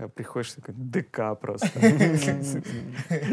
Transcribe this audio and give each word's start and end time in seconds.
А 0.00 0.08
приходишь 0.08 0.52
такой 0.54 0.74
ДК 0.74 1.38
просто. 1.38 1.68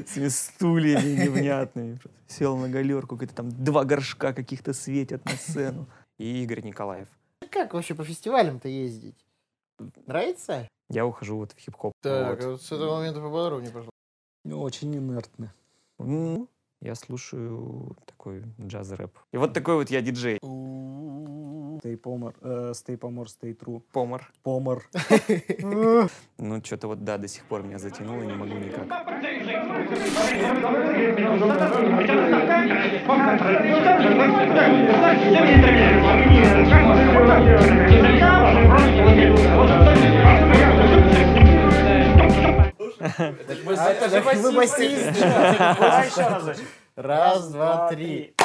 С 0.06 0.36
стульями 0.36 1.24
невнятными. 1.24 1.98
Сел 2.28 2.58
на 2.58 2.68
галерку, 2.68 3.16
какие-то 3.16 3.36
там 3.36 3.50
два 3.64 3.86
горшка 3.86 4.34
каких-то 4.34 4.74
светят 4.74 5.24
на 5.24 5.32
сцену. 5.32 5.88
И 6.18 6.44
Игорь 6.44 6.62
Николаев. 6.64 7.08
Как 7.52 7.74
вообще 7.74 7.96
по 7.96 8.04
фестивалям-то 8.04 8.68
ездить? 8.68 9.16
Нравится? 10.08 10.68
Я 10.90 11.06
ухожу 11.06 11.38
вот 11.38 11.54
в 11.54 11.58
хип-хоп. 11.58 11.94
Так, 12.02 12.36
Вот. 12.42 12.46
вот 12.52 12.62
с 12.62 12.72
этого 12.72 12.98
момента 12.98 13.22
поподробнее, 13.22 13.72
пожалуйста. 13.72 13.92
Очень 14.46 14.98
инертно. 14.98 15.54
Ну, 16.00 16.50
я 16.82 16.96
слушаю 16.96 17.96
такой 18.06 18.44
джаз-рэп. 18.60 19.12
И 19.32 19.38
вот 19.38 19.54
такой 19.54 19.76
вот 19.76 19.90
я 19.90 20.02
диджей. 20.02 20.40
Stay 21.78 22.00
Pomor, 22.02 22.34
э, 22.42 22.74
Stay 22.74 22.98
Pomor, 22.98 23.26
Stay 23.26 23.56
True. 23.58 23.82
Помор. 23.92 24.32
Помор. 24.44 24.84
Ну, 26.40 26.64
что-то 26.64 26.88
вот, 26.88 27.04
да, 27.04 27.18
до 27.18 27.28
сих 27.28 27.44
пор 27.46 27.64
меня 27.64 27.80
затянуло, 27.80 28.22
не 28.24 28.34
могу 28.34 28.54
никак. 28.54 28.86
А 28.90 29.04
это 43.18 44.10
же 44.10 44.22
вы 44.22 44.52
басист. 44.56 45.24
Раз, 46.96 47.52
два, 47.52 47.90
три. 47.90 48.36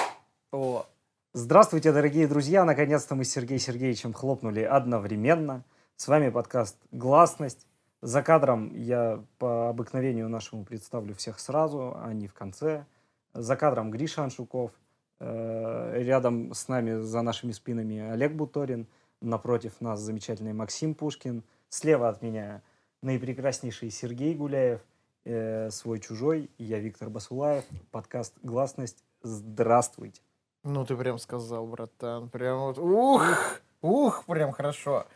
О, 0.53 0.87
Здравствуйте, 1.35 1.93
дорогие 1.93 2.29
друзья! 2.29 2.63
Наконец-то 2.67 3.15
мы 3.15 3.25
с 3.25 3.31
Сергеем 3.31 3.59
Сергеевичем 3.59 4.13
хлопнули 4.13 4.61
одновременно. 4.61 5.65
С 5.97 6.07
вами 6.07 6.29
подкаст 6.29 6.77
«Гласность». 6.91 7.67
За 8.03 8.23
кадром 8.23 8.75
я 8.75 9.25
по 9.39 9.71
обыкновению 9.71 10.29
нашему 10.29 10.65
представлю 10.67 11.15
всех 11.15 11.41
сразу, 11.41 11.97
а 11.97 12.13
не 12.13 12.29
в 12.29 12.35
конце. 12.35 12.85
За 13.33 13.57
кадром 13.57 13.91
Гриша 13.91 14.25
Аншуков. 14.25 14.73
Э, 15.21 15.95
Рядом 16.03 16.53
с 16.53 16.69
нами, 16.69 17.01
за 17.01 17.23
нашими 17.23 17.53
спинами, 17.53 18.11
Олег 18.11 18.35
Буторин. 18.35 18.87
Напротив 19.23 19.81
нас 19.81 20.01
замечательный 20.01 20.53
Максим 20.53 20.95
Пушкин. 20.95 21.45
Слева 21.71 22.11
от 22.11 22.21
меня 22.21 22.61
наипрекраснейший 23.03 23.91
Сергей 23.91 24.35
Гуляев. 24.35 24.81
э, 25.25 25.71
Свой-чужой. 25.71 26.51
И 26.59 26.65
я 26.65 26.79
Виктор 26.79 27.11
Басулаев. 27.11 27.65
Подкаст 27.91 28.35
«Гласность». 28.43 29.05
Здравствуйте! 29.23 30.21
ну 30.65 30.85
ты 30.87 30.97
прям 30.97 31.19
сказал, 31.19 31.67
братан. 31.67 32.29
Прям 32.29 32.59
вот, 32.59 32.79
ух, 32.79 33.61
ух, 33.83 34.25
прям 34.27 34.53
хорошо. 34.53 35.07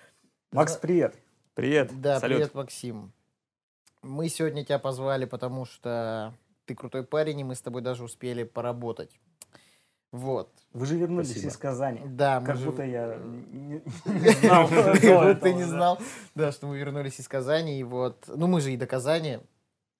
Макс, 0.52 0.76
привет! 0.76 1.16
Привет. 1.54 1.90
Да, 2.00 2.20
Салют. 2.20 2.36
привет, 2.36 2.54
Максим. 2.54 3.12
Мы 4.02 4.28
сегодня 4.28 4.64
тебя 4.64 4.78
позвали, 4.78 5.24
потому 5.24 5.64
что 5.64 6.34
ты 6.66 6.74
крутой 6.74 7.02
парень, 7.04 7.40
и 7.40 7.44
мы 7.44 7.54
с 7.54 7.60
тобой 7.60 7.82
даже 7.82 8.04
успели 8.04 8.42
поработать. 8.44 9.18
Вот. 10.12 10.50
Вы 10.72 10.86
же 10.86 10.96
вернулись 10.96 11.30
Спасибо. 11.30 11.50
из 11.50 11.56
Казани. 11.56 12.00
Да, 12.06 12.40
мы 12.40 12.46
Как 12.46 12.56
же- 12.56 12.66
будто 12.66 12.84
я 12.84 13.16
не 13.16 13.82
не 14.06 14.30
знал. 14.40 14.68
Как 14.68 15.34
будто 15.34 15.52
не 15.52 15.64
знал, 15.64 15.98
да, 16.34 16.52
что 16.52 16.66
мы 16.66 16.78
вернулись 16.78 17.18
из 17.20 17.28
Казани, 17.28 17.78
и 17.78 17.82
вот, 17.82 18.24
ну 18.28 18.46
мы 18.46 18.60
же 18.60 18.72
и 18.72 18.76
до 18.76 18.86
Казани, 18.86 19.40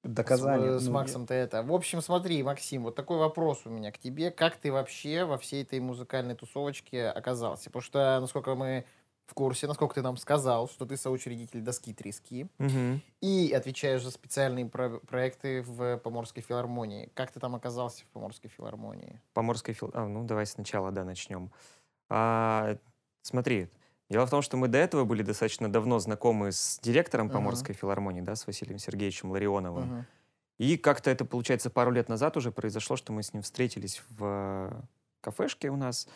До 0.05 0.23
Казани. 0.23 0.65
э, 0.67 0.79
с 0.79 0.87
ну, 0.87 0.93
Максом-то 0.93 1.34
это. 1.34 1.62
В 1.62 1.73
общем, 1.73 2.01
смотри, 2.01 2.43
Максим, 2.43 2.84
вот 2.84 2.95
такой 2.95 3.19
вопрос 3.19 3.62
у 3.65 3.71
меня 3.71 3.91
к 3.91 3.99
тебе. 3.99 4.31
Как 4.31 4.57
ты 4.57 4.71
вообще 4.73 5.25
во 5.25 5.37
всей 5.39 5.62
этой 5.65 5.81
музыкальной 5.81 6.34
тусовочке 6.34 7.09
оказался? 7.09 7.65
Потому 7.71 7.83
что, 7.83 8.19
насколько 8.21 8.55
мы 8.55 8.84
в 9.27 9.34
курсе, 9.34 9.66
насколько 9.66 9.94
ты 9.96 10.02
нам 10.02 10.16
сказал, 10.16 10.69
что 10.69 10.86
ты 10.86 10.96
соучредитель 10.96 11.60
доски 11.60 11.92
Трески 11.92 12.48
Мгм. 12.58 13.02
и 13.20 13.52
отвечаешь 13.52 14.02
за 14.02 14.10
специальные 14.10 14.66
про- 14.66 15.00
проекты 15.00 15.62
в 15.62 15.98
Поморской 15.98 16.42
филармонии. 16.42 17.10
Как 17.14 17.32
ты 17.32 17.41
там 17.41 17.54
оказался 17.54 18.04
в 18.04 18.06
Поморской 18.08 18.48
филармонии? 18.50 19.20
Поморской 19.34 19.75
фил... 19.75 19.91
А, 19.94 20.06
ну, 20.06 20.25
давай 20.25 20.47
сначала, 20.47 20.92
да, 20.92 21.04
начнем. 21.04 21.50
А, 22.09 22.76
смотри, 23.22 23.69
дело 24.09 24.26
в 24.26 24.31
том, 24.31 24.42
что 24.42 24.56
мы 24.56 24.69
до 24.69 24.78
этого 24.78 25.04
были 25.04 25.22
достаточно 25.22 25.70
давно 25.70 25.98
знакомы 25.98 26.53
с 26.53 26.78
директором. 26.81 27.28
Поморской 27.28 27.75
филармонии, 27.75 28.20
да, 28.20 28.36
с 28.36 28.47
Василием 28.47 28.78
Сергеевичем 28.78 29.32
Ларионовым. 29.32 29.88
Мгм. 29.88 30.06
И 30.59 30.78
как-то 30.78 31.10
это, 31.10 31.25
получается, 31.25 31.69
пару 31.69 31.91
лет 31.91 32.09
назад 32.09 32.36
уже 32.38 32.50
произошло, 32.50 32.97
что 32.97 33.12
мы 33.12 33.22
с 33.22 33.34
ним 33.34 33.42
встретились 33.42 34.03
в 34.10 34.72
кафешке 35.26 35.70
у 35.70 35.76
нас 35.76 36.09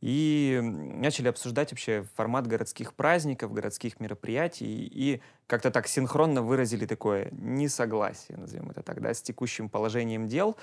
и 0.00 0.60
начали 0.62 1.28
обсуждать 1.28 1.70
вообще 1.70 2.04
формат 2.16 2.46
городских 2.46 2.94
праздников, 2.94 3.52
городских 3.52 4.00
мероприятий 4.00 4.90
и 4.92 5.20
как-то 5.46 5.70
так 5.70 5.86
синхронно 5.86 6.42
выразили 6.42 6.86
такое 6.86 7.28
несогласие, 7.30 8.36
назовем 8.36 8.70
это 8.70 8.82
так, 8.82 9.00
да, 9.00 9.14
с 9.14 9.22
текущим 9.22 9.68
положением 9.68 10.26
дел 10.26 10.56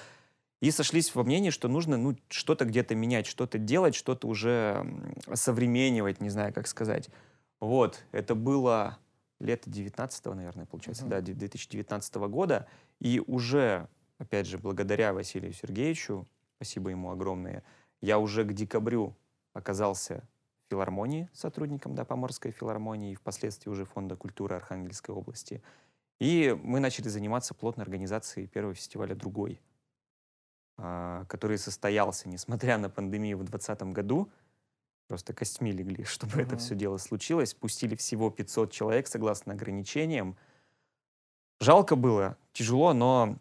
и 0.62 0.72
сошлись 0.72 1.14
во 1.16 1.24
мнении, 1.24 1.52
что 1.52 1.68
нужно 1.68 1.98
ну, 1.98 2.16
что-то 2.30 2.66
где-то 2.66 2.96
менять, 2.96 3.28
что-то 3.28 3.58
делать, 3.58 3.96
что-то 3.96 4.28
уже 4.28 4.86
современнивать, 5.34 6.22
не 6.22 6.30
знаю, 6.30 6.54
как 6.54 6.68
сказать. 6.68 7.10
Вот, 7.62 8.04
это 8.12 8.36
было 8.36 8.98
лето 9.40 9.70
19 9.70 10.26
наверное, 10.26 10.66
получается, 10.66 11.04
Мгм. 11.04 11.12
да, 11.12 11.22
2019 11.22 12.28
года. 12.28 12.68
И 13.00 13.22
уже, 13.26 13.88
опять 14.18 14.48
же, 14.48 14.58
благодаря 14.58 15.14
Василию 15.14 15.54
Сергеевичу, 15.54 16.28
спасибо 16.58 16.90
ему 16.90 17.12
огромное, 17.12 17.64
я 18.02 18.20
уже 18.20 18.44
к 18.44 18.54
декабрю 18.54 19.16
оказался 19.54 20.28
в 20.66 20.70
филармонии, 20.70 21.30
сотрудником 21.34 21.96
да, 21.96 22.06
Поморской 22.06 22.52
филармонии, 22.52 23.12
и 23.12 23.16
впоследствии 23.16 23.70
уже 23.70 23.86
Фонда 23.86 24.16
культуры 24.16 24.56
Архангельской 24.56 25.14
области. 25.14 25.62
И 26.20 26.58
мы 26.64 26.80
начали 26.80 27.08
заниматься 27.08 27.54
плотной 27.54 27.84
организацией 27.84 28.48
первого 28.48 28.74
фестиваля 28.74 29.16
«Другой», 29.16 29.62
а, 30.78 31.26
который 31.26 31.58
состоялся, 31.58 32.28
несмотря 32.28 32.78
на 32.78 32.90
пандемию 32.90 33.38
в 33.38 33.44
2020 33.44 33.94
году. 33.94 34.30
Просто 35.08 35.34
костьми 35.34 35.72
легли, 35.72 36.04
чтобы 36.06 36.42
это 36.42 36.56
Мгм. 36.56 36.58
все 36.60 36.76
дело 36.76 36.98
случилось. 36.98 37.54
Пустили 37.54 37.96
всего 37.96 38.30
500 38.30 38.72
человек, 38.72 39.08
согласно 39.08 39.54
ограничениям. 39.54 40.36
Жалко 41.60 41.96
было, 41.96 42.38
тяжело, 42.54 42.94
но 42.94 43.38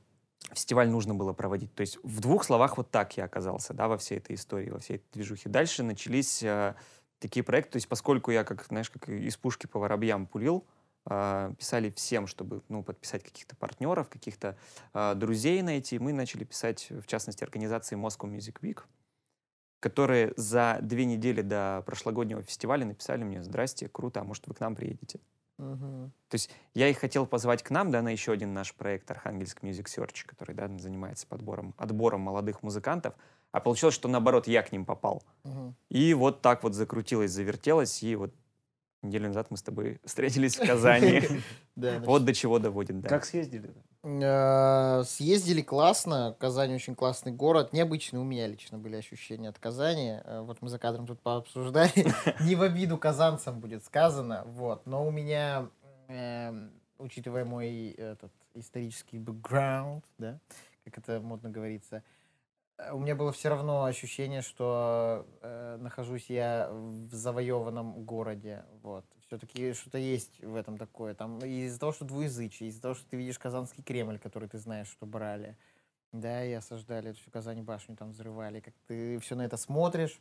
фестиваль 0.53 0.89
нужно 0.89 1.15
было 1.15 1.33
проводить. 1.33 1.75
То 1.75 1.81
есть 1.81 1.99
в 2.03 2.21
двух 2.21 2.45
словах 2.45 2.77
вот 2.77 2.91
так 2.91 3.17
я 3.17 3.25
оказался, 3.25 3.75
да, 3.75 3.89
во 3.89 3.99
всей 3.99 4.19
этой 4.19 4.37
истории, 4.37 4.71
во 4.71 4.79
всей 4.79 4.97
этой 4.97 5.07
движухе. 5.13 5.49
Дальше 5.49 5.83
начались 5.83 6.43
э, 6.43 6.75
такие 7.19 7.43
проекты, 7.43 7.73
то 7.73 7.77
есть 7.77 7.89
поскольку 7.89 8.31
я, 8.31 8.45
как, 8.45 8.65
знаешь, 8.67 8.91
как 8.91 9.09
из 9.09 9.37
пушки 9.37 9.67
по 9.67 9.79
воробьям 9.79 10.27
пулил, 10.27 10.67
э, 11.07 11.55
писали 11.59 11.91
всем, 11.91 12.27
чтобы, 12.27 12.63
ну, 12.69 12.83
подписать 12.83 13.23
каких-то 13.23 13.57
партнеров, 13.57 14.09
каких-то 14.09 14.57
э, 14.93 15.15
друзей 15.15 15.63
найти, 15.63 15.99
мы 15.99 16.13
начали 16.13 16.45
писать, 16.45 16.89
в 16.91 17.07
частности, 17.07 17.43
организации 17.43 17.97
Moscow 17.97 18.31
Music 18.31 18.61
Week, 18.61 18.83
которые 19.81 20.33
за 20.37 20.79
две 20.83 21.05
недели 21.05 21.43
до 21.43 21.83
прошлогоднего 21.87 22.43
фестиваля 22.43 22.87
написали 22.87 23.25
мне, 23.25 23.43
здрасте, 23.43 23.89
круто, 23.89 24.21
а 24.21 24.25
может 24.25 24.47
вы 24.47 24.55
к 24.55 24.61
нам 24.61 24.75
приедете? 24.75 25.21
Мгм. 25.59 26.13
То 26.29 26.35
есть 26.35 26.51
я 26.75 26.89
их 26.89 26.99
хотел 26.99 27.27
позвать 27.27 27.63
к 27.63 27.71
нам, 27.71 27.91
да, 27.91 28.03
на 28.03 28.09
еще 28.09 28.33
один 28.33 28.53
наш 28.55 28.75
проект 28.75 29.11
Архангельск 29.11 29.63
Music 29.63 29.85
Search, 29.85 30.27
который, 30.27 30.55
да, 30.55 30.69
занимается 30.79 31.27
подбором, 31.27 31.75
отбором 31.77 32.23
молодых 32.23 32.63
музыкантов. 32.63 33.15
А 33.53 33.61
получилось, 33.61 33.95
что 33.95 34.09
наоборот, 34.09 34.49
я 34.49 34.63
к 34.63 34.73
ним 34.73 34.85
попал. 34.85 35.23
Мгм. 35.45 35.77
И 35.91 36.13
вот 36.15 36.43
так 36.43 36.65
вот 36.65 36.75
закрутилось, 36.75 37.31
завертелось, 37.31 38.03
и 38.03 38.17
вот 38.17 38.35
неделю 39.03 39.29
назад 39.29 39.51
мы 39.51 39.57
с 39.57 39.63
тобой 39.63 40.01
встретились 40.05 40.57
в 40.57 40.67
Казани. 40.67 41.23
Вот 41.77 42.25
до 42.25 42.35
чего 42.35 42.59
доводит, 42.59 43.01
да. 43.01 43.09
Как 43.09 43.25
съездили? 43.25 43.73
Э, 44.05 45.03
Съездили 45.05 45.63
классно. 45.63 46.37
Казань 46.39 46.75
очень 46.75 46.95
классный 46.95 47.33
город. 47.33 47.73
Необычные 47.73 48.21
у 48.21 48.25
меня 48.25 48.47
лично 48.47 48.77
были 48.77 48.97
ощущения 48.97 49.49
от 49.49 49.59
Казани. 49.59 50.21
Э, 50.25 50.41
Вот 50.43 50.61
мы 50.61 50.69
за 50.69 50.79
кадром 50.79 51.07
тут 51.07 51.21
пообсуждали. 51.21 51.91
Не 52.45 52.55
в 52.55 52.63
обиду 52.63 52.99
казанцам 52.99 53.61
будет 53.61 53.83
сказано. 53.85 54.43
Вот. 54.47 54.85
Но 54.87 55.07
у 55.07 55.11
меня, 55.11 55.69
эм, 56.09 56.71
учитывая 56.99 57.47
мой 57.47 57.91
этот 57.93 58.33
исторический 58.53 59.19
бэкграунд, 59.19 60.05
да, 60.19 60.39
как 60.85 60.99
это 60.99 61.21
модно 61.21 61.49
говорится, 61.49 62.03
э, 62.77 62.93
у 62.93 62.99
меня 62.99 63.15
было 63.15 63.33
все 63.33 63.49
равно 63.49 63.85
ощущение, 63.85 64.43
что 64.43 65.27
э, 65.41 65.79
нахожусь 65.81 66.29
я 66.29 66.69
в 66.71 67.15
завоеванном 67.15 68.05
городе. 68.05 68.65
Вот. 68.83 69.07
Все-таки 69.35 69.73
что-то 69.73 69.99
есть 69.99 70.41
в 70.45 70.55
этом 70.55 70.79
такое. 70.79 71.13
Там 71.13 71.41
из-за 71.41 71.81
того, 71.81 71.91
что 71.91 72.05
двуязычие, 72.05 72.69
из-за 72.69 72.81
того, 72.81 72.95
что 72.95 73.05
ты 73.09 73.17
видишь 73.17 73.37
Казанский 73.37 73.83
Кремль, 73.83 74.21
который 74.21 74.49
ты 74.49 74.59
знаешь, 74.59 74.87
что 74.87 75.07
брали. 75.07 75.57
Да, 76.13 76.45
и 76.45 76.53
осаждали 76.53 77.11
всю 77.15 77.33
Казань 77.33 77.63
башню, 77.63 77.97
там 77.97 78.13
взрывали. 78.13 78.61
Как 78.61 78.75
ты 78.87 79.19
все 79.19 79.35
на 79.35 79.43
это 79.43 79.57
смотришь, 79.57 80.21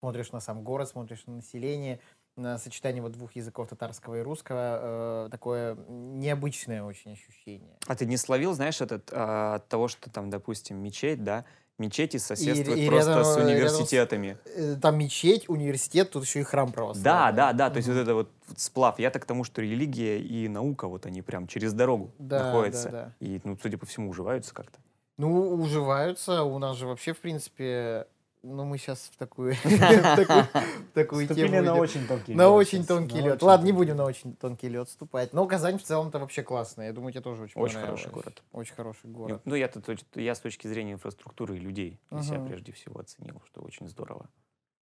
смотришь 0.00 0.32
на 0.32 0.40
сам 0.40 0.62
город, 0.64 0.90
смотришь 0.90 1.24
на 1.24 1.36
население, 1.36 1.98
на 2.36 2.58
сочетание 2.58 3.00
вот 3.00 3.12
двух 3.12 3.34
языков, 3.36 3.70
татарского 3.70 4.16
и 4.16 4.20
русского, 4.20 5.26
э, 5.26 5.28
такое 5.30 5.74
необычное 5.88 6.82
очень 6.82 7.12
ощущение. 7.12 7.78
А 7.86 7.96
ты 7.96 8.04
не 8.04 8.18
словил, 8.18 8.52
знаешь, 8.52 8.82
этот, 8.82 9.10
а, 9.14 9.54
от 9.54 9.68
того, 9.68 9.88
что 9.88 10.10
там, 10.10 10.28
допустим, 10.28 10.76
мечеть, 10.76 11.24
да, 11.24 11.46
мечети 11.78 12.16
соседствуют 12.16 12.78
и 12.78 12.86
просто 12.88 13.10
рядом- 13.10 13.24
с 13.24 13.36
рядом 13.36 13.42
с- 13.42 13.50
университетами. 13.52 14.38
Э, 14.56 14.76
Там 14.80 14.98
мечеть, 14.98 15.48
университет, 15.48 16.10
тут 16.10 16.24
еще 16.24 16.40
и 16.40 16.42
храм 16.42 16.72
православный. 16.72 17.04
Да, 17.04 17.32
да, 17.32 17.52
да, 17.52 17.70
то 17.70 17.76
есть 17.76 17.88
Мгм. 17.88 17.96
вот 17.98 18.02
это 18.02 18.14
вот 18.14 18.30
сплав. 18.56 18.98
Я 18.98 19.10
так 19.10 19.22
к 19.22 19.26
тому, 19.26 19.44
что 19.44 19.60
религия 19.62 20.18
и 20.20 20.48
наука, 20.48 20.88
вот 20.88 21.06
они 21.06 21.22
прям 21.22 21.46
через 21.46 21.72
дорогу 21.72 22.12
Да, 22.18 22.44
находятся. 22.44 22.88
да, 22.90 22.90
да. 23.20 23.26
И, 23.26 23.40
ну, 23.44 23.58
судя 23.60 23.78
по 23.78 23.86
всему, 23.86 24.10
уживаются 24.10 24.54
как-то. 24.54 24.78
Ну, 25.18 25.54
уживаются. 25.54 26.42
У 26.42 26.58
нас 26.58 26.76
же 26.76 26.86
вообще, 26.86 27.12
в 27.14 27.18
принципе, 27.20 28.06
ну, 28.46 28.64
мы 28.64 28.78
сейчас 28.78 29.10
в 29.12 29.16
такую, 29.16 29.54
такую, 30.94 31.28
тему 31.28 31.62
на 31.62 31.74
очень 31.74 32.06
тонкий 32.06 32.34
На 32.34 32.42
лед 32.42 32.50
очень 32.50 32.78
сейчас, 32.78 32.86
тонкий 32.86 33.16
на 33.16 33.24
лед. 33.24 33.34
очень 33.34 33.46
Ладно, 33.46 33.64
не 33.64 33.72
будем 33.72 33.96
на 33.96 34.04
очень 34.04 34.36
тонкий 34.36 34.68
лед 34.68 34.88
вступать. 34.88 35.32
Но 35.32 35.46
Казань 35.46 35.78
в 35.78 35.82
целом-то 35.82 36.18
вообще 36.18 36.42
классная. 36.42 36.86
Я 36.86 36.92
думаю, 36.92 37.12
тебе 37.12 37.22
тоже 37.22 37.42
очень 37.42 37.60
Очень 37.60 37.80
хороший 37.80 38.10
город. 38.10 38.42
Очень 38.52 38.74
хороший 38.74 39.10
город. 39.10 39.42
Ну, 39.44 39.54
я, 39.54 39.70
я 40.14 40.34
с 40.34 40.40
точки 40.40 40.68
зрения 40.68 40.92
инфраструктуры 40.92 41.56
и 41.56 41.60
людей 41.60 41.98
для 42.10 42.22
себя 42.22 42.40
прежде 42.40 42.72
всего 42.72 43.00
оценил, 43.00 43.42
что 43.46 43.60
очень 43.62 43.88
здорово. 43.88 44.28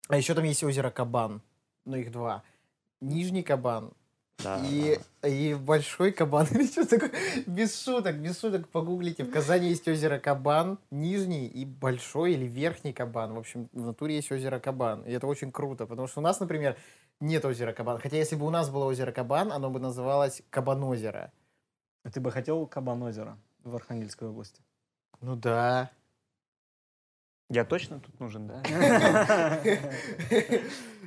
А 0.08 0.16
еще 0.16 0.34
там 0.34 0.44
есть 0.44 0.62
озеро 0.64 0.90
Кабан. 0.90 1.43
Ну, 1.84 1.96
их 1.96 2.10
два. 2.10 2.43
Нижний 3.00 3.43
Кабан 3.43 3.93
Да, 4.46 4.62
и, 4.64 4.98
и 5.25 5.54
Большой 5.54 6.12
Кабан. 6.12 6.46
Или 6.52 6.66
что 6.66 6.87
такое? 6.87 7.10
Без 7.46 7.82
шуток, 7.82 8.16
без 8.16 8.40
шуток 8.40 8.69
погуглите. 8.69 9.25
В 9.25 9.31
Казани 9.31 9.69
есть 9.69 9.88
озеро 9.88 10.19
Кабан, 10.19 10.78
Нижний 10.90 11.46
и 11.46 11.64
Большой 11.64 12.34
или 12.34 12.46
Верхний 12.46 12.93
Кабан. 12.93 13.34
В 13.34 13.38
общем, 13.38 13.69
в 13.72 13.87
натуре 13.87 14.16
есть 14.16 14.31
озеро 14.31 14.60
Кабан. 14.60 15.02
И 15.02 15.12
это 15.12 15.26
очень 15.26 15.50
круто, 15.50 15.87
потому 15.87 16.06
что 16.06 16.20
у 16.20 16.22
нас, 16.22 16.38
например, 16.40 16.76
нет 17.20 17.44
озера 17.44 17.72
Кабан. 17.72 17.98
Хотя 17.98 18.16
если 18.16 18.37
бы 18.37 18.46
у 18.46 18.50
нас 18.50 18.70
было 18.70 18.84
озеро 18.84 19.10
Кабан, 19.12 19.52
оно 19.52 19.70
бы 19.70 19.81
называлось 19.81 20.43
Кабанозеро. 20.50 21.32
А 22.04 22.10
Ты 22.10 22.20
бы 22.20 22.31
хотел 22.31 22.66
Кабан 22.66 23.02
озеро 23.02 23.37
в 23.64 23.75
Архангельской 23.75 24.28
области? 24.28 24.62
Ну 25.20 25.34
да. 25.34 25.90
Я 27.48 27.64
точно 27.64 28.00
тут 28.00 28.19
нужен, 28.19 28.48
да? 28.48 28.60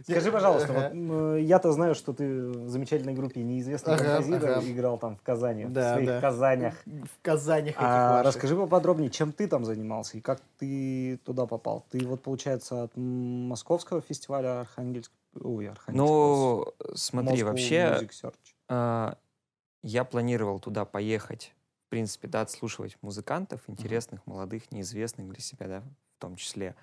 Скажи, 0.04 0.32
пожалуйста, 0.32 0.72
Ага. 0.72 0.82
вот, 0.84 0.94
м, 0.94 1.38
я-то 1.38 1.74
знаю, 1.74 1.96
что 1.96 2.14
ты 2.14 2.48
в 2.48 2.70
замечательной 2.70 3.14
группе 3.14 3.44
неизвестный 3.44 3.94
Ага, 3.96 4.04
композитор 4.06 4.50
ага. 4.52 4.72
играл 4.72 4.98
там 4.98 5.18
в 5.18 5.22
Казани, 5.22 5.66
Да, 5.66 5.82
в 5.82 5.94
своих 5.94 6.10
да. 6.10 6.22
Казанях. 6.22 6.76
В 6.86 7.22
Казани 7.22 7.70
этих 7.72 7.82
А 7.82 8.24
расскажи 8.24 8.56
поподробнее, 8.56 9.10
чем 9.10 9.34
ты 9.34 9.48
там 9.48 9.66
занимался 9.66 10.18
и 10.18 10.22
как 10.22 10.40
ты 10.58 11.20
туда 11.26 11.46
попал? 11.46 11.86
Ты 11.90 12.06
вот, 12.08 12.24
получается, 12.24 12.84
от 12.84 12.92
московского 12.96 14.02
фестиваля 14.02 14.62
Архангельск... 14.62 15.12
Ой, 15.42 15.68
Архангельского. 15.70 16.74
Ну, 16.80 16.96
смотри, 16.96 17.42
Moscow 17.42 17.46
вообще, 17.46 18.08
а, 18.70 19.18
я 19.84 20.06
планировал 20.06 20.60
туда 20.60 20.86
поехать, 20.86 21.54
в 21.88 21.90
принципе, 21.90 22.30
да, 22.30 22.42
отслушивать 22.42 22.98
музыкантов, 23.02 23.62
интересных, 23.68 24.26
молодых, 24.26 24.72
неизвестных 24.72 25.28
для 25.28 25.42
себя, 25.42 25.68
да, 25.68 25.84
в 26.20 26.22
том 26.22 26.36
числе. 26.36 26.76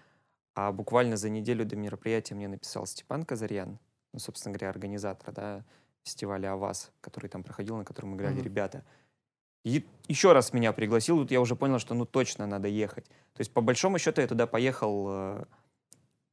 А 0.54 0.72
буквально 0.72 1.18
за 1.18 1.28
неделю 1.28 1.66
до 1.66 1.76
мероприятия 1.76 2.34
мне 2.34 2.48
написал 2.48 2.86
Степан 2.86 3.24
Казарьян, 3.24 3.78
ну, 4.14 4.18
собственно 4.18 4.54
говоря, 4.54 4.70
организатор, 4.70 5.30
да, 5.34 5.64
фестиваля 6.02 6.52
«Аваз», 6.52 6.90
который 7.02 7.28
там 7.28 7.42
проходил, 7.42 7.76
на 7.76 7.84
котором 7.84 8.16
играли 8.16 8.36
Мгм. 8.36 8.44
ребята. 8.44 8.82
И 9.62 9.84
еще 10.08 10.32
раз 10.32 10.54
меня 10.54 10.72
пригласил, 10.72 11.18
тут 11.18 11.30
я 11.30 11.42
уже 11.42 11.54
понял, 11.54 11.78
что 11.78 11.94
ну 11.94 12.06
точно 12.06 12.46
надо 12.46 12.68
ехать. 12.68 13.04
То 13.34 13.40
есть, 13.40 13.52
по 13.52 13.60
большому 13.60 13.98
счету, 13.98 14.22
я 14.22 14.26
туда 14.26 14.46
поехал 14.46 15.06
э, 15.10 15.44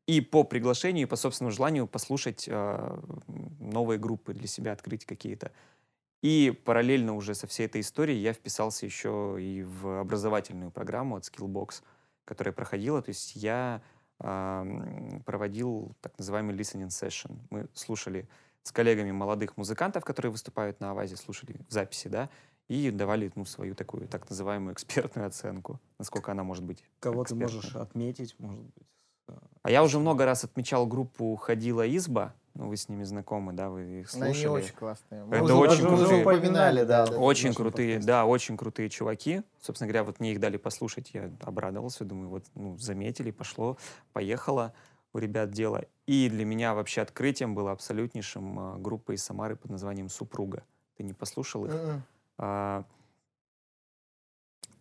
и 0.07 0.21
по 0.21 0.45
приглашению, 0.45 1.07
и 1.07 1.09
по 1.09 1.17
собственному 1.17 1.51
желанию 1.51 1.87
послушать 1.87 2.45
э, 2.47 3.01
новые 3.59 3.99
группы 3.99 4.33
для 4.33 4.47
себя, 4.47 4.71
открыть 4.71 5.05
какие-то. 5.05 5.51
И 6.21 6.57
параллельно 6.63 7.15
уже 7.15 7.35
со 7.35 7.47
всей 7.47 7.65
этой 7.65 7.81
историей 7.81 8.21
я 8.21 8.31
вписался 8.31 8.85
еще 8.85 9.35
и 9.37 9.63
в 9.63 9.99
образовательную 9.99 10.71
программу 10.71 11.17
от 11.17 11.23
Skillbox, 11.23 11.83
которая 12.25 12.53
проходила. 12.53 13.01
То 13.01 13.09
есть 13.09 13.35
я 13.35 13.81
ам, 14.19 15.21
проводил 15.25 15.95
так 16.01 16.17
называемый 16.17 16.55
listening 16.55 16.87
session. 16.87 17.37
Мы 17.49 17.67
слушали 17.73 18.27
с 18.63 18.71
коллегами 18.71 19.11
молодых 19.11 19.57
музыкантов, 19.57 20.05
которые 20.05 20.31
выступают 20.31 20.79
на 20.79 20.91
Авазе, 20.91 21.17
слушали 21.17 21.55
записи, 21.69 22.07
да, 22.07 22.29
и 22.69 22.91
давали 22.91 23.31
ну, 23.35 23.45
свою 23.45 23.75
такую 23.75 24.07
так 24.07 24.29
называемую 24.29 24.73
экспертную 24.73 25.27
оценку, 25.27 25.81
насколько 25.99 26.31
она 26.31 26.43
может 26.43 26.63
быть. 26.63 26.83
Кого 26.99 27.23
ты 27.23 27.33
экспертной. 27.33 27.55
можешь 27.55 27.75
отметить, 27.75 28.35
может 28.39 28.61
быть? 28.61 28.87
А 29.61 29.71
я 29.71 29.83
уже 29.83 29.99
много 29.99 30.25
раз 30.25 30.43
отмечал 30.43 30.85
группу 30.85 31.35
«Ходила 31.35 31.87
изба», 31.95 32.35
ну, 32.55 32.67
вы 32.67 32.77
с 32.77 32.87
ними 32.87 33.03
знакомы, 33.03 33.53
да, 33.53 33.69
вы 33.69 34.01
их 34.01 34.13
Они 34.15 34.33
слушали. 34.33 34.47
очень 34.47 34.73
классные. 34.73 35.25
Это 35.31 35.43
уже- 35.43 35.53
очень 35.55 35.85
уже 35.85 35.97
крутые. 35.97 36.21
упоминали, 36.21 36.83
да. 36.83 37.07
да. 37.07 37.17
Очень 37.17 37.53
крутые, 37.53 37.93
подкасте. 37.95 38.07
да, 38.07 38.25
очень 38.25 38.57
крутые 38.57 38.89
чуваки. 38.89 39.41
Собственно 39.61 39.87
говоря, 39.87 40.03
вот 40.03 40.19
мне 40.19 40.33
их 40.33 40.39
дали 40.39 40.57
послушать, 40.57 41.11
я 41.13 41.31
обрадовался, 41.41 42.05
думаю, 42.05 42.29
вот, 42.29 42.45
ну, 42.53 42.77
заметили, 42.77 43.31
пошло, 43.31 43.77
поехало 44.13 44.73
у 45.13 45.17
ребят 45.19 45.51
дело. 45.51 45.85
И 46.05 46.29
для 46.29 46.45
меня 46.45 46.73
вообще 46.73 47.01
открытием 47.01 47.55
было 47.55 47.71
абсолютнейшим 47.71 48.59
а, 48.59 48.77
группа 48.77 49.13
из 49.13 49.23
Самары 49.23 49.55
под 49.55 49.71
названием 49.71 50.09
«Супруга». 50.09 50.63
Ты 50.97 51.03
не 51.03 51.13
послушал 51.13 51.65
их? 51.65 51.73
Мгм. 51.73 52.03
А, 52.39 52.83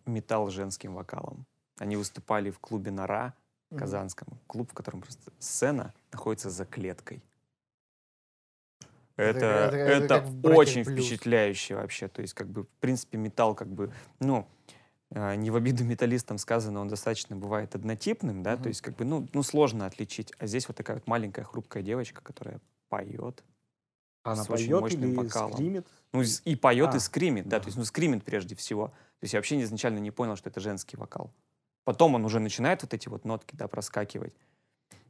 металл 0.07 0.51
с 0.51 0.53
женским 0.53 0.95
вокалом. 0.95 1.47
Они 1.79 1.97
выступали 1.97 2.51
в 2.51 2.59
клубе 2.59 2.91
«Нора», 2.91 3.35
казанском. 3.77 4.29
Клуб, 4.47 4.71
в 4.71 4.75
котором 4.75 5.01
просто 5.01 5.33
сцена 5.39 5.95
находится 6.13 6.51
за 6.51 6.67
клеткой. 6.67 7.23
Это- 9.17 9.39
Это, 9.39 9.47
это- 9.47 9.77
это, 9.77 10.05
это 10.05 10.09
как 10.21 10.25
в 10.27 10.35
«Братьях 10.41 10.59
очень 10.59 10.85
Блюз». 10.85 11.07
впечатляюще 11.07 11.75
вообще. 11.75 12.09
То 12.09 12.23
есть, 12.23 12.35
как 12.35 12.49
бы, 12.49 12.65
в 12.65 12.69
принципе, 12.81 13.19
металл, 13.19 13.55
как 13.55 13.69
бы, 13.69 13.93
ну, 14.21 14.47
а, 15.15 15.35
не 15.37 15.51
в 15.51 15.57
обиду 15.57 15.85
металлистам 15.85 16.39
сказано, 16.39 16.81
он 16.81 16.89
достаточно 16.89 17.37
бывает 17.37 17.75
однотипным, 17.75 18.43
да, 18.43 18.55
Мгм. 18.55 18.63
то 18.63 18.69
есть, 18.69 18.81
как 18.81 18.97
бы, 18.97 19.05
ну, 19.05 19.29
ну, 19.33 19.43
сложно 19.43 19.87
отличить. 19.87 20.33
А 20.39 20.47
здесь 20.47 20.67
вот 20.69 20.77
такая 20.77 20.97
вот 20.97 21.07
маленькая 21.07 21.45
хрупкая 21.45 21.83
девочка, 21.83 22.23
которая 22.23 22.61
поет, 22.89 23.45
Она 24.23 24.45
с 24.45 24.51
очень 24.51 24.69
поет 24.69 24.81
мощным 24.81 25.05
или 25.11 25.17
вокалом. 25.17 25.53
скримит? 25.55 25.87
ну, 26.13 26.23
и 26.45 26.57
поет, 26.57 26.91
А. 26.93 26.97
и 26.97 27.01
скримит, 27.01 27.49
да, 27.49 27.59
то 27.61 27.67
есть, 27.67 27.77
ну, 27.79 27.85
скримит 27.85 28.23
прежде 28.25 28.55
всего. 28.55 28.89
То 28.89 29.25
есть 29.25 29.35
я 29.35 29.39
вообще 29.39 29.61
изначально 29.63 29.99
не 29.99 30.11
понял, 30.11 30.37
что 30.37 30.51
это 30.51 30.61
женский 30.61 30.97
вокал. 30.97 31.33
Потом 31.85 32.15
он 32.15 32.25
уже 32.25 32.39
начинает 32.39 32.83
вот 32.83 32.93
эти 32.95 33.09
вот 33.09 33.25
нотки, 33.25 33.55
да, 33.57 33.67
проскакивать. 33.69 34.33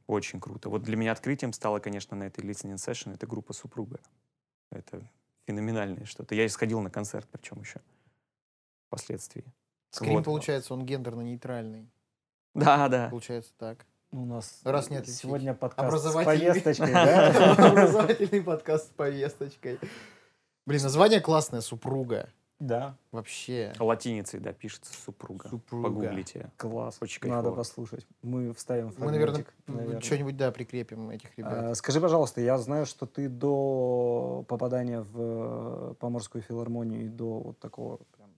Очень 0.07 0.41
круто. 0.41 0.69
Вот 0.69 0.83
для 0.83 0.97
меня 0.97 1.13
открытием 1.13 1.53
стало, 1.53 1.79
конечно, 1.79 2.17
на 2.17 2.25
этой 2.25 2.45
listening 2.45 2.75
session, 2.77 3.15
это 3.15 3.27
группа 3.27 3.53
«Супруга». 3.53 4.01
Это 4.71 5.03
феноменальное 5.47 6.05
что-то. 6.07 6.35
Я 6.35 6.49
сходил 6.49 6.81
на 6.81 6.91
концерт, 6.91 7.29
причем 7.31 7.61
еще 7.61 7.81
впоследствии. 8.89 9.45
Скрин, 9.91 10.15
Вот. 10.15 10.25
получается, 10.25 10.73
он 10.75 10.85
гендерно-нейтральный. 10.85 11.91
Да, 12.55 12.89
да. 12.89 13.09
Получается 13.11 13.53
так. 13.59 13.87
У 14.11 14.25
нас 14.27 14.61
Раз 14.65 14.91
не 14.91 14.97
отличить. 14.97 15.21
сегодня 15.21 15.55
подкаст 15.55 15.87
с 15.87 15.89
Образовательный. 15.89 16.49
повесточкой, 16.53 16.93
да? 16.93 17.55
Образовательный 17.71 18.43
подкаст 18.43 18.87
с 18.89 18.91
повесточкой. 18.91 19.79
Блин, 20.67 20.83
название 20.83 21.21
классное, 21.21 21.61
супруга. 21.63 22.29
Да, 22.63 22.97
Вообще. 23.11 23.73
Латиницей, 23.81 24.39
да, 24.39 24.53
пишется 24.53 24.95
«Супруга». 24.95 25.49
Супруга. 25.49 25.89
Погуглите. 25.89 26.53
класс. 26.57 26.97
Очень 27.01 27.21
Надо 27.23 27.35
кайфово. 27.49 27.57
послушать. 27.57 28.07
Мы 28.23 28.53
вставим 28.55 28.95
Мы, 28.99 29.07
наверное, 29.11 29.43
фрагментик, 29.43 29.55
наверное. 29.67 30.01
что-нибудь, 30.01 30.37
да, 30.37 30.53
прикрепим 30.53 31.11
этих 31.11 31.37
ребят. 31.37 31.53
А, 31.53 31.75
Скажи, 31.75 32.01
пожалуйста, 32.01 32.41
я 32.41 32.57
знаю, 32.59 32.87
что 32.87 33.07
ты 33.07 33.29
до 33.29 34.45
попадания 34.47 35.01
в 35.01 35.91
э, 35.91 35.95
Поморскую 35.99 36.41
филармонию 36.43 37.05
и 37.07 37.09
до 37.09 37.41
вот 37.41 37.59
такого 37.59 37.97
прям 38.17 38.31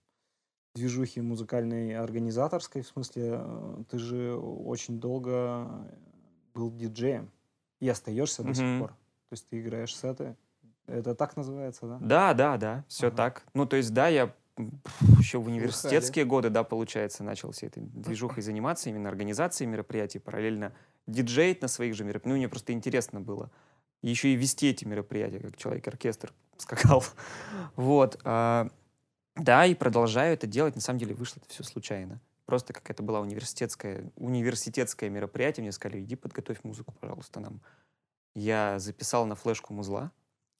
движухи 0.73 1.21
музыкальной 1.21 1.95
организаторской, 1.95 2.81
в 2.81 2.87
смысле, 2.87 3.23
э, 3.37 3.83
ты 3.91 3.99
же 3.99 4.35
очень 4.35 4.99
долго 4.99 5.67
был 6.55 6.71
диджеем 6.71 7.29
и 7.79 7.87
остаешься 7.87 8.41
до 8.41 8.55
сих 8.55 8.79
пор. 8.79 8.89
То 8.89 9.33
есть 9.33 9.47
ты 9.49 9.59
играешь 9.61 9.95
сеты. 9.95 10.35
Это 10.87 11.15
так 11.15 11.35
называется, 11.35 11.87
да? 11.87 11.97
Да, 12.01 12.33
да, 12.33 12.57
да, 12.57 12.85
все 12.87 13.07
Ага. 13.07 13.15
так. 13.17 13.43
Ну, 13.53 13.65
то 13.65 13.75
есть, 13.75 13.93
да, 13.93 14.07
я 14.07 14.33
еще 15.19 15.39
в 15.39 15.47
университетские 15.47 16.25
годы, 16.25 16.49
да, 16.49 16.63
получается, 16.63 17.23
начал 17.23 17.51
всей 17.51 17.67
этой 17.67 17.83
движухой 17.83 18.41
заниматься, 18.41 18.89
именно 18.89 19.09
организацией 19.09 19.67
мероприятий, 19.67 20.19
параллельно 20.19 20.73
диджеить 21.07 21.61
на 21.61 21.67
своих 21.67 21.95
же 21.95 22.03
мероприятиях. 22.03 22.31
Ну, 22.31 22.37
мне 22.37 22.47
просто 22.49 22.73
интересно 22.73 23.19
было. 23.19 23.51
Еще 24.01 24.29
и 24.29 24.35
вести 24.35 24.69
эти 24.69 24.85
мероприятия, 24.85 25.39
как 25.39 25.57
человек-оркестр 25.57 26.33
скакал. 26.57 27.03
Вот. 27.75 28.19
а, 28.23 28.69
Да, 29.35 29.65
и 29.65 29.75
продолжаю 29.75 30.33
это 30.33 30.47
делать. 30.47 30.75
На 30.75 30.81
самом 30.81 30.99
деле 30.99 31.13
вышло 31.15 31.41
это 31.41 31.49
все 31.49 31.63
случайно. 31.63 32.21
Просто 32.45 32.73
как 32.73 32.89
это 32.89 33.01
было 33.01 33.19
университетское, 33.19 34.11
университетское 34.15 35.09
мероприятие, 35.09 35.63
мне 35.63 35.71
сказали, 35.71 36.01
иди 36.01 36.15
подготовь 36.15 36.59
музыку, 36.63 36.93
пожалуйста, 36.99 37.39
нам. 37.39 37.59
Я 38.35 38.79
записал 38.79 39.25
на 39.25 39.35
флешку 39.35 39.73
музла, 39.73 40.11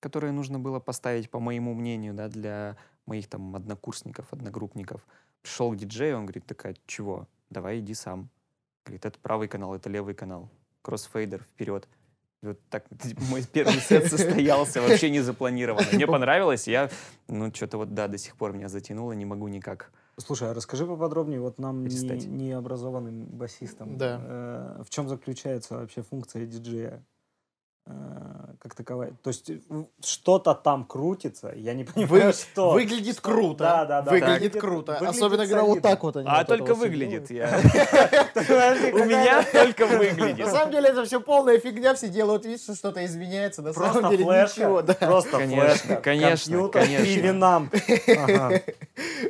которые 0.06 0.34
нужно 0.34 0.60
было 0.60 0.80
поставить, 0.80 1.32
по 1.32 1.40
моему 1.40 1.74
мнению, 1.74 2.14
да, 2.14 2.28
для 2.28 2.78
моих 3.08 3.28
там 3.28 3.56
однокурсников, 3.56 4.28
одногруппников. 4.32 5.02
Пришел 5.42 5.72
к 5.72 5.78
диджею, 5.78 6.18
он 6.18 6.26
говорит, 6.28 6.46
такая, 6.46 6.76
чего? 6.86 7.28
Давай 7.50 7.80
иди 7.80 7.96
сам. 7.96 8.30
Говорит, 8.86 9.04
это 9.08 9.18
правый 9.20 9.48
канал, 9.48 9.74
это 9.74 9.90
левый 9.90 10.14
канал. 10.14 10.52
Кроссфейдер, 10.84 11.42
вперед. 11.42 11.88
И 12.44 12.46
вот 12.46 12.60
так 12.70 12.86
мой 13.32 13.44
первый 13.52 13.80
сет 13.80 14.06
состоялся, 14.12 14.80
вообще 14.80 15.10
не 15.10 15.22
запланировано. 15.22 15.88
Мне 15.92 16.06
понравилось, 16.06 16.68
я, 16.68 16.92
ну, 17.28 17.52
что-то 17.52 17.78
вот, 17.80 17.96
да, 17.96 18.08
до 18.08 18.20
сих 18.20 18.36
пор 18.36 18.54
меня 18.54 18.70
затянуло, 18.70 19.14
не 19.14 19.26
могу 19.26 19.48
никак 19.48 19.92
Слушай, 20.18 20.52
а 20.52 20.54
расскажи 20.54 20.86
поподробнее, 20.86 21.42
вот 21.42 21.58
нам 21.58 21.82
не, 21.82 21.90
Перестать. 21.90 22.28
необразованным 22.28 23.26
басистам, 23.26 23.98
Да. 23.98 24.22
э, 24.24 24.84
в 24.86 24.90
чем 24.92 25.10
заключается 25.10 25.78
вообще 25.78 26.04
функция 26.04 26.46
диджея? 26.46 27.04
Э, 27.88 27.92
как 28.60 28.75
таковая. 28.75 29.12
То 29.24 29.30
есть 29.30 29.50
э, 29.50 29.60
что-то 30.04 30.54
там 30.56 30.86
крутится, 30.86 31.54
я 31.56 31.74
не 31.74 31.84
понимаю, 31.86 32.34
что. 32.34 32.72
Выглядит 32.72 33.15
Что? 33.18 33.22
круто. 33.24 33.63
Да, 33.63 33.86
да, 33.86 34.01
да. 34.01 34.12
Выглядит 34.12 34.54
Так. 34.54 34.62
круто. 34.62 34.92
Выглядит 34.94 35.15
Особенно, 35.15 35.46
когда 35.46 35.63
вот 35.63 35.82
так 35.82 36.04
вот 36.04 36.18
они. 36.18 36.27
А 36.30 36.38
вот 36.39 36.48
только 36.48 36.74
выглядит. 36.74 37.30
я- 37.32 37.60
У 38.36 39.06
меня 39.06 39.44
только 39.44 39.86
выглядит. 39.88 40.46
На 40.46 40.51
самом 40.51 40.72
деле 40.72 40.89
это 40.89 41.06
все 41.06 41.20
полная 41.22 41.60
фигня, 41.60 41.94
все 41.96 42.10
делают 42.10 42.46
вид, 42.46 42.62
что 42.62 42.75
что-то 42.75 43.06
изменяется. 43.06 43.62
На 43.62 43.74
Просто 43.74 43.94
самом 43.94 44.12
деле 44.12 44.25
ничего, 44.25 44.82
просто 44.84 45.38
Конечно, 45.38 45.65
флешка, 45.65 45.96
конечно, 46.01 46.68
конечно. 46.70 47.04
и 47.06 47.15
винамп. 47.18 47.75
Ага. 48.18 48.62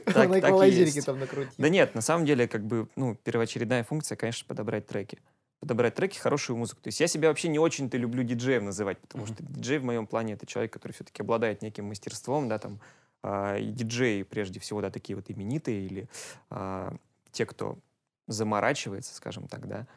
Так- 0.05 0.15
На 0.15 0.23
так 0.23 0.35
и 0.35 0.39
эквалайзерике 0.39 0.91
есть. 0.95 1.05
там 1.05 1.19
накрутить. 1.19 1.53
Да 1.57 1.69
нет, 1.69 1.95
на 1.95 2.01
самом 2.01 2.25
деле, 2.25 2.47
как 2.47 2.63
бы, 2.63 2.87
ну, 2.95 3.15
первоочередная 3.15 3.83
функция, 3.83 4.15
конечно, 4.15 4.45
подобрать 4.47 4.85
треки. 4.87 5.19
Подобрать 5.65 5.95
треки, 5.95 6.19
хорошую 6.19 6.57
музыку. 6.57 6.79
То 6.83 6.89
есть 6.89 6.99
я 6.99 7.07
себя 7.07 7.29
вообще 7.29 7.47
не 7.47 7.57
очень-то 7.57 7.97
люблю 7.97 8.21
диджеем 8.21 8.65
называть, 8.65 8.99
потому 8.99 9.25
Мгм. 9.25 9.33
что 9.33 9.43
диджей 9.43 9.79
в 9.79 9.83
моем 9.83 10.05
плане 10.05 10.33
это 10.33 10.45
человек, 10.45 10.71
который 10.71 10.91
все-таки 10.91 11.23
обладает 11.23 11.63
неким 11.63 11.85
мастерством, 11.85 12.47
да, 12.47 12.59
там, 12.59 12.79
а, 13.23 13.57
и 13.57 13.71
диджеи, 13.71 14.21
прежде 14.21 14.59
всего, 14.59 14.79
да, 14.81 14.91
такие 14.91 15.15
вот 15.15 15.31
именитые 15.31 15.87
или 15.87 16.07
а, 16.51 16.95
те, 17.31 17.47
кто 17.47 17.79
заморачивается, 18.27 19.15
скажем 19.15 19.47
так, 19.47 19.67
да, 19.67 19.87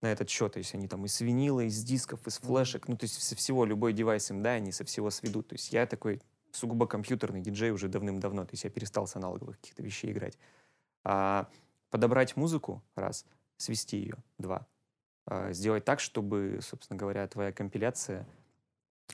на 0.00 0.10
этот 0.10 0.30
счет, 0.30 0.54
то 0.54 0.58
есть 0.58 0.74
они 0.74 0.88
там 0.88 1.04
из 1.04 1.20
винила, 1.20 1.60
из 1.60 1.84
дисков, 1.84 2.26
из 2.26 2.38
флешек, 2.38 2.88
ну, 2.88 2.96
то 2.96 3.04
есть 3.04 3.22
со 3.22 3.36
всего, 3.36 3.66
любой 3.66 3.92
девайс 3.92 4.30
им, 4.30 4.42
да, 4.42 4.52
они 4.52 4.72
со 4.72 4.86
всего 4.86 5.10
сведут. 5.10 5.48
То 5.48 5.54
есть 5.54 5.70
я 5.70 5.84
такой 5.84 6.22
сугубо 6.50 6.86
компьютерный 6.86 7.42
диджей 7.42 7.72
уже 7.72 7.88
давным-давно, 7.88 8.46
то 8.46 8.52
есть 8.52 8.64
я 8.64 8.70
перестал 8.70 9.06
с 9.06 9.16
аналоговых 9.16 9.60
каких-то 9.60 9.82
вещей 9.82 10.12
играть. 10.12 10.38
А 11.04 11.46
подобрать 11.90 12.36
музыку, 12.36 12.82
раз, 12.94 13.26
свести 13.58 13.98
ее, 13.98 14.16
два, 14.38 14.66
сделать 15.50 15.84
так, 15.84 16.00
чтобы, 16.00 16.58
собственно 16.62 16.98
говоря, 16.98 17.26
твоя 17.28 17.52
компиляция 17.52 18.26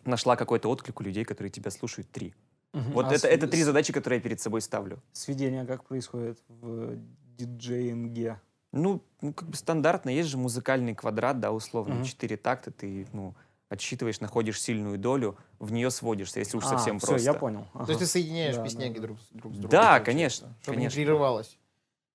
нашла 0.04 0.36
какой-то 0.36 0.68
отклик 0.68 1.00
у 1.00 1.02
людей, 1.02 1.24
которые 1.24 1.50
тебя 1.50 1.70
слушают, 1.70 2.10
три. 2.10 2.34
Мгм. 2.72 2.92
Вот 2.92 3.06
А 3.06 3.14
это, 3.14 3.28
это 3.28 3.46
с- 3.46 3.50
три 3.50 3.62
задачи, 3.62 3.92
которые 3.92 4.18
я 4.18 4.22
перед 4.22 4.40
собой 4.40 4.60
ставлю. 4.60 5.02
Сведение 5.12 5.64
как 5.64 5.84
происходит 5.84 6.38
в 6.48 6.96
диджеинге? 7.36 8.40
Ну, 8.72 9.02
ну, 9.22 9.32
как 9.32 9.48
бы 9.48 9.56
стандартно, 9.56 10.10
есть 10.10 10.28
же 10.28 10.36
музыкальный 10.36 10.94
квадрат, 10.94 11.40
да, 11.40 11.52
условно, 11.52 11.94
Мгм. 11.96 12.04
четыре 12.04 12.36
такта, 12.36 12.70
ты, 12.70 13.06
ну, 13.12 13.34
отсчитываешь, 13.68 14.20
находишь 14.20 14.60
сильную 14.60 14.98
долю, 14.98 15.36
в 15.58 15.72
нее 15.72 15.90
сводишься, 15.90 16.40
если 16.40 16.56
уж 16.56 16.64
А, 16.64 16.68
совсем 16.68 16.98
всё, 16.98 17.08
просто. 17.08 17.24
я 17.24 17.34
понял. 17.34 17.64
То 17.72 17.78
есть 17.80 17.90
Ага. 17.90 17.98
ты 18.00 18.06
соединяешь 18.06 18.56
Да, 18.56 18.64
песняги 18.64 18.94
да, 18.96 19.00
друг, 19.02 19.18
с- 19.20 19.28
друг 19.32 19.54
с 19.54 19.56
другом. 19.58 19.70
Да, 19.70 20.00
конечно, 20.00 20.54
Чтобы 20.62 20.76
конечно. 20.76 20.98
не 20.98 21.04
прерывалось. 21.04 21.58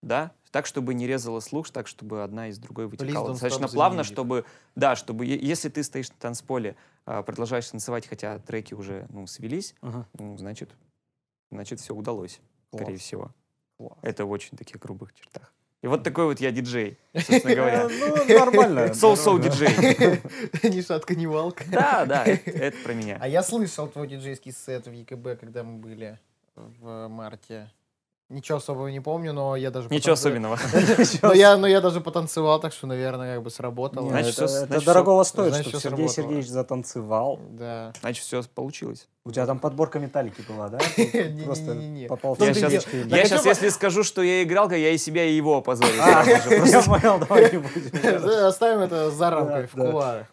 Да, 0.02 0.32
так, 0.52 0.66
чтобы 0.66 0.94
не 0.94 1.06
резало 1.08 1.40
слух, 1.40 1.70
так, 1.70 1.88
чтобы 1.88 2.24
одна 2.24 2.48
из 2.48 2.58
другой 2.58 2.88
вытекала. 2.88 3.28
don't 3.30 3.34
Достаточно 3.34 3.68
плавно, 3.68 4.04
чтобы, 4.04 4.46
да, 4.76 4.96
чтобы, 4.96 5.26
если 5.26 5.70
ты 5.70 5.84
стоишь 5.84 6.10
на 6.10 6.16
танцполе, 6.20 6.76
а, 7.06 7.22
продолжаешь 7.24 7.68
танцевать, 7.70 8.08
хотя 8.08 8.40
треки 8.40 8.74
уже, 8.74 9.06
ну, 9.10 9.28
свелись, 9.28 9.76
Ага. 9.82 10.08
ну, 10.18 10.38
значит, 10.38 10.72
значит, 11.52 11.80
все 11.80 11.94
удалось, 11.96 12.42
скорее 12.74 12.94
Класс. 12.94 13.02
всего. 13.02 13.32
Класс. 13.78 13.98
Это 14.02 14.26
в 14.26 14.32
очень 14.32 14.58
таких 14.58 14.78
грубых 14.80 15.14
чертах. 15.14 15.54
И 15.84 15.88
вот 15.88 16.04
такой 16.04 16.26
вот 16.26 16.40
я 16.40 16.52
диджей, 16.52 17.00
собственно 17.16 17.56
говоря. 17.56 17.88
Э, 17.90 18.28
Ну, 18.28 18.40
нормально. 18.40 18.94
Соу-соу 18.94 19.38
нормально. 19.40 19.56
диджей. 19.56 20.22
Ни 20.70 20.82
шатка, 20.82 21.16
ни 21.16 21.26
валка. 21.26 21.64
Да, 21.72 22.06
да, 22.06 22.26
это 22.26 22.78
про 22.84 22.94
меня. 22.94 23.18
А 23.20 23.28
я 23.28 23.42
слышал 23.42 23.88
твой 23.88 24.08
диджейский 24.08 24.52
сет 24.52 24.86
в 24.88 24.92
ЕКБ, 24.92 25.40
когда 25.40 25.64
мы 25.64 25.78
были 25.80 26.20
в 26.56 27.08
марте. 27.08 27.72
Ничего 28.32 28.60
особого 28.60 28.88
не 28.88 29.02
помню, 29.02 29.34
но 29.34 29.58
я 29.58 29.72
даже... 29.72 29.90
Ничего 29.90 30.16
потанцевал. 30.16 30.54
особенного. 30.54 31.18
Но 31.22 31.34
я, 31.34 31.58
но 31.58 31.68
я 31.68 31.82
даже 31.82 32.00
потанцевал, 32.00 32.60
так 32.62 32.72
что, 32.72 32.88
наверное, 32.88 33.36
как 33.36 33.44
бы 33.44 33.50
сработало. 33.50 34.10
Значит, 34.10 34.38
это, 34.38 34.48
всё- 34.48 34.58
это 34.58 34.66
значит, 34.68 34.86
дорогого 34.86 35.24
стоит, 35.24 35.54
значит, 35.54 35.68
всё 35.68 35.80
Сергей 35.80 36.08
сработало. 36.08 36.14
Сергеевич 36.16 36.48
затанцевал. 36.48 37.40
Да. 37.52 37.94
Значит, 38.00 38.24
все 38.24 38.42
получилось. 38.44 39.08
У 39.26 39.32
тебя 39.32 39.46
там 39.46 39.60
подборка 39.60 40.00
металлики 40.00 40.42
была, 40.48 40.70
да? 40.70 40.78
Просто 41.46 41.78
попал 42.08 42.36
в 42.36 42.40
Я 42.40 42.54
сейчас, 43.26 43.46
если 43.46 43.70
скажу, 43.70 44.04
что 44.04 44.22
я 44.22 44.44
играл, 44.44 44.72
я 44.72 44.92
и 44.92 44.98
себя, 44.98 45.26
и 45.26 45.34
его 45.34 45.58
опозорю. 45.58 45.92
А. 46.00 46.24
Я 46.24 46.82
понял, 46.84 47.20
давай 47.20 47.52
не 47.52 47.58
будем. 47.58 48.46
Оставим 48.46 48.80
это 48.80 49.12
за 49.12 49.30
рамкой, 49.30 49.68
в 49.68 49.76
да. 49.76 50.28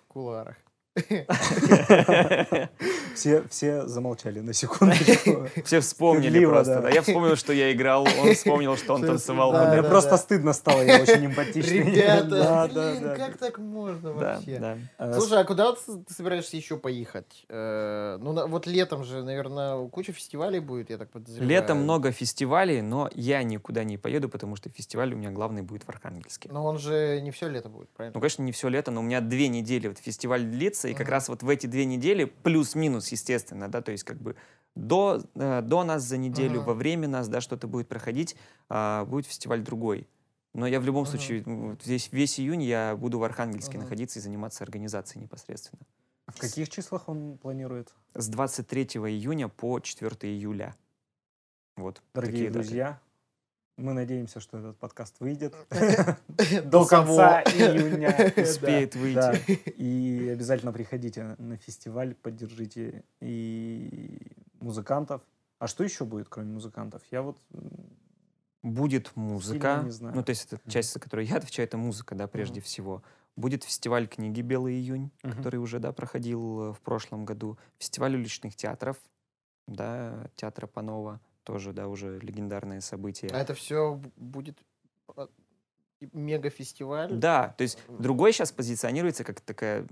Все, 3.14 3.42
все 3.50 3.86
замолчали 3.86 4.40
на 4.40 4.52
секундочку. 4.52 5.46
Все 5.64 5.80
вспомнили 5.80 6.44
просто. 6.44 6.80
да. 6.82 6.90
Я 6.90 7.02
вспомнил, 7.02 7.36
что 7.36 7.52
я 7.52 7.72
играл, 7.72 8.06
он 8.20 8.34
вспомнил, 8.34 8.76
что 8.76 8.94
он 8.94 9.02
танцевал. 9.02 9.52
Мне 9.72 9.82
просто 9.82 10.16
стыдно 10.16 10.52
стало, 10.52 10.82
я 10.82 11.00
очень 11.02 11.26
эмпатичный. 11.26 11.78
Ребята, 11.80 12.70
блин, 12.72 13.14
как 13.16 13.36
так 13.38 13.58
можно 13.58 14.12
вообще? 14.12 14.78
Э, 14.98 15.12
Слушай, 15.18 15.40
а 15.40 15.44
куда 15.44 15.72
ты 15.72 15.78
собираешься 16.14 16.56
еще 16.56 16.76
поехать? 16.76 17.44
Э, 17.48 18.18
Ну, 18.20 18.46
вот 18.48 18.66
летом 18.66 19.04
же, 19.04 19.22
наверное, 19.22 19.88
куча 19.88 20.12
фестивалей 20.12 20.60
будет, 20.60 20.90
я 20.90 20.98
так 20.98 21.10
подозреваю. 21.10 21.48
Летом 21.48 21.78
много 21.82 22.12
фестивалей, 22.12 22.82
но 22.82 23.08
я 23.14 23.42
никуда 23.42 23.84
не 23.84 23.96
поеду, 23.98 24.28
потому 24.28 24.56
что 24.56 24.68
фестиваль 24.70 25.12
у 25.14 25.16
меня 25.16 25.30
главный 25.30 25.62
будет 25.62 25.82
в 25.84 25.88
Архангельске. 25.88 26.48
Но 26.52 26.64
он 26.64 26.78
же 26.78 27.20
не 27.22 27.30
все 27.30 27.48
лето 27.48 27.68
будет, 27.68 27.88
Ну, 27.90 27.96
правильно? 27.96 28.20
конечно, 28.20 28.42
не 28.42 28.52
все 28.52 28.68
лето, 28.68 28.90
но 28.90 29.00
у 29.00 29.02
меня 29.04 29.20
две 29.20 29.48
недели 29.48 29.88
вот 29.88 29.98
фестиваль 29.98 30.44
длится, 30.44 30.87
и 30.88 30.94
как 30.94 31.08
раз 31.08 31.28
вот 31.28 31.42
в 31.42 31.48
эти 31.48 31.66
две 31.66 31.84
недели, 31.84 32.24
плюс-минус, 32.24 33.08
естественно, 33.08 33.68
да, 33.68 33.82
то 33.82 33.92
есть 33.92 34.04
как 34.04 34.20
бы 34.20 34.36
до, 34.74 35.22
э, 35.34 35.62
до 35.62 35.84
нас 35.84 36.02
за 36.02 36.16
неделю, 36.16 36.62
во 36.62 36.74
время 36.74 37.08
нас, 37.08 37.28
да, 37.28 37.40
что-то 37.40 37.66
будет 37.66 37.88
проходить, 37.88 38.36
а, 38.68 39.04
будет 39.04 39.26
фестиваль 39.26 39.62
другой. 39.62 40.08
Но 40.54 40.66
я 40.66 40.80
в 40.80 40.84
любом 40.84 41.06
случае, 41.06 41.44
здесь 41.82 42.10
весь 42.12 42.40
июнь 42.40 42.62
я 42.62 42.96
буду 42.96 43.18
в 43.18 43.24
Архангельске 43.24 43.78
находиться 43.78 44.18
и 44.18 44.22
заниматься 44.22 44.64
организацией 44.64 45.22
непосредственно. 45.22 45.82
В 46.26 46.38
каких 46.40 46.68
числах 46.68 47.08
он 47.08 47.38
планирует? 47.38 47.94
С 48.14 48.28
23 48.28 48.84
июня 49.08 49.48
по 49.48 49.80
4 49.80 50.10
июля. 50.32 50.74
Вот. 51.76 52.02
Dорогие 52.12 52.50
такие 52.50 52.50
даты. 52.50 52.98
Мы 53.78 53.92
надеемся, 53.94 54.40
что 54.40 54.58
этот 54.58 54.76
подкаст 54.76 55.20
выйдет 55.20 55.54
До 56.64 56.84
конца 56.84 57.42
июня. 57.42 58.32
Успеет 58.36 58.94
выйти. 58.96 59.60
И 59.76 60.28
обязательно 60.28 60.72
приходите 60.72 61.36
на 61.38 61.56
фестиваль, 61.56 62.14
поддержите 62.14 63.04
и 63.20 64.20
музыкантов. 64.60 65.22
А 65.58 65.66
что 65.66 65.84
еще 65.84 66.04
будет, 66.04 66.28
кроме 66.28 66.52
музыкантов? 66.52 67.02
Я 67.10 67.22
вот 67.22 67.38
Будет 68.62 69.14
музыка. 69.14 69.86
Ну, 70.00 70.22
то 70.24 70.30
есть 70.30 70.52
это 70.52 70.60
часть, 70.68 70.92
за 70.92 70.98
которую 70.98 71.26
я 71.26 71.36
отвечаю, 71.36 71.66
это 71.66 71.78
музыка, 71.78 72.14
да, 72.16 72.26
прежде 72.26 72.60
всего. 72.60 73.02
Будет 73.36 73.62
фестиваль 73.62 74.08
книги 74.08 74.40
«Белый 74.40 74.74
июнь», 74.74 75.12
Мгм. 75.22 75.32
который 75.36 75.56
уже, 75.56 75.78
да, 75.78 75.92
проходил 75.92 76.60
э, 76.60 76.72
в 76.72 76.80
прошлом 76.80 77.24
году. 77.24 77.56
Фестиваль 77.78 78.16
уличных 78.16 78.56
театров, 78.56 78.96
да, 79.68 80.28
театра 80.34 80.66
Панова, 80.66 81.20
тоже, 81.48 81.72
да, 81.72 81.88
уже 81.88 82.18
легендарное 82.20 82.82
событие. 82.82 83.32
А 83.32 83.38
это 83.38 83.54
все 83.54 83.98
будет 84.16 84.58
а, 85.16 85.28
мега-фестиваль? 86.12 87.10
Да, 87.14 87.54
то 87.56 87.62
есть 87.62 87.78
другой 87.88 88.34
сейчас 88.34 88.52
позиционируется 88.52 89.24
как 89.24 89.40
такая 89.40 89.86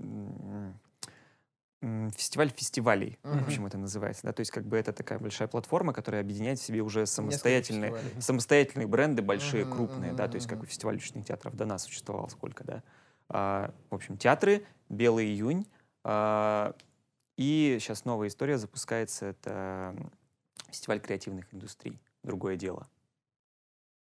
фестиваль 2.15 2.49
фестивалей, 2.49 3.17
в 3.23 3.33
Мгм. 3.33 3.45
общем 3.45 3.65
это 3.65 3.77
называется, 3.77 4.21
да, 4.23 4.33
то 4.33 4.41
есть 4.41 4.51
как 4.51 4.65
бы 4.65 4.77
это 4.77 4.93
такая 4.93 5.19
большая 5.19 5.47
платформа, 5.47 5.93
которая 5.93 6.21
объединяет 6.21 6.59
в 6.59 6.63
себе 6.63 6.81
уже 6.81 7.05
самостоятельные 7.05 7.93
самостоятельные 8.19 8.87
бренды, 8.87 9.21
большие, 9.21 9.63
Мгм, 9.63 9.71
крупные, 9.71 10.13
да, 10.13 10.27
то 10.27 10.35
есть 10.35 10.47
как 10.47 10.59
бы 10.59 10.65
фестиваль 10.65 10.95
уличных 10.95 11.25
театров 11.25 11.55
до 11.55 11.65
нас 11.65 11.83
существовал 11.83 12.29
сколько, 12.29 12.63
да. 12.63 12.83
А, 13.29 13.73
в 13.89 13.95
общем, 13.95 14.17
театры, 14.17 14.65
Белый 14.89 15.27
июнь, 15.27 15.67
а, 16.03 16.75
и 17.37 17.77
сейчас 17.79 18.05
новая 18.05 18.29
история 18.29 18.57
запускается, 18.57 19.27
это 19.27 19.95
фестиваль 20.69 20.99
креативных 20.99 21.53
индустрий, 21.53 21.99
другое 22.23 22.55
дело. 22.55 22.87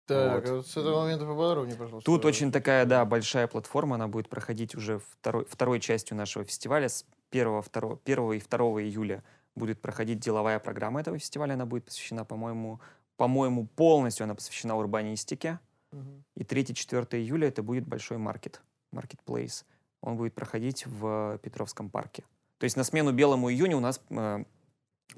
Так, 0.06 0.48
Вот. 0.48 0.66
с 0.66 0.76
этого 0.76 1.02
момента 1.02 1.24
поподробнее, 1.24 1.76
пожалуйста. 1.76 2.04
Тут 2.04 2.24
очень 2.24 2.50
такая, 2.50 2.84
да, 2.84 3.04
большая 3.04 3.46
платформа, 3.46 3.94
она 3.94 4.08
будет 4.08 4.28
проходить 4.28 4.74
уже 4.74 4.98
второй, 4.98 5.44
второй 5.44 5.80
частью 5.80 6.16
нашего 6.16 6.44
фестиваля. 6.44 6.88
С 6.88 7.06
1, 7.30 7.62
2, 7.62 7.98
1 8.04 8.32
и 8.32 8.40
2 8.40 8.58
июля 8.82 9.22
будет 9.54 9.80
проходить 9.80 10.18
деловая 10.18 10.58
программа 10.58 11.00
этого 11.00 11.18
фестиваля. 11.18 11.54
Она 11.54 11.66
будет 11.66 11.84
посвящена, 11.84 12.24
по-моему, 12.24 12.80
по-моему, 13.16 13.66
полностью 13.66 14.24
она 14.24 14.34
посвящена 14.34 14.76
урбанистике. 14.76 15.60
Мгм. 15.92 16.24
И 16.36 16.42
3-4 16.42 17.16
июля 17.18 17.48
это 17.48 17.62
будет 17.62 17.86
большой 17.86 18.18
маркет, 18.18 18.60
маркетплейс. 18.90 19.64
Он 20.00 20.16
будет 20.16 20.34
проходить 20.34 20.84
в 20.86 21.38
Петровском 21.42 21.90
парке. 21.90 22.24
То 22.58 22.64
есть 22.64 22.76
на 22.76 22.84
смену 22.84 23.12
белому 23.12 23.50
июню 23.50 23.76
у 23.76 23.80
нас 23.80 24.00
э, 24.10 24.44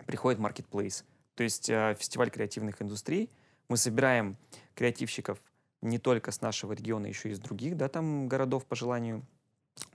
приходит 0.06 0.40
маркетплейс. 0.40 1.04
То 1.34 1.42
есть 1.42 1.68
э, 1.68 1.96
фестиваль 1.98 2.30
креативных 2.30 2.80
индустрий. 2.80 3.30
Мы 3.68 3.76
собираем 3.76 4.36
креативщиков 4.74 5.42
не 5.80 5.98
только 5.98 6.30
с 6.30 6.40
нашего 6.40 6.72
региона, 6.72 7.06
еще 7.06 7.28
и 7.28 7.32
из 7.32 7.38
других, 7.38 7.76
да, 7.76 7.88
там 7.88 8.28
городов 8.28 8.64
по 8.66 8.76
желанию. 8.76 9.24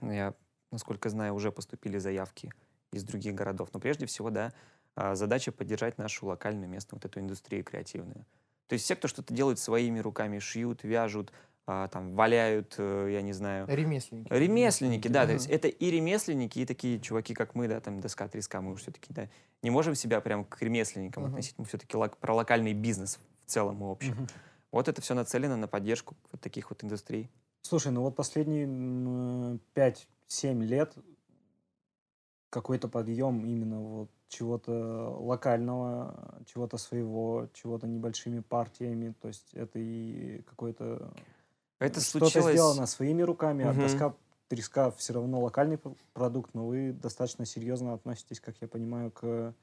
Я, 0.00 0.34
насколько 0.70 1.08
знаю, 1.08 1.34
уже 1.34 1.50
поступили 1.50 1.98
заявки 1.98 2.52
из 2.92 3.04
других 3.04 3.34
городов. 3.34 3.70
Но 3.72 3.80
прежде 3.80 4.06
всего, 4.06 4.30
да, 4.30 4.52
а, 4.94 5.14
задача 5.14 5.52
поддержать 5.52 5.98
нашу 5.98 6.26
локальную 6.26 6.68
местную 6.68 7.00
вот 7.00 7.04
эту 7.04 7.20
индустрию 7.20 7.64
креативную. 7.64 8.26
То 8.66 8.74
есть 8.74 8.84
все, 8.84 8.94
кто 8.94 9.08
что-то 9.08 9.34
делают 9.34 9.58
своими 9.58 9.98
руками, 9.98 10.38
шьют, 10.38 10.84
вяжут, 10.84 11.32
а, 11.70 11.86
там, 11.86 12.16
валяют, 12.16 12.74
э, 12.78 13.10
я 13.12 13.22
не 13.22 13.32
знаю. 13.32 13.66
Ремесленники. 13.68 14.32
Ремесленники, 14.32 15.06
да, 15.06 15.24
то 15.24 15.32
есть 15.32 15.46
это 15.46 15.68
и 15.68 15.90
ремесленники, 15.90 16.58
и 16.58 16.66
такие 16.66 16.98
чуваки, 16.98 17.32
как 17.32 17.54
мы, 17.54 17.68
да, 17.68 17.80
там, 17.80 18.00
доска, 18.00 18.26
треска, 18.26 18.60
мы 18.60 18.74
все-таки, 18.74 19.14
да, 19.14 19.28
не 19.62 19.70
можем 19.70 19.94
себя 19.94 20.20
прям 20.20 20.44
к 20.44 20.60
ремесленникам 20.60 21.22
Мгм. 21.22 21.32
относить, 21.32 21.54
мы 21.58 21.64
все-таки 21.66 21.96
про 22.20 22.34
локальный 22.34 22.72
бизнес 22.72 23.20
в 23.46 23.50
целом 23.50 23.84
и 23.84 23.90
общем. 23.92 24.14
Мгм. 24.14 24.26
Вот 24.72 24.88
это 24.88 25.00
все 25.00 25.14
нацелено 25.14 25.56
на 25.56 25.68
поддержку 25.68 26.16
вот 26.32 26.40
таких 26.40 26.70
вот 26.70 26.82
индустрий. 26.82 27.30
Слушай, 27.62 27.92
ну 27.92 28.02
вот 28.02 28.16
последние 28.16 28.64
м, 28.64 29.60
5-7 29.74 30.62
лет 30.62 30.92
какой-то 32.50 32.88
подъем 32.88 33.46
именно 33.46 33.80
вот 33.80 34.10
чего-то 34.28 35.16
локального, 35.20 36.42
чего-то 36.46 36.78
своего, 36.78 37.48
чего-то 37.52 37.86
небольшими 37.86 38.40
партиями. 38.40 39.14
То 39.20 39.28
есть 39.28 39.54
это 39.54 39.78
и 39.78 40.42
какой-то 40.42 41.12
Это 41.80 42.00
что-то 42.00 42.26
случилось... 42.26 42.52
сделано 42.54 42.86
своими 42.86 43.22
руками, 43.22 43.64
а 43.64 43.72
Мгм. 43.72 43.80
доска 43.82 44.14
треска 44.48 44.90
все 44.92 45.12
равно 45.14 45.40
локальный 45.40 45.78
продукт, 46.12 46.54
но 46.54 46.66
вы 46.66 46.92
достаточно 46.92 47.44
серьезно 47.46 47.94
относитесь, 47.94 48.38
как 48.40 48.54
я 48.60 48.68
понимаю, 48.68 49.10
к 49.10 49.54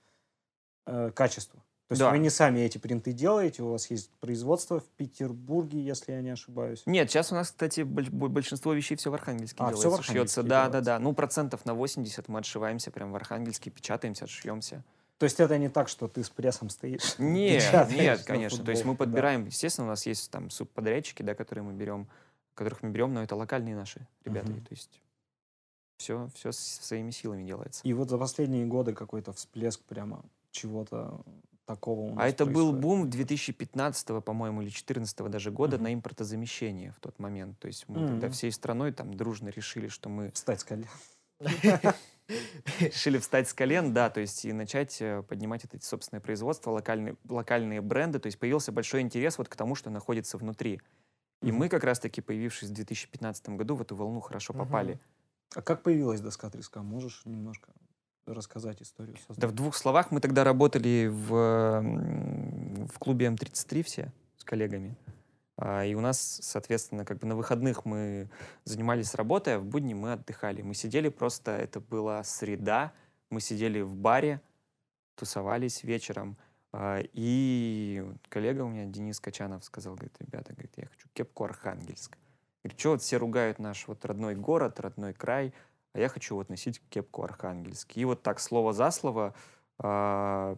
э, 0.89 1.11
качеству. 1.13 1.59
То 1.87 1.93
есть 1.93 1.99
Да. 2.01 2.11
вы 2.11 2.17
не 2.19 2.29
сами 2.29 2.59
эти 2.59 2.77
принты 2.77 3.11
делаете, 3.13 3.63
у 3.63 3.71
вас 3.71 3.89
есть 3.91 4.09
производство 4.19 4.79
в 4.79 4.85
Петербурге, 4.97 5.79
если 5.81 6.11
я 6.13 6.21
не 6.21 6.29
ошибаюсь. 6.31 6.83
Нет, 6.85 7.09
сейчас 7.09 7.31
у 7.31 7.35
нас, 7.35 7.47
кстати, 7.47 7.81
больш- 7.81 8.09
бо- 8.11 8.27
большинство 8.29 8.73
вещей 8.73 8.95
все 8.97 9.09
в 9.09 9.13
Архангельске 9.13 9.57
А, 9.63 9.67
всё 9.67 9.77
в 9.77 9.79
делается, 9.81 9.99
Архангельске 10.01 10.13
шьется. 10.35 10.43
Да, 10.43 10.49
да, 10.49 10.67
делается. 10.67 10.85
да. 10.91 10.99
Ну, 10.99 11.13
процентов 11.13 11.65
на 11.65 11.73
80 11.73 12.27
мы 12.29 12.39
отшиваемся 12.39 12.91
прям 12.91 13.11
в 13.11 13.15
Архангельске, 13.15 13.69
печатаемся, 13.69 14.25
отшьемся. 14.25 14.83
То 15.17 15.23
есть 15.23 15.39
это 15.39 15.57
не 15.57 15.69
так, 15.69 15.89
что 15.89 16.07
ты 16.07 16.23
с 16.23 16.29
прессом 16.29 16.69
стоишь? 16.69 17.15
Нет, 17.17 17.89
нет, 17.89 18.23
конечно. 18.23 18.63
То 18.63 18.71
есть 18.71 18.85
мы 18.85 18.91
футболке, 18.91 18.97
да. 18.97 19.05
подбираем, 19.05 19.45
естественно, 19.45 19.87
у 19.87 19.89
нас 19.89 20.05
есть 20.05 20.29
там 20.29 20.49
субподрядчики, 20.51 21.23
да, 21.23 21.33
которые 21.33 21.63
мы 21.63 21.73
берем, 21.73 22.07
которых 22.53 22.83
мы 22.83 22.89
берем, 22.89 23.13
но 23.13 23.23
это 23.23 23.35
локальные 23.35 23.75
наши 23.75 24.07
ребята. 24.25 24.51
Мгм. 24.51 24.61
То 24.61 24.71
есть 24.71 25.01
все, 25.97 26.29
все 26.35 26.51
своими 26.51 27.09
силами 27.11 27.43
делается. 27.43 27.81
И 27.83 27.93
вот 27.93 28.09
за 28.09 28.17
последние 28.17 28.65
годы 28.65 28.93
какой-то 28.93 29.33
всплеск 29.33 29.81
прямо 29.83 30.23
чего-то 30.51 31.21
такого 31.65 32.01
у 32.01 32.09
нас 32.13 32.23
А 32.23 32.27
это 32.27 32.45
был 32.45 32.71
бум 32.71 33.09
2015, 33.09 34.23
по-моему, 34.23 34.61
или 34.61 34.69
2014 34.69 35.29
даже 35.29 35.51
года 35.51 35.77
Мгм. 35.77 35.83
на 35.83 35.93
импортозамещение 35.95 36.91
в 36.91 36.99
тот 36.99 37.17
момент. 37.19 37.57
То 37.59 37.67
есть 37.67 37.85
мы 37.87 38.07
тогда 38.07 38.27
Мгм. 38.27 38.33
всей 38.33 38.51
страной 38.51 38.91
там 38.93 39.15
дружно 39.15 39.49
решили, 39.49 39.87
что 39.87 40.09
мы 40.09 40.31
Встать 40.31 40.61
с 40.61 40.63
колен. 40.63 40.87
решили 42.79 43.17
встать 43.17 43.47
с 43.47 43.53
колен, 43.53 43.93
да, 43.93 44.09
то 44.09 44.19
есть 44.19 44.45
и 44.45 44.53
начать 44.53 44.97
э, 45.01 45.23
поднимать 45.23 45.63
это 45.63 45.83
собственное 45.83 46.21
производство, 46.21 46.71
локальные, 46.71 47.15
локальные 47.27 47.81
бренды. 47.81 48.19
То 48.19 48.27
есть 48.27 48.39
появился 48.39 48.71
большой 48.71 49.01
интерес 49.01 49.37
вот 49.37 49.49
к 49.49 49.55
тому, 49.55 49.75
что 49.75 49.89
находится 49.89 50.37
внутри. 50.37 50.81
И 51.43 51.47
Мгм. 51.47 51.55
мы 51.59 51.69
как 51.69 51.83
раз-таки, 51.83 52.21
появившись 52.21 52.69
в 52.69 52.73
2015 52.73 53.49
году, 53.49 53.75
в 53.75 53.81
эту 53.81 53.95
волну 53.95 54.19
хорошо 54.21 54.53
Мгм. 54.53 54.65
попали. 54.65 54.99
А 55.55 55.61
как 55.61 55.83
появилась 55.83 56.19
доска 56.21 56.49
треска? 56.49 56.81
Можешь 56.81 57.21
немножко 57.25 57.71
рассказать 58.25 58.81
историю? 58.81 59.15
Да 59.15 59.21
создания? 59.27 59.51
в 59.51 59.55
двух 59.55 59.75
словах, 59.75 60.11
мы 60.11 60.19
тогда 60.19 60.43
работали 60.43 61.07
в, 61.07 62.87
в 62.91 62.99
клубе 62.99 63.27
М33 63.27 63.83
все 63.83 64.11
с 64.37 64.43
коллегами. 64.43 64.95
А, 65.57 65.83
И 65.83 65.95
у 65.95 66.01
нас, 66.01 66.39
соответственно, 66.41 67.03
как 67.05 67.19
бы 67.19 67.27
на 67.27 67.35
выходных 67.35 67.85
мы 67.85 68.29
занимались 68.63 69.15
работой, 69.15 69.55
а 69.55 69.59
в 69.59 69.65
будни 69.65 69.93
мы 69.93 70.13
отдыхали. 70.13 70.61
Мы 70.61 70.73
сидели 70.75 71.09
просто, 71.09 71.51
это 71.51 71.79
была 71.79 72.23
среда, 72.23 72.93
мы 73.29 73.41
сидели 73.41 73.81
в 73.81 73.95
баре, 73.95 74.41
тусовались 75.15 75.83
вечером. 75.83 76.37
А, 76.71 77.01
И 77.13 78.05
коллега 78.29 78.61
у 78.61 78.69
меня, 78.69 78.85
Денис 78.85 79.19
Качанов, 79.19 79.63
сказал, 79.63 79.95
говорит, 79.95 80.15
ребята, 80.19 80.53
говорит, 80.53 80.73
я 80.77 80.85
хочу 80.85 81.07
кепку 81.13 81.45
Архангельск. 81.45 82.17
Говорит, 82.63 82.79
что 82.79 82.91
вот 82.91 83.01
все 83.01 83.17
ругают 83.17 83.59
наш 83.59 83.87
вот 83.87 84.05
родной 84.05 84.35
город, 84.35 84.79
родной 84.79 85.13
край, 85.13 85.53
а 85.93 85.99
я 85.99 86.09
хочу 86.09 86.35
вот 86.35 86.49
носить 86.49 86.81
кепку 86.89 87.23
Архангельск. 87.23 87.97
И 87.97 88.05
вот 88.05 88.21
так 88.21 88.39
слово 88.39 88.73
за 88.73 88.91
слово 88.91 89.33
а, 89.79 90.57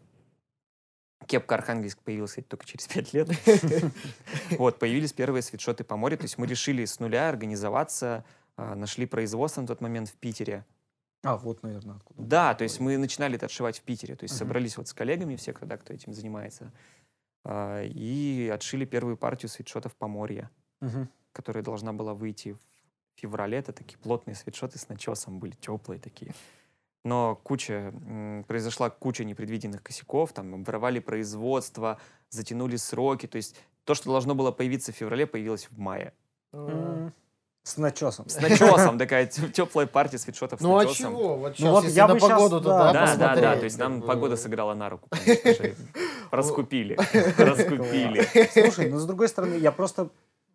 кепка 1.25 1.55
Архангельск 1.55 1.99
появилась 1.99 2.31
кстати, 2.31 2.47
только 2.47 2.65
через 2.65 2.87
пять 2.87 3.13
лет. 3.13 3.29
Вот, 4.57 4.79
появились 4.79 5.13
первые 5.13 5.41
свитшоты 5.41 5.83
по 5.83 5.95
морю. 5.95 6.17
То 6.17 6.23
есть 6.23 6.37
мы 6.37 6.47
решили 6.47 6.85
с 6.85 6.99
нуля 6.99 7.29
организоваться, 7.29 8.25
а, 8.55 8.75
нашли 8.75 9.05
производство 9.05 9.61
на 9.61 9.67
тот 9.67 9.81
момент 9.81 10.09
в 10.09 10.13
Питере. 10.15 10.65
А, 11.23 11.35
вот, 11.37 11.63
наверное, 11.63 11.97
откуда. 11.97 12.21
Да, 12.21 12.55
то 12.55 12.63
есть 12.63 12.79
мы 12.79 12.97
начинали 12.97 13.35
это 13.35 13.45
отшивать 13.47 13.79
в 13.79 13.81
Питере. 13.83 14.15
То 14.15 14.23
есть 14.23 14.35
собрались 14.37 14.77
вот 14.77 14.87
с 14.87 14.93
коллегами 14.93 15.35
все, 15.35 15.53
кто, 15.53 15.65
да, 15.65 15.77
кто 15.77 15.93
этим 15.93 16.13
занимается, 16.13 16.71
а, 17.43 17.83
и 17.83 18.49
отшили 18.53 18.85
первую 18.85 19.17
партию 19.17 19.49
свитшотов 19.49 19.95
Поморья, 19.95 20.49
Мгм. 20.81 21.09
которая 21.33 21.63
должна 21.63 21.91
была 21.93 22.13
выйти 22.13 22.53
в 22.53 22.59
феврале. 23.19 23.57
Это 23.57 23.73
такие 23.73 23.97
плотные 23.97 24.35
свитшоты 24.35 24.79
с 24.79 24.87
начесом 24.87 25.39
были, 25.39 25.51
теплые 25.51 25.99
такие. 25.99 26.33
Но 27.05 27.39
куча, 27.43 27.93
произошла 28.47 28.89
куча 28.89 29.23
непредвиденных 29.23 29.81
косяков, 29.81 30.33
там 30.33 30.53
обворовали 30.53 30.99
производство, 30.99 31.99
затянули 32.29 32.75
сроки. 32.75 33.25
То 33.25 33.37
есть 33.37 33.55
то, 33.85 33.95
что 33.95 34.11
должно 34.11 34.35
было 34.35 34.51
появиться 34.51 34.91
в 34.91 34.95
феврале, 34.95 35.25
появилось 35.25 35.67
в 35.71 35.77
мае. 35.77 36.13
С 37.63 37.77
начесом. 37.77 38.27
С 38.27 38.39
начесом 38.41 38.97
такая 38.97 39.27
теплая 39.27 39.85
партия 39.85 40.17
свитшотов 40.17 40.59
с 40.59 40.63
Ну 40.63 40.77
а 40.77 40.85
чего? 40.87 41.37
Вот 41.37 41.59
Ну 41.59 41.71
вот 41.71 41.85
я 41.85 42.07
на 42.07 42.15
бы 42.15 42.19
погоду, 42.19 42.61
то 42.61 42.69
да, 42.69 42.93
да, 42.93 43.15
Да, 43.15 43.35
да, 43.35 43.57
то 43.57 43.65
есть 43.65 43.77
нам 43.77 44.01
погода 44.01 44.37
сыграла 44.37 44.73
на 44.73 44.89
руку, 44.89 45.07
конечно 45.09 45.53
же. 45.53 45.75
Раскупили, 46.31 46.95
раскупили. 47.37 48.27
Слушай, 48.51 48.89
ну 48.89 48.99
с 48.99 49.05
другой 49.05 49.27
стороны, 49.27 49.55
я 49.55 49.71
просто 49.71 50.09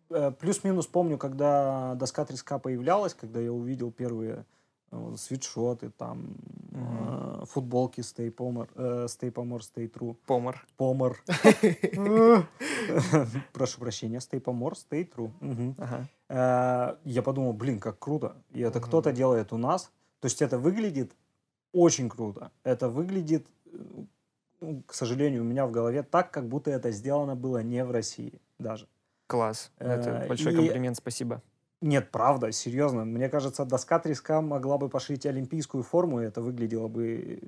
э, 0.09 0.31
плюс-минус 0.39 0.87
помню, 0.87 1.17
когда 1.17 1.95
доска 1.95 2.25
треска 2.25 2.59
появлялась, 2.59 3.13
когда 3.13 3.39
я 3.39 3.51
увидел 3.51 3.91
первые 3.91 4.45
э, 4.91 5.15
свитшоты, 5.17 5.89
там, 5.89 6.35
э, 6.71 7.43
футболки 7.45 8.01
Stay 8.01 8.33
Pomor, 8.33 8.69
э, 8.75 9.05
Stay 9.07 9.31
Pomor, 9.31 9.59
Stay 9.59 9.91
True, 9.91 10.15
Помор. 10.25 10.65
Помор. 10.77 11.17
Прошу 13.53 13.79
прощения, 13.79 14.17
Stay 14.17 14.41
Pomor, 14.41 14.73
Stay 14.73 15.09
True. 15.09 15.75
Ага. 15.77 16.07
Я 17.03 17.21
подумал, 17.21 17.53
блин, 17.53 17.79
как 17.79 17.99
круто. 17.99 18.35
И 18.51 18.61
это 18.61 18.79
кто-то 18.79 19.11
делает 19.11 19.53
у 19.53 19.57
нас. 19.57 19.91
То 20.19 20.27
есть 20.27 20.41
это 20.41 20.57
выглядит 20.57 21.15
очень 21.71 22.09
круто. 22.09 22.51
Это 22.63 22.89
выглядит, 22.89 23.47
к 24.87 24.93
сожалению, 24.93 25.41
у 25.41 25.45
меня 25.45 25.67
в 25.67 25.71
голове 25.71 26.03
так, 26.03 26.31
как 26.31 26.47
будто 26.47 26.71
это 26.71 26.91
сделано 26.91 27.35
было 27.35 27.61
не 27.61 27.83
в 27.83 27.91
России 27.91 28.41
даже. 28.57 28.87
Класс. 29.27 29.71
Это 29.77 30.25
большой 30.27 30.55
комплимент, 30.55 30.97
спасибо. 30.97 31.41
Нет, 31.85 32.09
правда, 32.09 32.51
серьезно. 32.51 33.05
Мне 33.05 33.29
кажется, 33.29 33.63
доска 33.63 33.99
треска 33.99 34.41
могла 34.41 34.79
бы 34.79 34.89
пошить 34.89 35.27
олимпийскую 35.27 35.83
форму, 35.83 36.19
и 36.19 36.25
это 36.25 36.41
выглядело 36.41 36.87
бы 36.87 37.39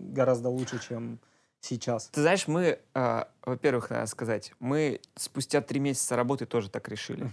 гораздо 0.00 0.48
лучше, 0.48 0.80
чем 0.80 1.20
сейчас. 1.60 2.08
Ты 2.08 2.20
знаешь, 2.20 2.48
мы, 2.48 2.80
а, 2.94 3.28
во-первых, 3.44 3.90
надо 3.90 4.06
сказать, 4.06 4.52
мы 4.58 5.00
спустя 5.14 5.60
три 5.60 5.78
месяца 5.78 6.16
работы 6.16 6.44
тоже 6.44 6.70
так 6.70 6.88
решили. 6.88 7.30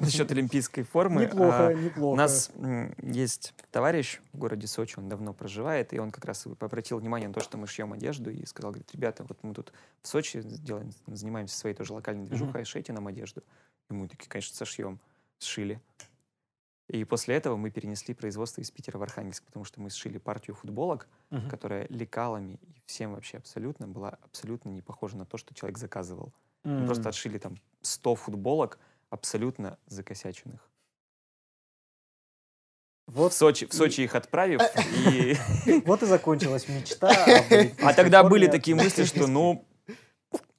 Насчет 0.00 0.32
олимпийской 0.32 0.82
формы. 0.82 1.26
Неплохо, 1.26 1.68
а, 1.68 1.74
неплохо. 1.74 2.14
У 2.14 2.16
нас 2.16 2.50
м, 2.56 2.92
есть 3.00 3.54
товарищ 3.70 4.20
в 4.32 4.38
городе 4.38 4.66
Сочи, 4.66 4.98
он 4.98 5.08
давно 5.08 5.32
проживает, 5.32 5.94
и 5.94 6.00
он 6.00 6.10
как 6.10 6.24
раз 6.24 6.44
обратил 6.58 6.98
внимание 6.98 7.28
на 7.28 7.34
то, 7.34 7.40
что 7.40 7.56
мы 7.56 7.68
шьем 7.68 7.92
одежду, 7.92 8.32
и 8.32 8.44
сказал, 8.46 8.72
говорит, 8.72 8.90
ребята, 8.92 9.24
вот 9.28 9.38
мы 9.42 9.54
тут 9.54 9.72
в 10.02 10.08
Сочи 10.08 10.42
делаем, 10.42 10.90
занимаемся 11.06 11.56
своей 11.56 11.76
тоже 11.76 11.92
локальной 11.92 12.24
движухой, 12.24 12.64
шейте 12.64 12.92
нам 12.92 13.06
одежду. 13.06 13.44
И 13.90 13.94
мы 13.94 14.08
такие, 14.08 14.28
конечно, 14.28 14.56
сошьем. 14.56 14.98
Сшили. 15.44 15.80
И 16.88 17.04
после 17.04 17.34
этого 17.36 17.56
мы 17.56 17.70
перенесли 17.70 18.12
производство 18.14 18.60
из 18.60 18.70
Питера 18.70 18.98
в 18.98 19.02
Архангельск, 19.02 19.42
потому 19.44 19.64
что 19.64 19.80
мы 19.80 19.88
сшили 19.90 20.18
партию 20.18 20.54
футболок, 20.54 21.08
Мгм. 21.30 21.48
которая 21.48 21.86
лекалами 21.88 22.58
и 22.62 22.82
всем 22.86 23.14
вообще 23.14 23.38
абсолютно 23.38 23.88
была 23.88 24.18
абсолютно 24.22 24.68
не 24.70 24.82
похожа 24.82 25.16
на 25.16 25.24
то, 25.24 25.38
что 25.38 25.54
человек 25.54 25.78
заказывал. 25.78 26.32
Мы 26.64 26.80
М. 26.80 26.86
просто 26.86 27.08
отшили 27.08 27.38
там 27.38 27.56
100 27.80 28.14
футболок 28.16 28.78
абсолютно 29.10 29.78
закосяченных. 29.86 30.68
В 33.06 33.16
Вот, 33.16 33.34
Сочи, 33.34 33.66
в 33.66 33.72
Сочи 33.74 34.00
их 34.02 34.14
отправив, 34.14 34.60
и... 35.14 35.36
вот 35.86 36.02
и 36.02 36.06
закончилась 36.06 36.68
мечта. 36.68 37.10
А 37.82 37.92
тогда 37.94 38.24
были 38.24 38.46
такие 38.46 38.74
мысли, 38.76 39.04
что, 39.04 39.26
ну, 39.26 39.66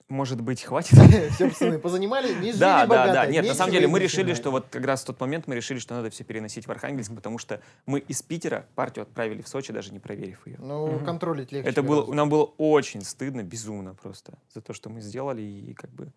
может 0.07 0.39
быть, 0.41 0.61
хватит. 0.63 0.97
Все, 1.33 1.49
пацаны, 1.49 1.79
позанимались, 1.79 2.35
не 2.35 2.51
жили 2.51 2.59
Да, 2.59 2.81
да, 2.81 2.87
богато, 2.87 3.13
да. 3.13 3.25
Нет, 3.25 3.47
на 3.47 3.53
самом 3.55 3.71
деле 3.71 3.87
мы 3.87 3.99
решили, 3.99 4.33
что 4.33 4.51
вот 4.51 4.67
как 4.69 4.85
раз 4.85 5.01
в 5.03 5.05
тот 5.05 5.19
момент 5.19 5.47
мы 5.47 5.55
решили, 5.55 5.79
что 5.79 5.95
надо 5.95 6.09
все 6.09 6.23
переносить 6.23 6.67
в 6.67 6.71
Архангельск, 6.71 7.13
потому 7.15 7.37
что 7.37 7.61
мы 7.85 7.99
из 7.99 8.21
Питера 8.21 8.67
партию 8.75 9.03
отправили 9.03 9.41
в 9.41 9.47
Сочи, 9.47 9.73
даже 9.73 9.91
не 9.91 9.99
проверив 9.99 10.45
ее. 10.45 10.57
Ну, 10.59 10.99
контролить 11.03 11.51
легче. 11.51 11.69
Это 11.69 11.81
было, 11.81 12.11
нам 12.13 12.29
было 12.29 12.43
очень 12.57 13.01
стыдно, 13.01 13.43
безумно 13.43 13.95
просто 13.95 14.37
за 14.53 14.61
то, 14.61 14.73
что 14.73 14.89
мы 14.89 15.01
сделали, 15.01 15.41
и 15.41 15.73
как 15.73 15.89
бы 15.89 16.11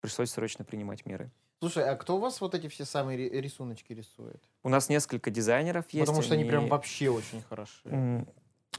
пришлось 0.00 0.30
срочно 0.30 0.64
принимать 0.64 1.04
меры. 1.04 1.30
Слушай, 1.58 1.88
а 1.88 1.96
кто 1.96 2.16
у 2.16 2.20
вас 2.20 2.40
вот 2.40 2.54
эти 2.54 2.68
все 2.68 2.84
самые 2.84 3.16
ри- 3.16 3.40
рисуночки 3.40 3.92
рисует? 3.92 4.42
У 4.62 4.68
нас 4.68 4.88
несколько 4.90 5.30
дизайнеров 5.30 5.86
есть. 5.90 6.06
Потому 6.06 6.22
что 6.22 6.34
они 6.34 6.44
прям 6.44 6.62
они- 6.62 6.70
вообще 6.70 7.08
очень 7.08 7.42
хороши. 7.48 8.24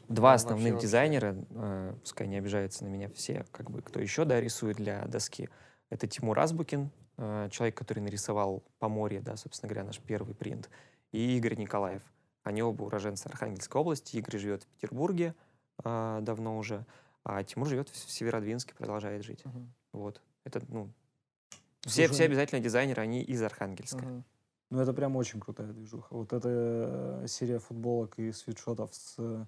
Два 0.07 0.33
основных 0.33 0.73
вообще. 0.73 0.87
дизайнера, 0.87 1.35
э, 1.49 1.93
пускай 2.01 2.27
не 2.27 2.37
обижаются 2.37 2.83
на 2.85 2.89
меня 2.89 3.09
все, 3.09 3.45
как 3.51 3.69
бы 3.69 3.81
кто 3.81 3.99
еще, 3.99 4.25
да, 4.25 4.39
рисует 4.39 4.77
для 4.77 5.05
доски. 5.05 5.49
Это 5.89 6.07
Тимур 6.07 6.39
Азбукин, 6.39 6.91
э, 7.17 7.49
человек, 7.51 7.77
который 7.77 7.99
нарисовал 7.99 8.63
«Поморье», 8.79 9.21
да, 9.21 9.35
собственно 9.35 9.69
говоря, 9.69 9.85
наш 9.85 9.99
первый 9.99 10.33
принт, 10.33 10.69
и 11.11 11.37
Игорь 11.37 11.55
Николаев. 11.55 12.01
Они 12.43 12.63
оба 12.63 12.83
уроженцы 12.83 13.27
Архангельской 13.27 13.81
области. 13.81 14.15
Игорь 14.15 14.37
живет 14.37 14.63
в 14.63 14.67
Петербурге 14.67 15.35
э, 15.83 16.19
давно 16.21 16.57
уже, 16.57 16.85
а 17.23 17.43
Тимур 17.43 17.67
живет 17.67 17.89
в 17.89 17.95
Северодвинске, 18.09 18.73
продолжает 18.73 19.23
жить. 19.23 19.43
Мгм. 19.43 19.73
Вот. 19.91 20.21
Это, 20.45 20.61
ну, 20.69 20.89
все, 21.81 22.07
Слушай, 22.07 22.13
все 22.13 22.23
обязательно 22.25 22.61
дизайнеры, 22.61 23.01
они 23.01 23.21
из 23.21 23.41
Архангельска. 23.41 23.97
Мгм. 23.97 24.23
Ну, 24.69 24.81
это 24.81 24.93
прям 24.93 25.15
очень 25.15 25.39
крутая 25.39 25.67
движуха. 25.67 26.13
Вот 26.13 26.33
эта 26.33 27.21
э, 27.23 27.27
серия 27.27 27.59
футболок 27.59 28.17
и 28.19 28.31
свитшотов 28.31 28.93
с 28.93 29.15
э, 29.17 29.45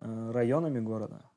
районами 0.00 0.80
города. 0.80 1.30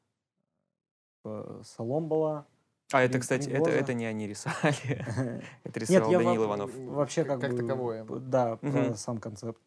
Э, 1.23 1.61
Солом 1.63 2.07
была. 2.07 2.45
А 2.91 3.01
это, 3.01 3.19
кстати, 3.19 3.49
это, 3.49 3.69
это 3.69 3.93
не 3.93 4.05
они 4.05 4.27
рисовали. 4.27 4.75
Это 5.63 5.79
Нет, 5.79 5.89
рисовал 5.89 6.11
я 6.11 6.17
Даниил 6.19 6.43
Иванов. 6.45 6.71
вообще 6.75 7.23
как, 7.23 7.39
Как 7.39 7.51
бы, 7.51 7.57
таковое. 7.57 8.03
Да, 8.03 8.59
Мгм. 8.61 8.95
сам 8.95 9.17
концепт. 9.19 9.61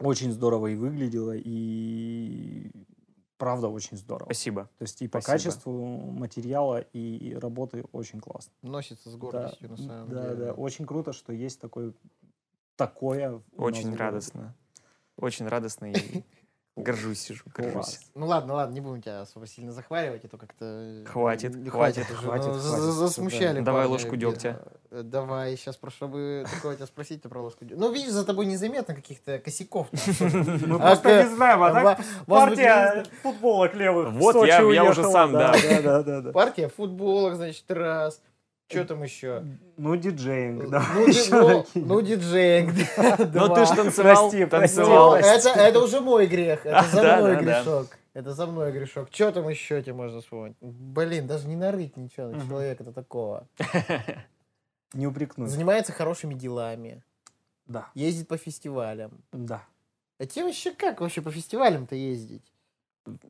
Очень 0.00 0.32
здорово 0.32 0.66
и 0.66 0.74
выглядело, 0.74 1.32
и 1.34 2.70
правда 3.38 3.68
очень 3.68 3.96
здорово. 3.96 4.26
Спасибо. 4.26 4.64
То 4.78 4.82
есть 4.82 5.00
и 5.00 5.08
по 5.08 5.20
Спасибо. 5.20 5.32
качеству 5.50 5.86
материала, 5.86 6.80
и 6.80 7.34
работы 7.34 7.84
очень 7.92 8.20
классно. 8.20 8.52
Носится 8.62 9.08
с 9.08 9.12
Да, 9.14 9.18
гордостью, 9.18 9.70
на 9.70 9.76
самом 9.76 10.10
да, 10.10 10.22
деле. 10.34 10.46
да, 10.46 10.52
очень 10.52 10.84
круто, 10.86 11.12
что 11.12 11.32
есть 11.32 11.60
такой, 11.60 11.94
такое. 12.76 13.40
Очень 13.56 13.94
радостно. 13.94 14.54
Очень 15.16 15.46
радостно 15.48 15.86
и 15.92 15.94
горжусь 16.76 17.20
сижу, 17.20 17.42
горжусь. 17.54 17.72
Класс. 17.72 18.00
Ну 18.14 18.26
ладно, 18.26 18.54
ладно, 18.54 18.74
не 18.74 18.80
будем 18.80 19.00
тебя 19.02 19.22
особо 19.22 19.46
сильно 19.46 19.72
захваливать, 19.72 20.24
а 20.24 20.28
то 20.28 20.36
как-то... 20.36 20.64
э, 20.64 21.04
Хватит, 21.06 21.54
не 21.54 21.70
хватит, 21.70 22.04
уже, 22.10 22.14
хватит, 22.18 22.46
ну, 22.46 22.52
хватит. 22.52 22.62
за- 22.62 22.92
Засмущали 22.92 23.60
Давай 23.60 23.82
парня. 23.82 23.92
ложку 23.92 24.16
дегтя. 24.16 24.60
Э, 24.90 25.02
Давай, 25.02 25.56
сейчас, 25.56 25.76
про 25.76 25.90
чтобы 25.90 26.44
такое 26.54 26.76
тебя 26.76 26.86
спросить, 26.86 27.22
то 27.22 27.28
про 27.28 27.40
ложку 27.40 27.64
дегтя. 27.64 27.80
Ну, 27.80 27.92
видишь, 27.92 28.12
за 28.12 28.24
тобой 28.24 28.46
незаметно 28.46 28.94
каких-то 28.94 29.38
косяков. 29.38 29.88
Мы 30.20 30.76
А 30.76 30.78
просто 30.78 31.22
не 31.24 31.28
знаем, 31.34 31.62
а 31.62 31.72
так 31.72 31.98
партия 32.26 33.04
футболок 33.22 33.74
левых 33.74 34.12
Вот 34.12 34.46
я- 34.46 34.60
я 34.72 34.84
уже 34.84 35.02
сам, 35.02 35.32
да. 35.32 35.52
Да, 35.52 35.82
да, 35.82 36.02
да, 36.02 36.20
да. 36.20 36.32
Партия 36.32 36.68
футболок, 36.68 37.34
значит, 37.36 37.64
раз. 37.70 38.20
Что 38.68 38.84
там 38.84 39.02
еще? 39.04 39.44
Ну, 39.76 39.94
диджеинг, 39.96 40.68
да. 40.70 40.84
Ну, 40.94 41.06
ди- 41.06 41.10
Ещё 41.18 41.40
ну, 41.48 41.62
такие. 41.62 41.84
ну, 41.84 42.00
диджеинг. 42.00 42.74
Ну 43.34 43.54
ты 43.54 43.64
ж 43.64 43.68
танцевал, 43.76 44.30
Прости, 44.30 44.46
танцевал. 44.46 45.10
Ну, 45.12 45.16
это, 45.16 45.48
это 45.50 45.80
уже 45.80 46.00
мой 46.00 46.26
грех. 46.26 46.66
Это 46.66 46.82
за 46.90 47.02
Да, 47.02 47.16
мной 47.18 47.32
да, 47.36 47.42
да. 47.42 47.42
грешок. 47.62 47.98
Это 48.14 48.32
за 48.32 48.46
мной 48.46 48.72
грешок. 48.72 49.08
Что 49.12 49.30
там 49.30 49.48
еще 49.48 49.82
тебе 49.82 49.92
можно 49.92 50.20
вспомнить? 50.20 50.56
Блин, 50.60 51.26
даже 51.26 51.46
не 51.46 51.54
нарыть 51.54 51.96
ничего 51.96 52.28
на 52.28 52.40
человека-то 52.46 52.92
такого. 52.92 53.46
Не 54.94 55.06
упрекнуть. 55.06 55.50
Занимается 55.50 55.92
хорошими 55.92 56.34
делами. 56.34 57.02
Да, 57.66 57.88
Ездит 57.94 58.28
по 58.28 58.36
фестивалям. 58.36 59.10
да. 59.32 59.62
А 60.18 60.24
тебе 60.24 60.46
вообще 60.46 60.70
как 60.72 61.00
вообще 61.02 61.20
по 61.20 61.30
фестивалям-то 61.30 61.94
ездить? 61.94 62.42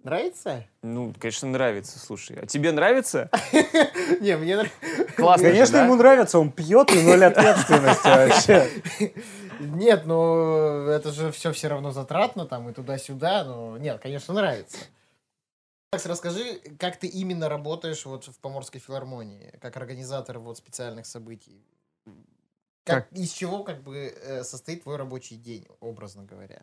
Нравится? 0.03 0.65
Ну, 0.83 1.13
конечно, 1.19 1.49
нравится, 1.49 1.99
слушай. 1.99 2.39
А 2.41 2.47
тебе 2.47 2.73
нравится? 2.73 3.31
Не, 4.21 4.37
мне 4.37 4.57
нравится. 4.57 5.13
Классно 5.17 5.49
Конечно, 5.49 5.77
ему 5.79 5.95
нравится, 5.97 6.39
он 6.39 6.51
пьет 6.53 6.93
и 6.93 7.03
ноль 7.03 7.25
ответственности 7.25 8.07
вообще. 8.07 8.71
Нет, 9.61 10.05
ну 10.05 10.87
это 10.89 11.13
же 11.13 11.33
все 11.33 11.53
все 11.53 11.69
равно 11.69 11.91
затратно 11.91 12.47
там 12.47 12.69
и 12.69 12.73
туда-сюда. 12.73 13.45
Ну, 13.45 13.77
нет, 13.79 14.01
конечно, 14.03 14.35
нравится. 14.35 14.77
Макс, 15.93 16.05
расскажи, 16.05 16.61
как 16.79 16.99
ты 16.99 17.07
именно 17.07 17.49
работаешь 17.49 18.05
вот 18.05 18.25
в 18.25 18.39
Поморской 18.41 18.81
филармонии, 18.81 19.55
как 19.63 19.77
организатор 19.79 20.39
вот 20.39 20.59
специальных 20.59 21.07
событий? 21.07 21.65
Как, 22.87 23.13
из 23.13 23.31
чего 23.33 23.65
как 23.65 23.83
бы 23.83 23.97
э, 23.97 24.45
состоит 24.45 24.85
твой 24.85 24.97
рабочий 24.97 25.37
день, 25.37 25.67
образно 25.81 26.25
говоря? 26.25 26.63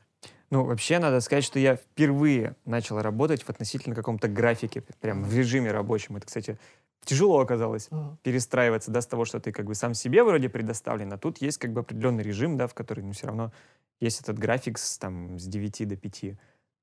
Ну, 0.49 0.63
вообще, 0.63 0.99
надо 0.99 1.19
сказать, 1.19 1.43
что 1.43 1.59
я 1.59 1.75
впервые 1.75 2.55
начал 2.65 3.01
работать 3.01 3.43
в 3.43 3.49
относительно 3.49 3.93
каком-то 3.93 4.27
графике, 4.27 4.81
прям 5.01 5.23
в 5.23 5.35
режиме 5.35 5.71
рабочем. 5.71 6.15
Это, 6.15 6.27
кстати, 6.27 6.57
тяжело 7.03 7.39
оказалось 7.39 7.89
перестраиваться, 8.21 8.91
да, 8.91 9.01
с 9.01 9.07
того, 9.07 9.25
что 9.25 9.39
ты 9.39 9.51
как 9.51 9.65
бы 9.65 9.75
сам 9.75 9.93
себе 9.93 10.23
вроде 10.23 10.47
предоставлен, 10.49 11.11
а 11.11 11.17
тут 11.17 11.39
есть 11.39 11.57
как 11.57 11.73
бы 11.73 11.81
определенный 11.81 12.23
режим, 12.23 12.57
да, 12.57 12.67
в 12.67 12.73
который, 12.73 13.03
ну, 13.03 13.11
все 13.11 13.27
равно 13.27 13.51
есть 13.99 14.21
этот 14.21 14.39
график 14.39 14.77
с, 14.77 14.97
там, 14.97 15.37
с 15.37 15.45
9 15.45 15.87
до 15.87 15.95
5. 15.97 16.21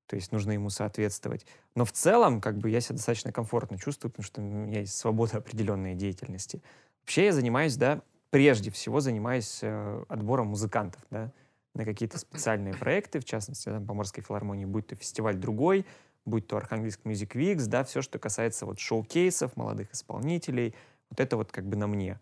То 0.07 0.16
есть 0.16 0.33
нужно 0.33 0.53
ему 0.53 0.70
соответствовать. 0.70 1.46
Но 1.76 1.85
в 1.85 1.92
целом, 1.92 2.40
как 2.40 2.59
бы, 2.59 2.68
я 2.68 2.81
себя 2.81 2.96
достаточно 2.96 3.33
комфортно 3.33 3.79
чувствую, 3.79 4.11
потому 4.11 4.26
что 4.26 4.40
у 4.40 4.44
меня 4.44 4.81
есть 4.81 4.96
свобода 4.96 5.38
определенной 5.38 5.94
деятельности. 5.94 6.62
Вообще 7.03 7.26
я 7.26 7.33
занимаюсь, 7.33 7.76
да, 7.76 8.03
прежде 8.31 8.71
всего 8.71 9.01
занимаюсь 9.01 9.61
э, 9.62 10.05
отбором 10.09 10.49
музыкантов, 10.49 11.03
да, 11.11 11.33
на 11.75 11.85
какие-то 11.85 12.19
специальные 12.19 12.75
проекты, 12.75 13.21
в 13.21 13.25
частности, 13.25 13.69
там, 13.69 13.87
Поморской 13.87 14.25
филармонии, 14.25 14.64
будь 14.64 14.88
то 14.88 14.97
фестиваль 14.97 15.37
другой, 15.37 15.87
будь 16.25 16.47
то 16.47 16.57
Архангельск 16.57 17.01
Music 17.05 17.33
Weeks, 17.33 17.66
да, 17.66 17.85
все, 17.85 18.03
что 18.03 18.19
касается 18.19 18.66
вот 18.66 18.79
шоу-кейсов, 18.79 19.57
молодых 19.57 19.93
исполнителей, 19.93 20.75
вот 21.11 21.21
это 21.21 21.37
вот 21.37 21.53
как 21.53 21.66
бы 21.66 21.77
на 21.77 21.87
мне. 21.87 22.19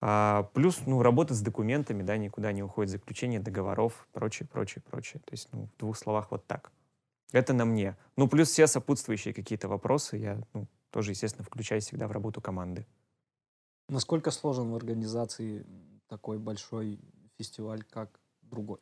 А, 0.00 0.50
плюс, 0.54 0.80
ну, 0.86 1.00
работа 1.00 1.32
с 1.34 1.40
документами, 1.40 2.02
да, 2.02 2.16
никуда 2.16 2.52
не 2.52 2.62
уходит, 2.62 2.90
заключение 2.90 3.40
договоров, 3.40 4.08
прочее, 4.12 4.48
прочее, 4.50 4.82
прочее. 4.90 5.22
То 5.24 5.32
есть, 5.32 5.48
ну, 5.52 5.68
в 5.74 5.78
двух 5.78 5.96
словах 5.96 6.30
вот 6.30 6.46
так. 6.46 6.72
Это 7.30 7.52
на 7.52 7.64
мне. 7.64 7.96
Ну, 8.16 8.28
плюс 8.28 8.50
все 8.50 8.66
сопутствующие 8.66 9.32
какие-то 9.32 9.68
вопросы 9.68 10.16
я, 10.16 10.40
ну, 10.54 10.66
тоже, 10.90 11.12
естественно, 11.12 11.44
включаюсь 11.44 11.84
всегда 11.84 12.08
в 12.08 12.12
работу 12.12 12.40
команды. 12.40 12.84
Насколько 13.88 14.30
сложен 14.30 14.70
в 14.70 14.76
организации 14.76 15.66
такой 16.08 16.38
большой 16.38 17.00
фестиваль, 17.38 17.82
как 17.90 18.20
другой? 18.42 18.80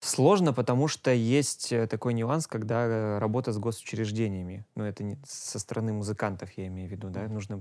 Сложно, 0.00 0.52
потому 0.52 0.86
что 0.86 1.10
есть 1.10 1.72
э, 1.72 1.88
такой 1.88 2.14
нюанс, 2.14 2.46
когда 2.46 2.86
э, 2.86 3.18
работа 3.18 3.52
с 3.52 3.58
госучреждениями. 3.58 4.64
Ну, 4.76 4.84
это 4.84 5.02
не 5.02 5.18
со 5.26 5.58
стороны 5.58 5.92
музыкантов, 5.92 6.50
я 6.52 6.68
имею 6.68 6.88
в 6.88 6.92
виду, 6.92 7.10
да. 7.10 7.26
Нужно, 7.26 7.60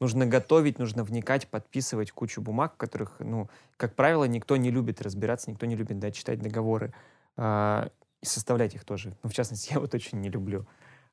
нужно 0.00 0.24
готовить, 0.24 0.78
нужно 0.78 1.04
вникать, 1.04 1.46
подписывать 1.46 2.10
кучу 2.10 2.40
бумаг, 2.40 2.74
в 2.74 2.76
которых, 2.78 3.16
ну, 3.18 3.50
как 3.76 3.94
правило, 3.94 4.24
никто 4.24 4.56
не 4.56 4.70
любит 4.70 5.02
разбираться, 5.02 5.50
никто 5.50 5.66
не 5.66 5.76
любит, 5.76 5.98
да, 5.98 6.10
читать 6.10 6.40
договоры. 6.40 6.94
А, 7.36 7.90
и 8.22 8.26
составлять 8.26 8.74
их 8.74 8.84
тоже. 8.84 9.16
Ну, 9.22 9.28
в 9.28 9.34
частности, 9.34 9.70
я 9.74 9.80
вот 9.80 9.94
очень 9.94 10.20
не 10.20 10.30
люблю. 10.30 10.66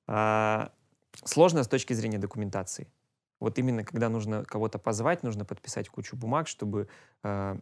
А, 0.08 0.72
сложно 1.26 1.64
с 1.64 1.68
точки 1.68 1.92
зрения 1.94 2.18
документации. 2.18 2.88
Вот 3.40 3.60
именно 3.60 3.84
когда 3.84 4.10
нужно 4.10 4.44
кого-то 4.46 4.80
позвать, 4.80 5.24
нужно 5.24 5.46
подписать 5.46 5.90
кучу 5.90 6.16
бумаг, 6.16 6.48
чтобы 6.48 6.88
э, 7.24 7.58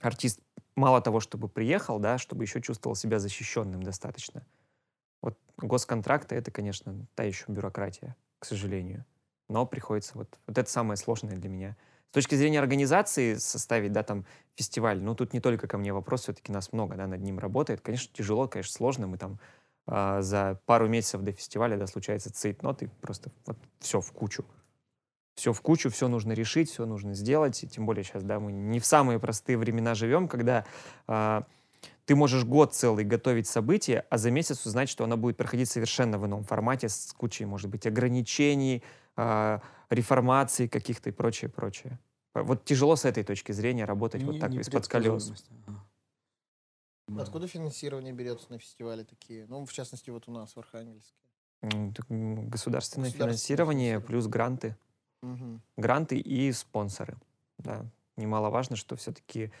артист 0.00 0.40
мало 0.74 1.00
того, 1.00 1.20
чтобы 1.20 1.48
приехал, 1.48 1.98
да, 1.98 2.18
чтобы 2.18 2.44
еще 2.44 2.60
чувствовал 2.60 2.94
себя 2.94 3.18
защищенным 3.18 3.82
достаточно. 3.82 4.44
Вот 5.22 5.38
госконтракты— 5.56 6.34
это, 6.36 6.50
конечно, 6.50 7.06
та 7.14 7.24
еще 7.24 7.44
бюрократия, 7.48 8.16
к 8.38 8.44
сожалению. 8.44 9.04
Но 9.48 9.66
приходится 9.66 10.16
вот... 10.16 10.38
Вот 10.46 10.58
это 10.58 10.70
самое 10.70 10.96
сложное 10.96 11.36
для 11.36 11.48
меня. 11.48 11.76
С 12.10 12.14
точки 12.14 12.36
зрения 12.36 12.58
организации 12.58 13.34
составить, 13.34 13.92
да, 13.92 14.02
там, 14.02 14.24
фестиваль, 14.54 15.00
ну, 15.02 15.14
тут 15.14 15.32
не 15.32 15.40
только 15.40 15.66
ко 15.66 15.76
мне 15.76 15.92
вопрос, 15.92 16.22
все-таки 16.22 16.52
нас 16.52 16.72
много, 16.72 16.96
да, 16.96 17.06
над 17.06 17.20
ним 17.20 17.38
работает. 17.38 17.80
Конечно, 17.80 18.10
тяжело, 18.14 18.48
конечно, 18.48 18.72
сложно. 18.72 19.06
Мы 19.06 19.18
там 19.18 19.38
а, 19.86 20.22
за 20.22 20.60
пару 20.64 20.88
месяцев 20.88 21.22
до 21.22 21.32
фестиваля, 21.32 21.76
да, 21.76 21.86
случается 21.86 22.32
цейтнот, 22.32 22.82
и 22.82 22.86
просто 23.00 23.30
вот 23.46 23.58
все 23.80 24.00
в 24.00 24.12
кучу. 24.12 24.44
Все 25.38 25.52
в 25.52 25.60
кучу, 25.60 25.88
все 25.88 26.08
нужно 26.08 26.32
решить, 26.32 26.68
все 26.68 26.84
нужно 26.84 27.14
сделать. 27.14 27.62
И 27.62 27.68
тем 27.68 27.86
более 27.86 28.02
сейчас, 28.02 28.24
да, 28.24 28.40
мы 28.40 28.50
не 28.50 28.80
в 28.80 28.84
самые 28.84 29.20
простые 29.20 29.56
времена 29.56 29.94
живем, 29.94 30.26
когда 30.26 30.66
а, 31.06 31.46
ты 32.06 32.16
можешь 32.16 32.44
год 32.44 32.74
целый 32.74 33.04
готовить 33.04 33.46
событие, 33.46 34.04
а 34.10 34.18
за 34.18 34.32
месяц 34.32 34.66
узнать, 34.66 34.88
что 34.88 35.04
оно 35.04 35.16
будет 35.16 35.36
проходить 35.36 35.70
совершенно 35.70 36.18
в 36.18 36.26
ином 36.26 36.42
формате, 36.42 36.88
с 36.88 37.12
кучей, 37.16 37.44
может 37.44 37.70
быть, 37.70 37.86
ограничений, 37.86 38.82
а, 39.14 39.62
реформаций 39.90 40.66
каких-то 40.68 41.10
и 41.10 41.12
прочее, 41.12 41.48
прочее. 41.48 42.00
Вот 42.34 42.64
тяжело 42.64 42.96
с 42.96 43.04
этой 43.04 43.22
точки 43.22 43.52
зрения 43.52 43.84
работать 43.84 44.24
вот 44.24 44.32
Не- 44.32 44.40
так 44.40 44.52
из-под 44.54 44.88
колес. 44.88 45.32
Ага. 45.68 47.22
Откуда 47.22 47.46
финансирование 47.46 48.12
берется 48.12 48.50
на 48.50 48.58
фестивале 48.58 49.04
такие? 49.04 49.46
Ну, 49.46 49.64
в 49.64 49.72
частности, 49.72 50.10
вот 50.10 50.26
у 50.26 50.32
нас 50.32 50.56
в 50.56 50.58
Архангельске. 50.58 51.14
Государственное 51.62 52.50
Государственное 52.50 53.10
финансирование 53.10 53.90
финансирование. 53.90 54.00
плюс 54.00 54.26
гранты. 54.26 54.76
Мгм. 55.22 55.60
гранты 55.76 56.18
и 56.18 56.52
спонсоры. 56.52 57.16
Да. 57.58 57.84
Немаловажно, 58.16 58.76
что 58.76 58.96
все-таки 58.96 59.52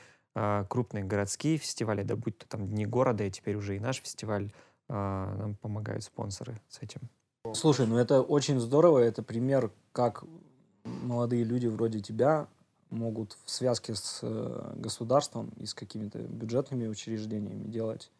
крупные 0.68 1.04
городские 1.04 1.58
фестивали, 1.58 2.02
да 2.02 2.14
будь 2.14 2.38
то 2.38 2.46
там 2.46 2.66
Дни 2.68 2.86
города, 2.86 3.24
и 3.24 3.30
теперь 3.30 3.56
уже 3.56 3.76
и 3.76 3.80
наш 3.80 3.96
фестиваль, 3.96 4.52
а, 4.88 5.34
нам 5.36 5.54
помогают 5.56 6.04
спонсоры 6.04 6.56
с 6.68 6.78
этим. 6.80 7.00
Слушай, 7.54 7.86
ну 7.86 7.96
это 7.96 8.22
очень 8.22 8.60
здорово. 8.60 8.98
Это 8.98 9.22
пример, 9.22 9.72
как 9.92 10.24
молодые 10.84 11.44
люди 11.44 11.66
вроде 11.66 12.00
тебя 12.00 12.46
могут 12.90 13.36
в 13.44 13.50
связке 13.50 13.94
с 13.94 14.20
э, 14.22 14.72
государством 14.76 15.50
и 15.56 15.66
с 15.66 15.74
какими-то 15.74 16.18
бюджетными 16.18 16.86
учреждениями 16.86 17.64
делать 17.64 18.10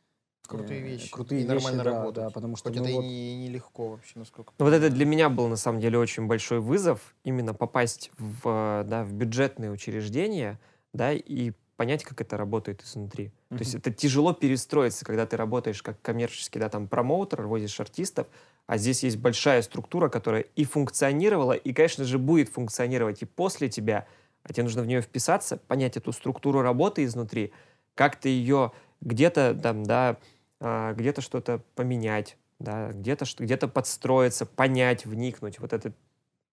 Крутые 0.49 0.81
э, 0.81 0.83
вещи. 0.83 1.11
крутые 1.11 1.43
и 1.43 1.45
вещи, 1.45 1.53
нормально 1.55 1.85
да, 1.85 1.91
работать. 1.93 2.25
да, 2.25 2.31
потому 2.31 2.57
что 2.57 2.71
Хоть 2.71 2.79
это 2.79 2.91
вот- 2.91 3.05
и 3.05 3.37
не, 3.37 3.49
легко 3.51 3.91
вообще, 3.91 4.13
насколько 4.17 4.53
Ну, 4.59 4.65
вот 4.65 4.75
это 4.75 4.89
для 4.89 5.05
меня 5.05 5.29
был 5.29 5.47
на 5.49 5.57
самом 5.57 5.81
деле 5.81 5.99
очень 5.99 6.27
большой 6.27 6.61
вызов 6.61 7.15
именно 7.23 7.53
попасть 7.53 8.11
в, 8.19 8.85
да, 8.89 9.05
в 9.05 9.13
бюджетные 9.13 9.71
учреждения, 9.71 10.59
да, 10.95 11.13
и 11.13 11.53
понять, 11.77 12.03
как 12.03 12.21
это 12.21 12.37
работает 12.37 12.83
изнутри. 12.83 13.31
То 13.51 13.59
есть 13.59 13.75
это 13.75 13.93
тяжело 13.93 14.33
перестроиться, 14.33 15.05
когда 15.05 15.27
ты 15.27 15.37
работаешь 15.37 15.83
как 15.83 16.01
коммерческий, 16.03 16.59
да, 16.59 16.69
там 16.69 16.89
промоутер, 16.89 17.47
возишь 17.47 17.79
артистов, 17.79 18.27
а 18.67 18.79
здесь 18.79 19.05
есть 19.05 19.17
большая 19.19 19.63
структура, 19.63 20.09
которая 20.09 20.43
и 20.57 20.65
функционировала, 20.65 21.53
и, 21.53 21.73
конечно 21.73 22.05
же, 22.05 22.19
будет 22.19 22.49
функционировать 22.49 23.23
и 23.23 23.27
после 23.27 23.69
тебя, 23.69 24.07
а 24.43 24.53
тебе 24.53 24.65
нужно 24.65 24.83
в 24.83 24.87
нее 24.87 25.03
вписаться, 25.03 25.57
понять 25.57 25.97
эту 25.97 26.13
структуру 26.13 26.63
работы 26.63 27.05
изнутри, 27.05 27.53
как 27.95 28.17
ты 28.17 28.29
ее 28.31 28.73
где-то 29.01 29.59
там, 29.63 29.85
да, 29.85 30.17
где-то 30.61 31.21
что-то 31.21 31.63
поменять, 31.75 32.37
да, 32.59 32.91
где-то 32.93 33.25
где-то 33.39 33.69
подстроиться, 33.69 34.47
понять, 34.47 35.07
вникнуть. 35.07 35.61
Вот 35.61 35.73
это 35.73 35.93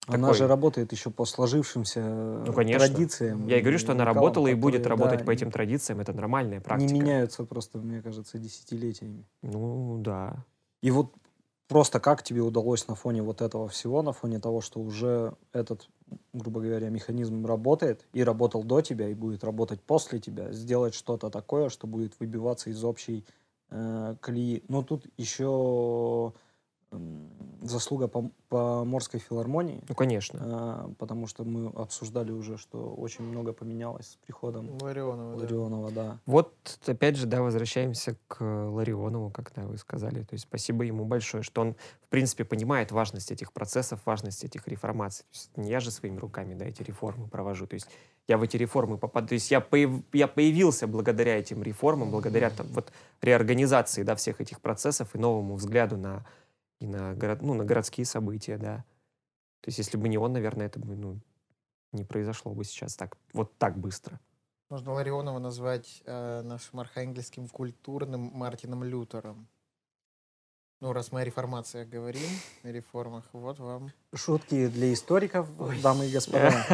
Она 0.08 0.28
такой- 0.28 0.38
же 0.38 0.48
работает 0.48 0.91
еще 0.91 1.10
по 1.10 1.26
сложившимся 1.26 2.00
э, 2.02 2.44
Ну, 2.46 2.54
конечно. 2.54 2.88
традициям. 2.88 3.48
Я 3.48 3.58
и 3.58 3.62
говорю, 3.62 3.80
что 3.80 3.94
она 3.94 4.06
работала 4.06 4.48
и 4.48 4.54
будет 4.54 4.84
которые, 4.84 4.98
работать 5.00 5.20
да, 5.20 5.26
по 5.26 5.32
этим 5.32 5.50
традициям. 5.50 6.00
Это 6.00 6.13
нормальная 6.13 6.62
практика. 6.62 6.94
Не 6.94 7.00
меняются 7.00 7.44
просто, 7.44 7.80
мне 7.80 8.02
кажется, 8.04 8.38
десятилетиями. 8.38 9.26
Ну, 9.41 9.98
да. 10.00 10.46
И 10.84 10.91
вот 10.91 11.12
просто 11.68 12.00
как 12.00 12.22
тебе 12.22 12.41
удалось 12.41 12.88
на 12.88 12.94
фоне 12.94 13.24
вот 13.24 13.41
этого 13.41 13.68
всего, 13.68 14.04
на 14.04 14.13
фоне 14.13 14.39
того, 14.39 14.62
что 14.62 14.80
уже 14.80 15.34
этот, 15.52 15.89
грубо 16.34 16.62
говоря, 16.62 16.89
механизм 16.89 17.44
работает 17.48 18.06
и 18.13 18.24
работал 18.24 18.63
до 18.63 18.82
тебя, 18.82 19.10
и 19.10 19.15
будет 19.15 19.44
работать 19.44 19.82
после 19.82 20.20
тебя, 20.20 20.52
сделать 20.52 20.94
что-то 20.94 21.32
такое, 21.32 21.70
что 21.70 21.88
будет 21.88 22.13
выбиваться 22.20 22.70
из 22.70 22.84
общей 22.84 23.26
э, 23.28 23.32
колеи. 23.69 24.63
Но 24.67 24.84
тут 24.84 25.08
еще 25.17 26.34
заслуга 27.65 28.08
по, 28.08 28.30
по 28.49 28.84
Морской 28.86 29.19
филармонии, 29.19 29.84
Ну, 29.89 29.95
конечно. 29.95 30.88
э, 30.89 30.93
потому 30.97 31.28
что 31.28 31.43
мы 31.43 31.69
обсуждали 31.69 32.32
уже, 32.32 32.58
что 32.58 32.93
очень 32.93 33.23
много 33.25 33.54
поменялось 33.54 34.08
с 34.12 34.15
приходом 34.25 34.69
Ларионова, 34.82 35.36
да. 35.36 35.41
Ларионова, 35.41 35.91
да. 35.91 36.19
Вот, 36.25 36.54
опять 36.86 37.15
же, 37.17 37.25
да, 37.25 37.41
возвращаемся 37.41 38.15
к 38.28 38.43
Ларионову, 38.43 39.30
как 39.32 39.51
да, 39.56 39.63
вы 39.63 39.78
сказали. 39.78 40.21
То 40.23 40.34
есть 40.34 40.43
спасибо 40.43 40.84
ему 40.84 41.06
большое, 41.06 41.43
что 41.43 41.62
он, 41.62 41.75
в 42.06 42.10
принципе, 42.10 42.45
понимает 42.45 42.91
важность 42.91 43.32
этих 43.32 43.51
процессов, 43.51 43.99
важность 44.06 44.43
этих 44.43 44.67
реформаций. 44.67 45.25
То 45.32 45.38
есть 45.38 45.58
не 45.58 45.69
я 45.69 45.80
же 45.80 45.91
своими 45.91 46.17
руками, 46.19 46.54
да, 46.54 46.65
эти 46.65 46.84
реформы 46.84 47.28
провожу. 47.28 47.67
То 47.67 47.73
есть 47.73 47.88
я 48.28 48.38
в 48.38 48.41
эти 48.41 48.58
реформы 48.58 48.97
попаду. 48.97 49.28
То 49.28 49.34
есть 49.36 49.51
я, 49.51 49.60
появ- 49.60 50.04
я 50.13 50.28
появился 50.28 50.88
благодаря 50.88 51.38
этим 51.38 51.62
реформам, 51.62 52.10
благодаря 52.12 52.49
там, 52.49 52.67
вот, 52.69 52.91
реорганизации 53.21 54.04
да, 54.04 54.15
всех 54.15 54.41
этих 54.41 54.62
процессов 54.62 55.13
и 55.13 55.17
новому 55.19 55.56
взгляду 55.56 55.97
на, 55.97 56.25
и 56.80 56.88
на, 56.88 57.14
город, 57.14 57.42
ну, 57.42 57.54
на 57.54 57.64
городские 57.64 58.06
события, 58.06 58.58
да. 58.58 58.78
То 59.62 59.70
есть 59.70 59.78
если 59.80 59.98
бы 59.98 60.08
не 60.10 60.18
он, 60.18 60.34
наверное, 60.34 60.68
это 60.68 60.80
бы 60.80 60.96
ну, 60.96 61.20
не 61.92 62.04
произошло 62.04 62.54
бы 62.54 62.64
сейчас 62.64 62.96
так, 62.96 63.18
вот 63.34 63.58
так 63.58 63.78
быстро. 63.78 64.20
Можно 64.70 64.94
Ларионова 64.94 65.40
назвать 65.40 66.02
э, 66.06 66.42
нашим 66.42 66.80
архангельским 66.80 67.48
культурным 67.48 68.32
Мартином 68.34 68.84
Лютером. 68.84 69.48
Ну, 70.82 70.92
раз 70.92 71.12
мы 71.12 71.22
о 71.22 71.24
реформациях 71.24 71.88
говорим, 71.88 72.28
о 72.64 72.68
реформах, 72.68 73.24
вот 73.32 73.60
вам. 73.60 73.92
Шутки 74.14 74.68
для 74.68 74.94
историков, 74.94 75.48
Ой. 75.58 75.80
дамы 75.82 76.08
и 76.08 76.12
господа. 76.12 76.52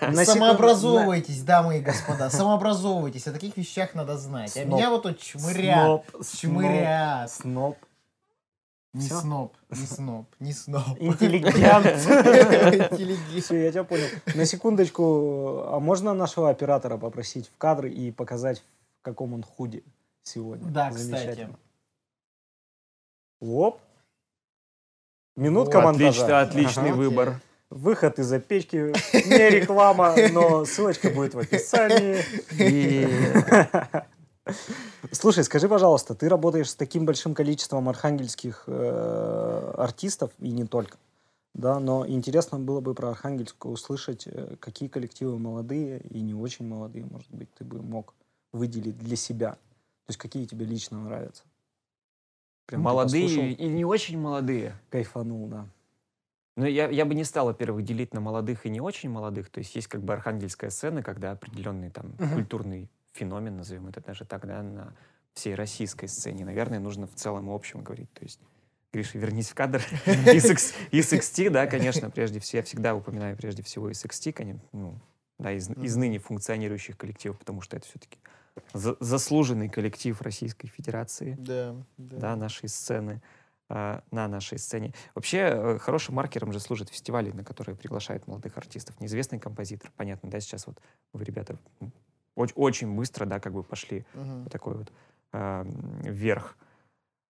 На 0.00 0.24
секунду- 0.24 0.24
Самообразовывайтесь, 0.24 1.42
дамы 1.42 1.78
и 1.78 1.80
господа, 1.80 2.30
самообразовывайтесь. 2.30 3.26
О 3.28 3.32
таких 3.32 3.56
вещах 3.56 3.94
надо 3.94 4.16
знать. 4.16 4.56
А 4.56 4.62
Сноб. 4.62 4.78
меня 4.78 4.90
вот 4.90 5.02
тут 5.02 5.18
чмырят. 5.20 6.04
Сноб, 6.10 6.24
Чмырят. 6.24 7.30
Сноб. 7.30 7.76
Не 8.94 9.06
Всё? 9.06 9.20
сноб, 9.20 9.56
не 9.70 9.86
сноб, 9.86 10.26
не 10.38 10.52
сноб. 10.52 10.82
Интеллигент. 11.00 11.86
Интеллигент. 11.86 13.44
Все, 13.44 13.64
я 13.64 13.72
тебя 13.72 13.84
понял. 13.84 14.04
На 14.34 14.44
секундочку, 14.44 15.62
а 15.68 15.80
можно 15.80 16.12
нашего 16.12 16.50
оператора 16.50 16.98
попросить 16.98 17.48
в 17.48 17.56
кадр 17.56 17.86
и 17.86 18.10
показать, 18.10 18.62
в 19.00 19.02
каком 19.04 19.32
он 19.32 19.42
худе 19.44 19.82
сегодня? 20.24 20.70
Да, 20.70 20.90
кстати. 20.90 21.04
Замечательно. 21.04 21.58
Оп. 23.40 23.80
Минутка 25.36 25.76
Вот, 25.78 25.84
монтажа. 25.84 26.08
Отлично, 26.10 26.40
отличный 26.42 26.90
Ага. 26.90 26.96
выбор. 26.96 27.40
Выход 27.70 28.18
из-за 28.18 28.38
печки. 28.38 28.76
Не 29.26 29.48
реклама, 29.48 30.14
но 30.32 30.66
ссылочка 30.66 31.08
будет 31.08 31.32
в 31.32 31.38
описании. 31.38 32.22
И 32.60 33.08
Слушай, 35.12 35.44
скажи, 35.44 35.68
пожалуйста, 35.68 36.14
ты 36.14 36.28
работаешь 36.28 36.70
с 36.70 36.74
таким 36.74 37.06
большим 37.06 37.34
количеством 37.34 37.88
архангельских 37.88 38.64
э, 38.66 39.74
артистов, 39.76 40.32
и 40.38 40.50
не 40.50 40.64
только, 40.64 40.98
да, 41.54 41.78
но 41.80 42.06
интересно 42.06 42.58
было 42.58 42.80
бы 42.80 42.94
про 42.94 43.10
Архангельск 43.10 43.66
услышать, 43.66 44.26
э, 44.26 44.56
какие 44.58 44.88
коллективы 44.88 45.38
молодые 45.38 46.00
и 46.00 46.20
не 46.20 46.34
очень 46.34 46.66
молодые, 46.66 47.04
может 47.04 47.30
быть, 47.30 47.52
ты 47.54 47.64
бы 47.64 47.82
мог 47.82 48.14
выделить 48.52 48.98
для 48.98 49.16
себя. 49.16 49.52
То 49.52 50.10
есть 50.10 50.18
какие 50.18 50.46
тебе 50.46 50.64
лично 50.64 50.98
нравятся. 50.98 51.44
Прям 52.66 52.82
молодые 52.82 53.52
и 53.52 53.68
не 53.68 53.84
очень 53.84 54.18
молодые. 54.18 54.78
Кайфанул, 54.90 55.46
да. 55.46 55.66
Но 56.56 56.66
я, 56.66 56.88
я 56.88 57.04
бы 57.04 57.14
не 57.14 57.24
стал, 57.24 57.46
во-первых, 57.46 57.84
делить 57.84 58.12
на 58.12 58.20
молодых 58.20 58.66
и 58.66 58.70
не 58.70 58.80
очень 58.80 59.10
молодых. 59.10 59.50
То 59.50 59.58
есть 59.58 59.74
есть 59.74 59.88
как 59.88 60.02
бы 60.02 60.12
архангельская 60.12 60.70
сцена, 60.70 61.02
когда 61.02 61.32
определенный 61.32 61.90
там 61.90 62.12
Мгм. 62.18 62.34
культурный 62.34 62.90
феномен, 63.12 63.56
назовем 63.56 63.88
это 63.88 64.00
даже 64.00 64.24
так, 64.24 64.46
да, 64.46 64.62
на 64.62 64.94
всей 65.34 65.54
российской 65.54 66.06
сцене. 66.06 66.44
Наверное, 66.44 66.78
нужно 66.78 67.06
в 67.06 67.14
целом 67.14 67.50
и 67.50 67.54
общем 67.54 67.82
говорить. 67.82 68.12
То 68.12 68.22
есть, 68.22 68.40
Гриша, 68.92 69.18
вернись 69.18 69.50
в 69.50 69.54
кадр. 69.54 69.82
ESX 70.06 70.74
ESXT, 70.90 71.50
да, 71.50 71.66
конечно, 71.66 72.10
прежде 72.10 72.40
всего, 72.40 72.58
я 72.58 72.64
всегда 72.64 72.94
упоминаю 72.94 73.36
прежде 73.36 73.62
всего 73.62 73.90
конечно, 74.32 74.62
ну, 74.72 74.98
да, 75.38 75.52
из, 75.52 75.70
из 75.70 75.96
ныне 75.96 76.18
функционирующих 76.18 76.96
коллективов, 76.98 77.38
потому 77.38 77.62
что 77.62 77.76
это 77.76 77.86
все-таки 77.86 78.18
заслуженный 78.74 79.70
коллектив 79.70 80.20
Российской 80.20 80.68
Федерации 80.68 81.36
Да, 81.38 81.74
да, 81.96 82.18
да. 82.18 82.36
нашей 82.36 82.68
сцены, 82.68 83.22
а, 83.68 84.02
на 84.10 84.28
нашей 84.28 84.58
сцене. 84.58 84.92
Вообще, 85.14 85.38
э, 85.38 85.78
хорошим 85.78 86.16
маркером 86.16 86.52
же 86.52 86.60
служат 86.60 86.90
фестивали, 86.90 87.30
на 87.30 87.42
которые 87.44 87.74
приглашают 87.74 88.26
молодых 88.26 88.58
артистов. 88.58 89.00
Неизвестный 89.00 89.38
композитор, 89.38 89.90
понятно, 89.96 90.28
да, 90.28 90.40
сейчас 90.40 90.66
вот 90.66 90.78
вы, 91.14 91.24
ребята, 91.24 91.58
очень 92.34 92.94
быстро, 92.96 93.26
да, 93.26 93.40
как 93.40 93.52
бы 93.52 93.62
пошли 93.62 94.04
Мгм. 94.14 94.44
вот 94.44 94.52
такой 94.52 94.74
вот 94.74 94.92
м, 95.32 96.00
вверх. 96.02 96.56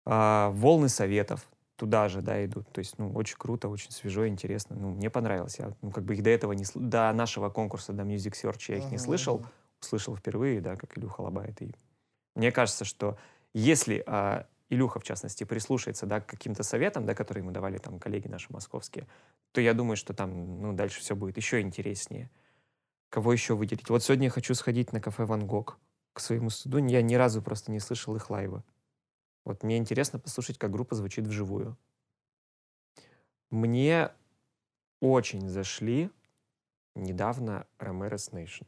А, 0.04 0.50
волны 0.50 0.88
советов 0.88 1.48
туда 1.76 2.08
же, 2.08 2.22
да, 2.22 2.44
идут. 2.44 2.70
То 2.72 2.80
есть, 2.80 2.98
ну, 2.98 3.12
очень 3.12 3.36
круто, 3.36 3.68
очень 3.68 3.90
свежо, 3.92 4.26
интересно. 4.26 4.76
Ну, 4.76 4.90
мне 4.90 5.10
понравилось. 5.10 5.58
Я, 5.58 5.72
ну, 5.82 5.90
как 5.90 6.04
бы 6.04 6.14
их 6.14 6.22
до 6.22 6.30
этого 6.30 6.52
не 6.52 6.64
до 6.74 7.12
нашего 7.12 7.50
конкурса, 7.50 7.92
до 7.92 8.02
Music 8.02 8.32
Search 8.32 8.64
я 8.68 8.78
их 8.78 8.90
не 8.90 8.96
Мгм, 8.96 9.04
слышал 9.04 9.44
услышал 9.80 10.16
впервые, 10.16 10.60
да, 10.60 10.74
как 10.74 10.98
Илюха 10.98 11.20
лобает. 11.20 11.62
И 11.62 11.72
мне 12.34 12.52
кажется, 12.52 12.84
что 12.84 13.18
если 13.54 14.02
а, 14.06 14.46
Илюха, 14.70 15.00
в 15.00 15.04
частности, 15.04 15.44
прислушается, 15.44 16.06
да, 16.06 16.20
к 16.20 16.26
каким-то 16.26 16.62
советам, 16.62 17.06
да, 17.06 17.14
которые 17.14 17.42
ему 17.42 17.52
давали 17.52 17.78
там 17.78 17.98
коллеги 18.00 18.28
наши 18.28 18.52
московские, 18.52 19.06
то 19.52 19.60
я 19.60 19.74
думаю, 19.74 19.96
что 19.96 20.14
там, 20.14 20.60
ну, 20.60 20.72
дальше 20.72 21.00
все 21.00 21.16
будет 21.16 21.36
еще 21.36 21.60
интереснее. 21.60 22.30
Кого 23.08 23.32
еще 23.32 23.54
выделить? 23.54 23.88
Вот 23.88 24.02
сегодня 24.02 24.24
я 24.24 24.30
хочу 24.30 24.54
сходить 24.54 24.92
на 24.92 25.00
кафе 25.00 25.24
«Ван 25.24 25.46
Гог». 25.46 25.78
К 26.12 26.20
своему 26.20 26.50
стыду 26.50 26.78
я 26.78 27.00
ни 27.00 27.14
разу 27.14 27.40
просто 27.42 27.70
не 27.70 27.80
слышал 27.80 28.14
их 28.16 28.28
лайва. 28.28 28.64
Вот 29.44 29.62
мне 29.62 29.78
интересно 29.78 30.18
послушать, 30.18 30.58
как 30.58 30.70
группа 30.70 30.94
звучит 30.94 31.26
вживую. 31.26 31.76
Мне 33.50 34.10
очень 35.00 35.48
зашли 35.48 36.10
недавно 36.94 37.66
Ramirez 37.78 38.32
Nation. 38.32 38.66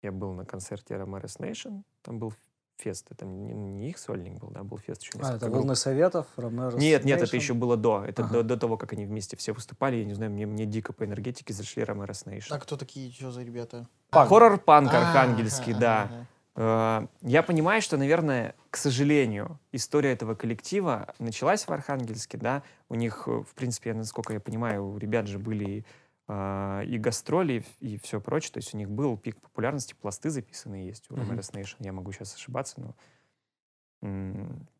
Я 0.00 0.12
был 0.12 0.32
на 0.32 0.46
концерте 0.46 0.94
Ramirez 0.94 1.38
Nation, 1.38 1.82
там 2.02 2.18
был 2.18 2.32
фест, 2.80 3.06
это 3.10 3.24
не, 3.26 3.52
не 3.52 3.90
их 3.90 3.98
сольник 3.98 4.34
был, 4.34 4.48
да, 4.50 4.62
был 4.62 4.78
фест 4.78 5.02
еще 5.02 5.12
А, 5.14 5.18
несколько 5.18 5.36
это 5.36 5.46
групп. 5.46 5.56
волны 5.58 5.76
советов, 5.76 6.26
Ромеро 6.36 6.76
Нет, 6.76 7.04
нет, 7.04 7.20
это 7.22 7.36
еще 7.36 7.54
было 7.54 7.76
до. 7.76 8.04
Это 8.06 8.24
Ага. 8.24 8.32
до, 8.34 8.42
до 8.42 8.56
того, 8.56 8.76
как 8.76 8.92
они 8.92 9.06
вместе 9.06 9.36
все 9.36 9.52
выступали. 9.52 9.96
Я 9.96 10.04
не 10.04 10.14
знаю, 10.14 10.30
мне, 10.30 10.46
мне 10.46 10.66
дико 10.66 10.92
по 10.92 11.04
энергетике 11.04 11.52
зашли 11.52 11.82
Ramirez 11.82 12.24
Nation. 12.26 12.46
А 12.50 12.58
кто 12.58 12.76
такие, 12.76 13.12
что 13.12 13.30
за 13.30 13.42
ребята? 13.42 13.86
Хоррор-панк 14.12 14.90
А, 14.92 14.98
архангельский, 14.98 15.74
да. 15.74 16.26
Э, 16.56 17.06
Я 17.22 17.42
понимаю, 17.42 17.80
что, 17.80 17.96
наверное, 17.96 18.54
к 18.70 18.76
сожалению, 18.76 19.58
история 19.72 20.12
этого 20.12 20.34
коллектива 20.34 21.14
началась 21.18 21.64
в 21.66 21.70
Архангельске, 21.70 22.38
да. 22.38 22.62
У 22.88 22.96
них, 22.96 23.24
э, 23.26 23.30
в 23.48 23.54
принципе, 23.54 23.94
насколько 23.94 24.32
я 24.32 24.40
понимаю, 24.40 24.86
у 24.86 24.98
ребят 24.98 25.26
же 25.28 25.38
были 25.38 25.84
и 26.30 26.98
гастроли, 26.98 27.64
и 27.80 27.98
все 27.98 28.20
прочее. 28.20 28.52
То 28.52 28.58
есть 28.58 28.74
у 28.74 28.76
них 28.76 28.88
был 28.88 29.16
пик 29.16 29.40
популярности, 29.40 29.94
пласты 29.94 30.30
записанные 30.30 30.86
есть 30.86 31.10
у. 31.10 31.14
Ramirez 31.14 31.52
Nation. 31.52 31.76
Я 31.80 31.92
могу 31.92 32.12
сейчас 32.12 32.34
ошибаться, 32.34 32.80
но, 32.80 32.94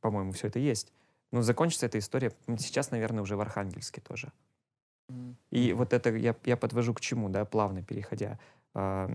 по-моему, 0.00 0.32
все 0.32 0.46
это 0.46 0.58
есть. 0.58 0.92
Но 1.32 1.42
закончится 1.42 1.86
эта 1.86 1.98
история 1.98 2.32
сейчас, 2.58 2.90
наверное, 2.90 3.22
уже 3.22 3.36
в 3.36 3.40
Архангельске 3.40 4.00
тоже. 4.00 4.32
И 5.50 5.72
вот 5.72 5.92
это 5.92 6.10
я, 6.10 6.36
я 6.44 6.56
подвожу 6.56 6.94
к 6.94 7.00
чему, 7.00 7.28
да, 7.28 7.44
плавно 7.44 7.82
переходя. 7.82 8.38
а, 8.74 9.10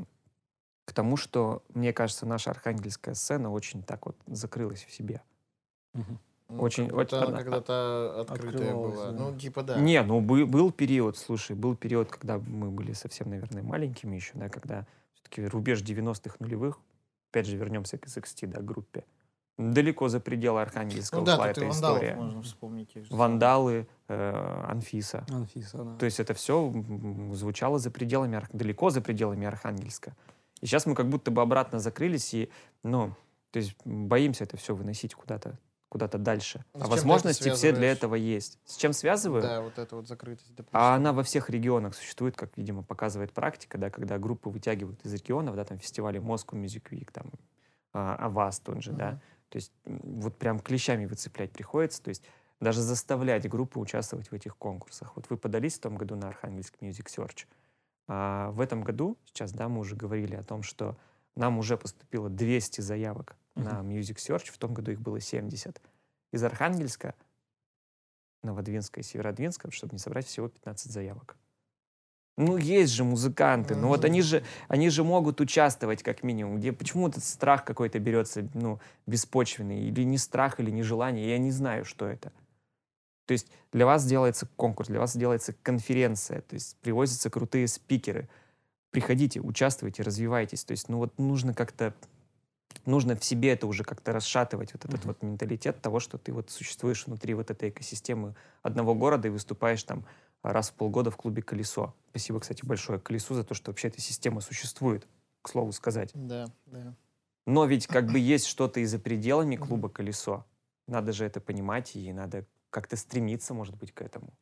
к 0.86 0.94
тому, 0.94 1.18
что, 1.18 1.64
мне 1.74 1.94
кажется, 1.94 2.26
наша 2.26 2.52
архангельская 2.52 3.16
сцена 3.16 3.50
очень 3.50 3.82
так 3.84 4.06
вот 4.06 4.16
закрылась 4.28 4.84
в 4.84 4.94
себе. 4.94 5.22
Мгм. 5.94 6.20
Ну, 6.48 6.62
Очень- 6.62 6.88
как 6.88 6.96
будто 6.98 7.24
она 7.28 7.38
когда-то 7.38 8.22
открытая 8.22 8.52
Открывалась, 8.70 8.94
была. 8.96 9.12
да. 9.12 9.20
Ну, 9.32 9.38
типа, 9.38 9.64
да. 9.64 9.80
Не, 9.80 10.04
ну 10.04 10.22
бы- 10.22 10.46
был 10.46 10.72
период, 10.72 11.18
слушай, 11.18 11.56
был 11.56 11.76
период, 11.76 12.12
когда 12.12 12.38
мы 12.38 12.70
были 12.70 12.94
совсем, 12.94 13.30
наверное, 13.30 13.64
маленькими 13.64 14.16
еще, 14.16 14.32
да, 14.36 14.48
когда 14.50 14.86
все-таки 15.14 15.46
рубеж 15.48 15.82
90-х 15.82 16.36
нулевых, 16.40 16.80
опять 17.32 17.48
же, 17.48 17.58
вернемся 17.58 17.98
к 17.98 18.06
SXT, 18.06 18.46
да, 18.48 18.62
группе, 18.62 19.06
далеко 19.58 20.08
за 20.08 20.20
пределы 20.20 20.62
Архангельска 20.62 21.18
Ну 21.18 21.24
да, 21.26 21.48
и 21.48 21.50
эта 21.50 21.68
история. 21.68 22.14
можно 22.16 22.42
вспомнить. 22.44 22.92
Вандалы, 23.10 23.88
э, 24.08 24.64
Анфиса. 24.68 25.26
Анфиса, 25.30 25.78
да. 25.84 25.96
То 25.98 26.06
есть 26.06 26.20
это 26.20 26.36
все 26.36 26.72
звучало 27.32 27.80
за 27.80 27.90
пределами, 27.90 28.38
Арх- 28.38 28.50
далеко 28.54 28.92
за 28.92 29.02
пределами 29.02 29.48
Архангельска. 29.48 30.16
И 30.62 30.68
сейчас 30.68 30.86
мы 30.86 30.94
как 30.94 31.10
будто 31.10 31.32
бы 31.32 31.42
обратно 31.42 31.80
закрылись 31.80 32.34
и, 32.36 32.50
ну, 32.84 33.14
то 33.52 33.58
есть 33.58 33.76
боимся 33.84 34.44
это 34.44 34.58
все 34.58 34.76
выносить 34.76 35.16
куда-то 35.16 35.58
куда-то 35.90 36.18
дальше. 36.18 36.66
Ну, 36.74 36.80
с 36.80 36.84
чем 36.84 36.92
а 36.92 36.96
возможности 36.96 37.48
это 37.48 37.56
все 37.56 37.72
для 37.72 37.92
этого 37.92 38.16
есть. 38.16 38.60
С 38.66 38.76
чем 38.76 38.94
связываю? 38.94 39.42
Да, 39.42 39.62
вот 39.62 39.78
эта 39.78 39.96
вот 39.96 40.08
закрытость. 40.08 40.54
допустим. 40.56 40.78
А 40.78 40.96
она 40.96 41.14
во 41.14 41.24
всех 41.24 41.50
регионах 41.50 41.96
существует, 41.96 42.36
как, 42.36 42.58
видимо, 42.58 42.84
показывает 42.84 43.32
практика, 43.34 43.78
да, 43.78 43.90
когда 43.90 44.18
группы 44.18 44.50
вытягивают 44.50 45.06
из 45.06 45.14
регионов, 45.14 45.56
да, 45.56 45.64
там 45.64 45.78
фестивали 45.80 46.20
Moscow 46.20 46.62
Music 46.62 46.84
Week, 46.92 47.10
там, 47.12 47.32
Авас 47.94 48.60
тот 48.60 48.84
же, 48.84 48.92
да, 48.92 49.12
Мгм. 49.12 49.22
то 49.50 49.56
есть 49.56 49.72
вот 49.86 50.38
прям 50.38 50.60
клещами 50.60 51.06
выцеплять 51.06 51.52
приходится, 51.52 52.04
то 52.04 52.10
есть 52.10 52.24
даже 52.60 52.82
заставлять 52.82 53.48
группы 53.48 53.80
участвовать 53.80 54.32
в 54.32 54.34
этих 54.34 54.58
конкурсах. 54.58 55.16
Вот 55.16 55.30
вы 55.30 55.38
подались 55.38 55.78
в 55.78 55.82
том 55.82 55.96
году 55.96 56.16
на 56.16 56.28
Архангельск 56.28 56.74
Music 56.82 57.06
Search, 57.06 57.46
а 58.08 58.52
в 58.52 58.60
этом 58.60 58.82
году, 58.82 59.18
сейчас, 59.26 59.54
да, 59.54 59.70
мы 59.70 59.80
уже 59.80 59.96
говорили 59.96 60.36
о 60.36 60.44
том, 60.44 60.62
что 60.62 60.98
нам 61.36 61.58
уже 61.58 61.78
поступило 61.78 62.30
200 62.30 62.82
заявок 62.82 63.36
на 63.56 63.82
Music 63.82 64.18
Search, 64.18 64.52
в 64.52 64.58
том 64.58 64.74
году 64.74 64.92
их 64.92 65.02
было 65.02 65.20
70. 65.20 65.82
Из 66.32 66.44
Архангельска 66.44 67.16
Новодвинска 68.44 69.00
и 69.00 69.04
Северодвинска, 69.04 69.72
чтобы 69.72 69.94
не 69.94 70.00
собрать 70.00 70.28
всего 70.28 70.48
15 70.48 70.92
заявок. 70.92 71.38
Ну, 72.38 72.58
есть 72.58 72.92
же 72.92 73.06
музыканты, 73.06 73.76
ну 73.76 73.88
вот 73.88 74.00
Мгм. 74.00 74.06
они 74.08 74.22
же, 74.22 74.44
они 74.68 74.90
же 74.90 75.06
могут 75.06 75.40
участвовать 75.40 76.04
как 76.04 76.22
минимум. 76.22 76.58
Где, 76.58 76.74
почему 76.74 77.08
этот 77.08 77.24
страх 77.24 77.64
какой-то 77.64 77.98
берется, 78.00 78.50
ну, 78.54 78.80
беспочвенный? 79.08 79.88
Или 79.88 80.04
не 80.04 80.18
страх, 80.18 80.60
или 80.60 80.70
нежелание, 80.70 81.30
я 81.30 81.38
не 81.38 81.52
знаю, 81.52 81.86
что 81.86 82.06
это. 82.06 82.34
То 83.26 83.32
есть 83.32 83.48
для 83.72 83.86
вас 83.86 84.06
делается 84.06 84.48
конкурс, 84.58 84.90
для 84.90 85.00
вас 85.00 85.16
делается 85.16 85.54
конференция, 85.64 86.42
то 86.42 86.56
есть 86.56 86.78
привозятся 86.82 87.30
крутые 87.30 87.68
спикеры. 87.70 88.28
Приходите, 88.92 89.40
участвуйте, 89.40 90.04
развивайтесь. 90.04 90.66
То 90.66 90.72
есть, 90.72 90.90
ну 90.90 90.98
вот 90.98 91.18
нужно 91.18 91.54
как-то, 91.54 91.94
нужно 92.86 93.16
в 93.16 93.24
себе 93.24 93.52
это 93.52 93.68
уже 93.68 93.84
как-то 93.84 94.12
расшатывать, 94.12 94.74
вот 94.74 94.86
этот 94.86 95.06
вот 95.06 95.22
менталитет 95.24 95.82
того, 95.82 96.00
что 96.00 96.18
ты 96.18 96.32
вот 96.32 96.50
существуешь 96.50 97.06
внутри 97.06 97.34
вот 97.34 97.52
этой 97.52 97.70
экосистемы 97.70 98.36
одного 98.62 98.96
города 98.96 99.28
и 99.28 99.32
выступаешь 99.32 99.84
там 99.84 100.06
раз 100.44 100.70
в 100.70 100.74
полгода 100.74 101.12
в 101.12 101.18
клубе 101.18 101.42
«Колесо». 101.42 101.96
Спасибо, 102.10 102.40
кстати, 102.40 102.66
большое 102.66 103.00
«Колесу» 103.00 103.34
за 103.34 103.44
то, 103.44 103.54
что 103.54 103.72
вообще 103.72 103.88
эта 103.88 104.02
система 104.02 104.42
существует, 104.42 105.08
к 105.42 105.50
слову 105.50 105.72
сказать. 105.72 106.12
Да, 106.14 106.48
да. 106.66 106.96
Но 107.46 107.66
ведь 107.66 107.88
как 107.88 108.12
бы 108.12 108.20
есть 108.20 108.46
что-то 108.46 108.80
и 108.80 108.86
за 108.86 109.00
пределами 109.00 109.56
клуба 109.56 109.90
«Колесо». 109.90 110.46
Надо 110.88 111.14
же 111.14 111.26
это 111.26 111.42
понимать, 111.42 111.96
и 111.96 112.14
надо 112.14 112.46
как-то 112.70 112.96
стремиться, 112.96 113.54
может 113.54 113.76
быть, 113.76 113.92
к 113.92 114.02
этому. 114.02 114.34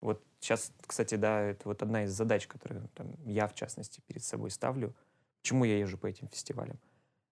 Вот 0.00 0.22
сейчас, 0.40 0.72
кстати, 0.86 1.14
да, 1.14 1.40
это 1.40 1.68
вот 1.68 1.82
одна 1.82 2.04
из 2.04 2.12
задач, 2.12 2.46
которую 2.46 2.88
там, 2.94 3.14
я, 3.24 3.48
в 3.48 3.54
частности, 3.54 4.02
перед 4.06 4.22
собой 4.22 4.50
ставлю. 4.50 4.94
Почему 5.40 5.64
я 5.64 5.78
езжу 5.78 5.96
по 5.96 6.06
этим 6.06 6.28
фестивалям? 6.28 6.78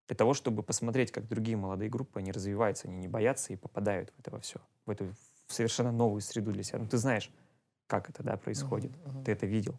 Для 0.09 0.17
того, 0.17 0.35
чтобы 0.35 0.63
посмотреть, 0.63 1.13
как 1.13 1.29
другие 1.29 1.57
молодые 1.57 1.89
группы, 1.89 2.19
они 2.19 2.33
развиваются, 2.33 2.89
они 2.89 2.97
не 2.99 3.09
боятся 3.09 3.53
и 3.53 3.57
попадают 3.57 4.11
в 4.11 4.21
это 4.21 4.31
во 4.31 4.41
все, 4.41 4.61
в 4.85 4.91
эту 4.91 5.15
в 5.47 5.55
совершенно 5.55 5.93
новую 5.93 6.21
среду 6.21 6.53
для 6.53 6.63
себя. 6.63 6.79
Ну, 6.79 6.87
ты 6.89 6.97
знаешь, 6.97 7.31
как 7.87 8.09
это, 8.09 8.23
да, 8.23 8.37
происходит. 8.37 8.91
Мгм, 8.97 9.11
мгм. 9.11 9.25
Ты 9.25 9.33
это 9.33 9.47
видел. 9.47 9.79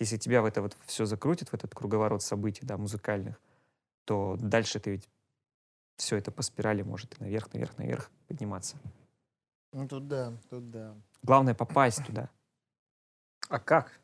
Если 0.00 0.16
тебя 0.16 0.42
в 0.42 0.46
это 0.46 0.62
вот 0.62 0.76
все 0.86 1.04
закрутит, 1.04 1.50
в 1.50 1.54
этот 1.54 1.74
круговорот 1.74 2.22
событий, 2.22 2.64
да, 2.64 2.76
музыкальных, 2.76 3.40
то 4.04 4.36
дальше 4.40 4.80
ты 4.80 4.90
ведь 4.92 5.08
все 5.96 6.16
это 6.16 6.32
по 6.32 6.42
спирали 6.42 6.82
может 6.82 7.18
и 7.18 7.22
наверх, 7.22 7.52
наверх, 7.52 7.78
наверх 7.78 8.10
подниматься. 8.26 8.76
Ну, 9.72 9.86
тут 9.86 10.08
да, 10.08 10.32
тут 10.50 10.70
да. 10.70 10.96
Главное 11.22 11.54
попасть 11.54 12.04
туда. 12.04 12.30
А 13.48 13.58
как? 13.58 14.00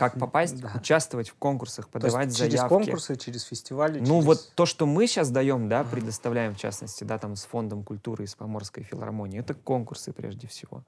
Как 0.00 0.18
попасть? 0.18 0.60
да. 0.60 0.72
Участвовать 0.74 1.28
в 1.28 1.34
конкурсах, 1.34 1.86
То 1.88 1.98
есть 1.98 2.06
подавать 2.06 2.36
через 2.36 2.52
заявки. 2.52 2.68
конкурсы, 2.74 3.16
через 3.16 3.44
фестивали? 3.44 4.00
Ну 4.00 4.06
через- 4.06 4.24
вот 4.24 4.52
то, 4.56 4.66
что 4.66 4.86
мы 4.86 5.06
сейчас 5.06 5.30
даем, 5.30 5.68
да, 5.68 5.84
предоставляем 5.84 6.54
в 6.54 6.58
частности, 6.58 7.04
да, 7.04 7.18
там 7.18 7.36
с 7.36 7.44
Фондом 7.44 7.84
культуры 7.84 8.24
и 8.24 8.26
с 8.26 8.34
Поморской 8.34 8.82
филармонией, 8.82 9.40
это 9.40 9.54
конкурсы 9.54 10.12
прежде 10.12 10.46
всего. 10.48 10.82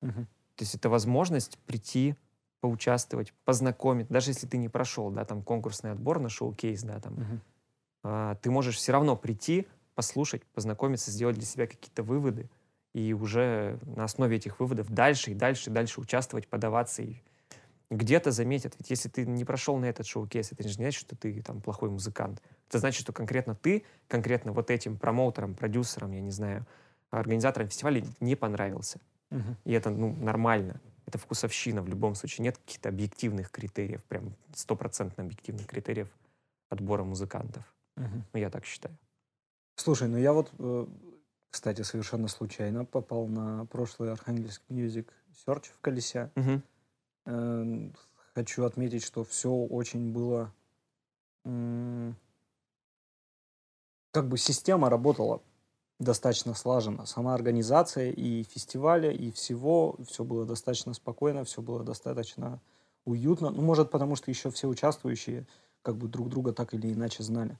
Мгм. 0.00 0.26
То 0.56 0.62
есть 0.64 0.74
это 0.74 0.88
возможность 0.88 1.58
прийти, 1.66 2.14
поучаствовать, 2.60 3.32
познакомить, 3.44 4.06
даже 4.08 4.30
если 4.30 4.46
ты 4.46 4.56
не 4.56 4.68
прошел, 4.68 5.10
да, 5.10 5.24
там 5.24 5.42
конкурсный 5.42 5.90
отбор 5.90 6.20
на 6.20 6.28
шоу-кейс, 6.28 6.82
да, 6.84 7.00
там, 7.00 7.14
Мгм. 7.14 7.40
а, 8.04 8.34
ты 8.36 8.50
можешь 8.50 8.76
все 8.76 8.92
равно 8.92 9.16
прийти, 9.16 9.66
послушать, 9.94 10.44
познакомиться, 10.54 11.10
сделать 11.10 11.36
для 11.36 11.44
себя 11.46 11.66
какие-то 11.66 12.02
выводы 12.02 12.48
и 12.94 13.12
уже 13.14 13.78
на 13.96 14.04
основе 14.04 14.36
этих 14.36 14.60
выводов 14.60 14.90
дальше 14.90 15.32
и 15.32 15.34
дальше 15.34 15.70
и 15.70 15.72
дальше 15.72 16.00
участвовать, 16.00 16.46
подаваться 16.48 17.02
и 17.02 17.16
где-то 17.92 18.30
заметят. 18.30 18.74
Ведь 18.78 18.90
если 18.90 19.08
ты 19.08 19.26
не 19.26 19.44
прошел 19.44 19.76
на 19.76 19.86
этот 19.86 20.06
шоу-кейс, 20.06 20.52
это 20.52 20.62
же 20.62 20.68
не 20.70 20.84
значит, 20.84 21.00
что 21.00 21.16
ты 21.16 21.42
там 21.42 21.60
плохой 21.60 21.90
музыкант. 21.90 22.42
Это 22.68 22.78
значит, 22.78 23.02
что 23.02 23.12
конкретно 23.12 23.54
ты, 23.54 23.84
конкретно 24.08 24.52
вот 24.52 24.70
этим 24.70 24.96
промоутерам, 24.96 25.54
продюсерам, 25.54 26.12
я 26.12 26.20
не 26.20 26.30
знаю, 26.30 26.66
организаторам 27.10 27.68
фестиваля 27.68 28.04
не 28.20 28.34
понравился. 28.34 29.00
Мгм. 29.30 29.56
И 29.64 29.72
это, 29.72 29.90
ну, 29.90 30.14
нормально. 30.14 30.80
Это 31.06 31.18
вкусовщина 31.18 31.82
в 31.82 31.88
любом 31.88 32.14
случае. 32.14 32.44
Нет 32.44 32.58
каких-то 32.58 32.88
объективных 32.88 33.50
критериев, 33.50 34.02
прям 34.04 34.34
стопроцентно 34.54 35.24
объективных 35.24 35.66
критериев 35.66 36.08
отбора 36.70 37.04
музыкантов. 37.04 37.64
Мгм. 37.96 38.24
Ну, 38.32 38.40
я 38.40 38.48
так 38.50 38.64
считаю. 38.64 38.96
Слушай, 39.76 40.08
ну 40.08 40.16
я 40.16 40.32
вот, 40.32 40.50
э, 40.58 40.86
кстати, 41.50 41.82
совершенно 41.82 42.28
случайно 42.28 42.84
попал 42.84 43.26
на 43.26 43.66
прошлый 43.66 44.12
Архангельск 44.12 44.62
Music 44.70 45.08
Search 45.46 45.66
в 45.74 45.80
колесе. 45.80 46.30
Э, 46.34 46.60
Хочу 47.24 48.64
отметить, 48.64 49.04
что 49.04 49.24
все 49.24 49.50
очень 49.50 50.12
было... 50.12 50.52
Как 54.10 54.28
бы 54.28 54.36
система 54.36 54.90
работала 54.90 55.42
достаточно 55.98 56.54
слаженно. 56.54 57.06
Сама 57.06 57.34
организация 57.34 58.10
и 58.10 58.42
фестиваля, 58.42 59.10
и 59.10 59.30
всего, 59.30 59.96
все 60.06 60.24
было 60.24 60.44
достаточно 60.44 60.94
спокойно, 60.94 61.44
все 61.44 61.62
было 61.62 61.82
достаточно 61.82 62.60
уютно. 63.04 63.50
Ну, 63.50 63.62
может, 63.62 63.90
потому 63.90 64.16
что 64.16 64.30
еще 64.30 64.50
все 64.50 64.68
участвующие 64.68 65.46
как 65.82 65.96
бы 65.96 66.08
друг 66.08 66.28
друга 66.28 66.52
так 66.52 66.74
или 66.74 66.92
иначе 66.92 67.22
знали. 67.22 67.58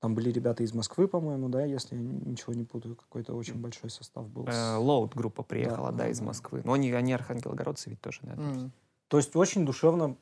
Там 0.00 0.14
были 0.16 0.30
ребята 0.30 0.64
из 0.64 0.74
Москвы, 0.74 1.06
по-моему, 1.06 1.48
да, 1.48 1.64
если 1.64 1.94
я 1.94 2.02
ничего 2.02 2.54
не 2.54 2.64
путаю, 2.64 2.96
какой-то 2.96 3.34
очень 3.34 3.60
большой 3.60 3.88
состав 3.88 4.28
был. 4.28 4.46
Э, 4.48 4.74
Лоуд 4.76 5.14
группа 5.14 5.44
приехала, 5.44 5.92
Да, 5.92 5.98
да, 5.98 6.04
да, 6.04 6.08
из. 6.10 6.20
Москвы. 6.20 6.62
Но 6.64 6.72
они, 6.72 6.90
они 6.90 7.12
архангелогородцы 7.12 7.90
ведь 7.90 8.00
тоже, 8.00 8.18
да? 8.22 8.32
М, 8.32 8.72
То 9.12 9.18
есть 9.18 9.36
очень 9.36 9.66
душевно 9.66 10.16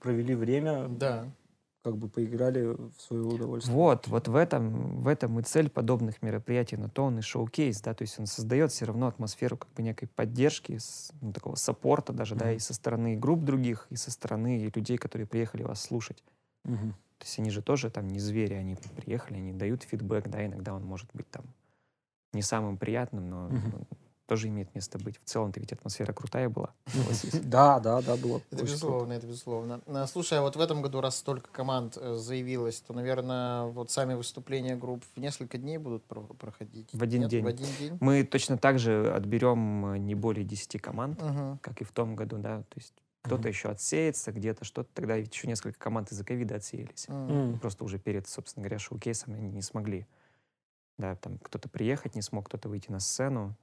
провели 0.00 0.34
время, 0.34 0.88
Да. 0.88 1.28
как 1.84 1.98
бы 1.98 2.08
поиграли 2.08 2.64
в 2.64 2.92
свое 2.98 3.24
удовольствие. 3.24 3.76
Вот, 3.76 4.08
вот 4.08 4.26
в 4.26 4.34
этом, 4.36 5.02
в 5.02 5.06
этом 5.08 5.38
и 5.38 5.42
цель 5.42 5.68
подобных 5.68 6.22
мероприятий, 6.22 6.78
на 6.78 6.88
то 6.88 7.04
он 7.04 7.18
и 7.18 7.20
шоу-кейс, 7.20 7.82
да, 7.82 7.92
то 7.92 8.00
есть 8.00 8.18
он 8.18 8.24
создает 8.24 8.72
все 8.72 8.86
равно 8.86 9.08
атмосферу 9.08 9.58
как 9.58 9.70
бы 9.74 9.82
некой 9.82 10.08
поддержки, 10.08 10.78
с- 10.78 11.12
ну, 11.20 11.34
такого 11.34 11.56
саппорта 11.56 12.14
даже, 12.14 12.34
да, 12.34 12.46
Мгм. 12.46 12.56
и 12.56 12.58
со 12.58 12.72
стороны 12.72 13.18
групп 13.18 13.44
других, 13.44 13.86
и 13.90 13.96
со 13.96 14.10
стороны 14.10 14.70
людей, 14.74 14.96
которые 14.96 15.26
приехали 15.26 15.62
вас 15.64 15.82
слушать. 15.82 16.24
Мгм. 16.64 16.92
То 17.18 17.26
есть 17.26 17.38
они 17.38 17.50
же 17.50 17.60
тоже 17.60 17.90
там 17.90 18.08
не 18.08 18.18
звери, 18.18 18.54
они 18.54 18.76
приехали, 18.96 19.36
они 19.36 19.52
дают 19.52 19.82
фидбэк, 19.82 20.28
да, 20.30 20.46
иногда 20.46 20.72
он 20.72 20.84
может 20.86 21.10
быть 21.12 21.28
там 21.30 21.44
не 22.32 22.40
самым 22.40 22.78
приятным, 22.78 23.28
но 23.28 23.48
Мгм. 23.50 23.86
Тоже 24.26 24.48
имеет 24.48 24.74
место 24.74 24.98
быть. 24.98 25.18
В 25.18 25.24
целом-то 25.24 25.60
ведь 25.60 25.72
атмосфера 25.72 26.12
крутая 26.12 26.48
была. 26.48 26.72
Да, 27.42 27.80
да, 27.80 28.00
да, 28.02 28.16
было. 28.16 28.40
Это 28.50 28.62
безусловно, 28.62 29.12
это 29.12 29.26
безусловно. 29.26 29.80
А, 29.86 30.06
Слушай, 30.06 30.38
а 30.38 30.42
вот 30.42 30.56
в 30.56 30.60
этом 30.60 30.80
году, 30.82 31.00
раз 31.00 31.16
столько 31.16 31.50
команд 31.50 31.96
э, 32.00 32.14
заявилось, 32.14 32.80
то, 32.80 32.92
наверное, 32.94 33.64
вот 33.64 33.90
сами 33.90 34.14
выступления 34.14 34.76
групп 34.76 35.04
в 35.14 35.20
несколько 35.20 35.58
дней 35.58 35.78
будут 35.78 36.04
про- 36.04 36.22
проходить? 36.22 36.88
В 36.92 37.02
один 37.02 37.28
день. 37.28 37.44
В 37.44 37.48
один 37.48 37.66
день? 37.78 37.98
Мы 38.00 38.24
точно 38.24 38.56
так 38.58 38.78
же 38.78 39.12
отберем 39.12 39.86
э, 39.94 39.98
не 39.98 40.14
более 40.14 40.44
10 40.44 40.80
команд, 40.80 41.22
как 41.60 41.80
и 41.80 41.84
в 41.84 41.92
том 41.92 42.16
году, 42.16 42.38
да, 42.38 42.62
то 42.62 42.76
есть 42.76 42.94
кто-то 43.22 43.42
Мгм. 43.42 43.48
еще 43.50 43.68
отсеется, 43.68 44.32
где-то 44.32 44.64
что-то. 44.64 44.88
Тогда 44.94 45.16
ведь 45.16 45.32
еще 45.32 45.46
несколько 45.46 45.78
команд 45.78 46.10
из-за 46.10 46.24
ковида 46.24 46.56
отсеялись. 46.56 47.06
М. 47.08 47.58
Просто 47.60 47.84
уже 47.84 47.98
перед, 47.98 48.26
собственно 48.28 48.64
говоря, 48.64 48.78
шоу-кейсом 48.80 49.34
они 49.34 49.48
не 49.50 49.62
смогли. 49.62 50.06
Да, 50.98 51.14
там 51.16 51.38
кто-то 51.38 51.68
приехать 51.68 52.14
не 52.16 52.22
смог, 52.22 52.46
кто-то 52.46 52.68
выйти 52.68 52.90
на 52.90 52.98
сцену. 53.00 53.54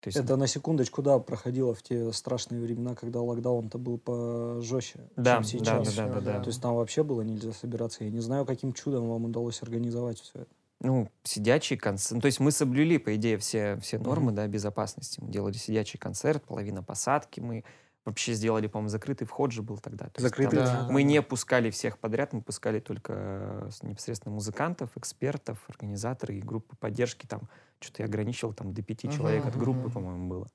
То 0.00 0.08
есть, 0.08 0.16
Это 0.16 0.36
на 0.36 0.46
секундочку, 0.46 1.02
да, 1.02 1.18
проходило 1.18 1.74
в 1.74 1.82
те 1.82 2.12
страшные 2.12 2.60
времена, 2.60 2.94
когда 2.94 3.20
локдаун-то 3.20 3.78
был 3.78 3.98
пожестче, 3.98 5.00
да, 5.16 5.42
чем 5.42 5.62
да, 5.64 5.78
да, 5.78 5.84
сейчас. 5.84 5.96
да, 5.96 6.06
да, 6.06 6.14
да. 6.14 6.20
Да. 6.20 6.40
То 6.40 6.48
есть 6.48 6.62
там 6.62 6.76
вообще 6.76 7.02
было 7.02 7.22
нельзя 7.22 7.52
собираться. 7.52 8.04
Я 8.04 8.10
не 8.10 8.20
знаю, 8.20 8.46
каким 8.46 8.72
чудом 8.72 9.08
вам 9.08 9.24
удалось 9.24 9.60
организовать 9.62 10.20
все 10.20 10.42
это. 10.42 10.50
Ну, 10.80 11.08
сидячий 11.24 11.76
концерт. 11.76 12.14
Ну, 12.14 12.20
то 12.20 12.26
есть 12.26 12.38
мы 12.38 12.52
соблюли, 12.52 12.98
по 12.98 13.16
идее, 13.16 13.38
все, 13.38 13.76
все 13.82 13.98
нормы 13.98 14.30
да, 14.30 14.46
безопасности. 14.46 15.20
Мы 15.20 15.30
делали 15.32 15.54
сидячий 15.54 15.98
концерт, 15.98 16.44
половина 16.44 16.84
посадки. 16.84 17.40
Мы 17.40 17.64
вообще 18.08 18.32
сделали, 18.32 18.66
по-моему, 18.66 18.88
закрытый 18.88 19.26
вход 19.26 19.52
же 19.52 19.62
был 19.62 19.78
тогда. 19.78 20.06
То 20.06 20.12
есть 20.16 20.28
Закрытый, 20.28 20.58
там 20.58 20.86
да, 20.86 20.92
мы 20.92 21.02
не 21.02 21.22
пускали 21.22 21.70
всех 21.70 21.98
подряд, 21.98 22.32
мы 22.32 22.42
пускали 22.42 22.80
только 22.80 23.12
э, 23.12 23.70
непосредственно 23.82 24.34
музыкантов, 24.34 24.96
экспертов, 24.96 25.64
организаторы 25.68 26.36
и 26.36 26.40
группы 26.40 26.76
поддержки. 26.76 27.26
Там 27.26 27.48
что-то 27.80 28.02
я 28.02 28.08
ограничил 28.08 28.52
там 28.52 28.74
до 28.74 28.82
пяти 28.82 29.06
Мгм, 29.06 29.16
человек 29.16 29.46
от 29.46 29.56
группы, 29.56 29.80
мгм. 29.80 29.92
по-моему, 29.92 30.28
было. 30.28 30.46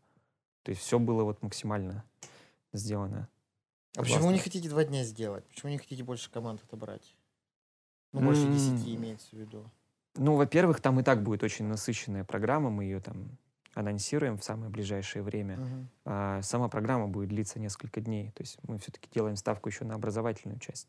То 0.63 0.69
есть 0.71 0.81
все 0.81 0.99
было 0.99 1.23
вот 1.23 1.41
максимально 1.41 2.03
сделано. 2.73 3.29
А 3.95 4.01
почему 4.01 4.27
вы 4.27 4.33
не 4.33 4.39
Классно. 4.39 4.43
хотите 4.51 4.69
два 4.69 4.83
дня 4.83 5.03
сделать? 5.03 5.45
Почему 5.45 5.71
не 5.71 5.77
хотите 5.77 6.03
больше 6.03 6.31
команд 6.31 6.61
отобрать? 6.63 7.15
Ну, 8.11 8.21
больше 8.21 8.47
десяти 8.47 8.95
М. 8.95 9.01
имеется 9.01 9.29
в 9.31 9.39
виду. 9.39 9.69
Ну, 10.15 10.35
во-первых, 10.35 10.79
там 10.81 10.99
и 10.99 11.03
так 11.03 11.23
будет 11.23 11.43
очень 11.43 11.65
насыщенная 11.65 12.23
программа, 12.23 12.69
мы 12.69 12.83
ее 12.85 12.99
там 12.99 13.37
анонсируем 13.73 14.37
в 14.37 14.43
самое 14.43 14.69
ближайшее 14.69 15.23
время. 15.23 15.57
Мгм. 15.57 15.89
А 16.05 16.41
сама 16.41 16.69
программа 16.69 17.07
будет 17.07 17.29
длиться 17.29 17.59
несколько 17.59 18.01
дней. 18.01 18.31
То 18.31 18.43
есть 18.43 18.57
мы 18.63 18.77
все-таки 18.77 19.09
делаем 19.13 19.35
ставку 19.35 19.69
еще 19.69 19.85
на 19.85 19.95
образовательную 19.95 20.59
часть. 20.59 20.87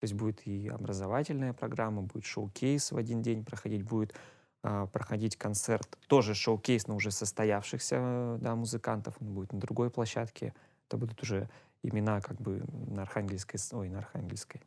То 0.00 0.04
есть 0.04 0.14
будет 0.14 0.46
и 0.46 0.68
образовательная 0.68 1.52
программа, 1.52 2.02
будет 2.02 2.24
шоу-кейс 2.24 2.90
в 2.90 2.96
один 2.96 3.20
день 3.20 3.44
проходить, 3.44 3.82
будет 3.82 4.14
а, 4.62 4.86
проходить 4.86 5.36
концерт, 5.36 5.98
тоже 6.06 6.34
шоу-кейс, 6.34 6.86
но 6.86 6.96
уже 6.96 7.10
состоявшихся 7.10 7.96
э, 7.98 8.38
да, 8.40 8.54
музыкантов, 8.56 9.14
он 9.20 9.34
будет 9.34 9.52
на 9.52 9.60
другой 9.60 9.90
площадке. 9.90 10.54
Это 10.86 10.96
будут 10.96 11.22
уже 11.22 11.48
имена 11.82 12.20
как 12.20 12.40
бы 12.40 12.62
на 12.88 13.02
архангельской, 13.02 13.58
ой, 13.72 13.88
на 13.88 13.98
архангельской, 13.98 14.62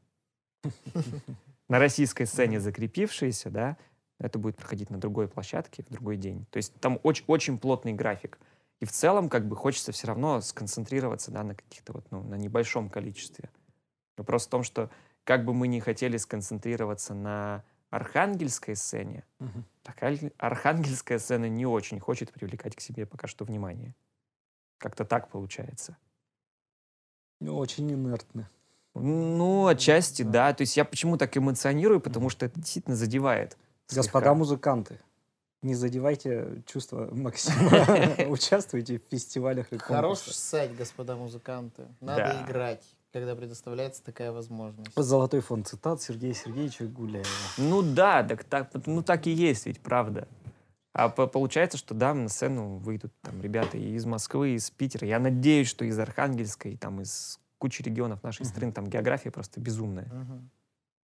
на 1.69 1.79
российской 1.79 2.25
сцене 2.25 2.59
закрепившиеся, 2.59 3.51
да, 3.51 3.77
это 4.24 4.39
будет 4.39 4.55
проходить 4.55 4.89
на 4.89 4.97
другой 4.97 5.28
площадке 5.28 5.84
в 5.84 5.91
другой 5.91 6.17
день. 6.17 6.45
То 6.49 6.57
есть 6.57 6.74
там 6.80 6.99
очень, 7.03 7.26
очень 7.28 7.59
плотный 7.59 7.93
график. 7.93 8.39
И 8.80 8.86
в 8.86 8.91
целом, 8.91 9.30
как 9.30 9.47
бы, 9.47 9.55
хочется 9.55 9.91
все 9.91 10.07
равно 10.07 10.41
сконцентрироваться, 10.41 11.32
да, 11.32 11.43
на 11.43 11.55
каких-то 11.55 11.93
вот, 11.93 12.05
ну, 12.11 12.24
на 12.24 12.36
небольшом 12.36 12.89
количестве. 12.89 13.49
Вопрос 14.17 14.47
в 14.47 14.49
том, 14.49 14.63
что 14.63 14.89
как 15.24 15.45
бы 15.45 15.53
мы 15.53 15.67
не 15.67 15.80
хотели 15.80 16.17
сконцентрироваться 16.17 17.13
на 17.13 17.63
архангельской 17.89 18.76
сцене, 18.76 19.24
Мгм. 19.39 19.65
так 19.84 20.01
аль- 20.03 20.32
архангельская 20.38 21.19
сцена 21.19 21.47
не 21.47 21.65
очень 21.65 21.99
хочет 21.99 22.32
привлекать 22.32 22.76
к 22.76 22.82
себе 22.82 23.05
пока 23.05 23.28
что 23.28 23.45
внимание. 23.45 23.93
Как-то 24.80 25.05
так 25.05 25.30
получается. 25.30 25.97
Ну, 27.39 27.57
Очень 27.57 27.91
инертны. 27.91 28.47
Ну, 28.95 29.67
отчасти, 29.67 30.24
Да. 30.24 30.32
да. 30.32 30.53
То 30.53 30.61
есть 30.61 30.78
я 30.78 30.86
почему 30.86 31.17
так 31.17 31.36
эмоционирую, 31.38 31.99
потому 31.99 32.30
что 32.30 32.45
это 32.45 32.59
действительно 32.59 32.95
задевает. 32.95 33.57
Господа 33.95 34.33
музыканты, 34.33 34.99
не 35.61 35.75
задевайте 35.75 36.61
чувства 36.65 37.09
Максима. 37.11 38.27
Участвуйте 38.29 38.99
в 38.99 39.03
фестивалях 39.11 39.71
и 39.71 39.77
Хорош 39.77 40.19
конкурсах. 40.19 40.33
сайт, 40.35 40.75
господа 40.75 41.15
музыканты. 41.15 41.83
Надо 42.01 42.23
Да. 42.23 42.45
играть, 42.45 42.83
когда 43.11 43.35
предоставляется 43.35 44.03
такая 44.03 44.31
возможность. 44.31 44.91
Золотой 44.95 45.39
фонд 45.41 45.67
цитат 45.67 46.01
Сергея 46.01 46.33
Сергеевича 46.33 46.85
Гуляева. 46.85 47.27
Ну 47.57 47.81
да, 47.81 48.23
так, 48.23 48.43
так, 48.43 48.69
ну 48.85 49.01
так 49.03 49.27
и 49.27 49.31
есть, 49.31 49.65
ведь 49.65 49.79
правда. 49.79 50.27
А 50.95 51.09
по- 51.09 51.25
получается, 51.27 51.77
что 51.77 51.95
да, 51.95 52.13
на 52.13 52.29
сцену 52.29 52.77
выйдут 52.77 53.11
там 53.21 53.41
ребята 53.41 53.77
и 53.77 53.95
из 53.95 54.05
Москвы, 54.05 54.51
и 54.51 54.55
из 54.55 54.69
Питера. 54.69 55.07
Я 55.07 55.17
надеюсь, 55.19 55.67
что 55.67 55.85
из 55.85 55.97
Архангельска, 55.97 56.69
и 56.69 56.75
там 56.75 57.01
из 57.01 57.39
кучи 57.57 57.81
регионов 57.81 58.21
нашей 58.21 58.45
страны. 58.45 58.71
Там 58.73 58.85
география 58.87 59.31
просто 59.31 59.59
безумная. 59.59 60.05
Мгм. 60.11 60.49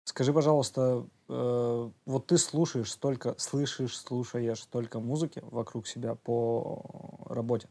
Скажи, 0.06 0.34
пожалуйста, 0.34 1.08
э, 1.30 1.90
вот 2.06 2.28
ты 2.28 2.38
слушаешь 2.38 2.92
столько, 2.92 3.36
слышишь, 3.38 3.98
слушаешь 3.98 4.62
столько 4.62 5.00
музыки 5.00 5.42
вокруг 5.44 5.88
себя 5.88 6.16
по 6.16 7.26
работе. 7.30 7.70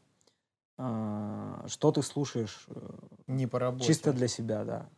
А, 0.78 1.64
Что 1.68 1.92
ты 1.92 2.02
слушаешь 2.02 2.66
э, 2.68 2.90
Не 3.26 3.46
по 3.46 3.58
работе. 3.58 3.84
чисто 3.86 4.12
для 4.12 4.28
себя, 4.28 4.64
да? 4.64 4.88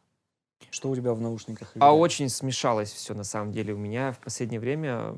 Что 0.70 0.90
у 0.90 0.96
тебя 0.96 1.12
в 1.12 1.20
наушниках? 1.20 1.72
А 1.74 1.78
играет? 1.78 2.00
очень 2.00 2.28
смешалось 2.28 2.92
все 2.92 3.14
на 3.14 3.24
самом 3.24 3.52
деле. 3.52 3.74
У 3.74 3.78
меня 3.78 4.12
в 4.12 4.20
последнее 4.20 4.60
время 4.60 5.14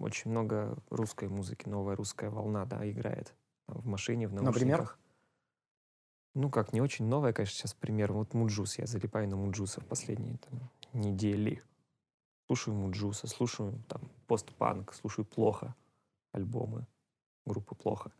очень 0.00 0.30
много 0.30 0.78
русской 0.88 1.28
музыки, 1.28 1.68
новая 1.68 1.96
русская 1.96 2.30
волна, 2.30 2.64
да, 2.64 2.88
играет 2.88 3.34
в 3.66 3.86
машине, 3.86 4.28
в 4.28 4.32
наушниках. 4.32 4.54
Например? 4.54 4.96
Ну, 6.34 6.50
как, 6.50 6.72
не 6.72 6.80
очень 6.80 7.06
новая, 7.06 7.32
конечно, 7.32 7.56
сейчас 7.56 7.74
пример. 7.74 8.12
Вот 8.12 8.32
Mujuice, 8.32 8.78
я 8.78 8.86
залипаю 8.86 9.28
на 9.28 9.36
Mujuice 9.36 9.74
а 9.74 9.80
в 9.80 9.86
последние 9.86 10.38
там, 10.38 10.70
недели. 10.92 11.62
Слушаю 12.46 12.74
Муджуса, 12.76 13.26
слушаю 13.26 13.82
там 13.88 14.00
постпанк, 14.26 14.94
слушаю 14.94 15.24
плохо 15.24 15.74
альбомы 16.32 16.86
группы 17.46 17.74
плохо. 17.74 18.10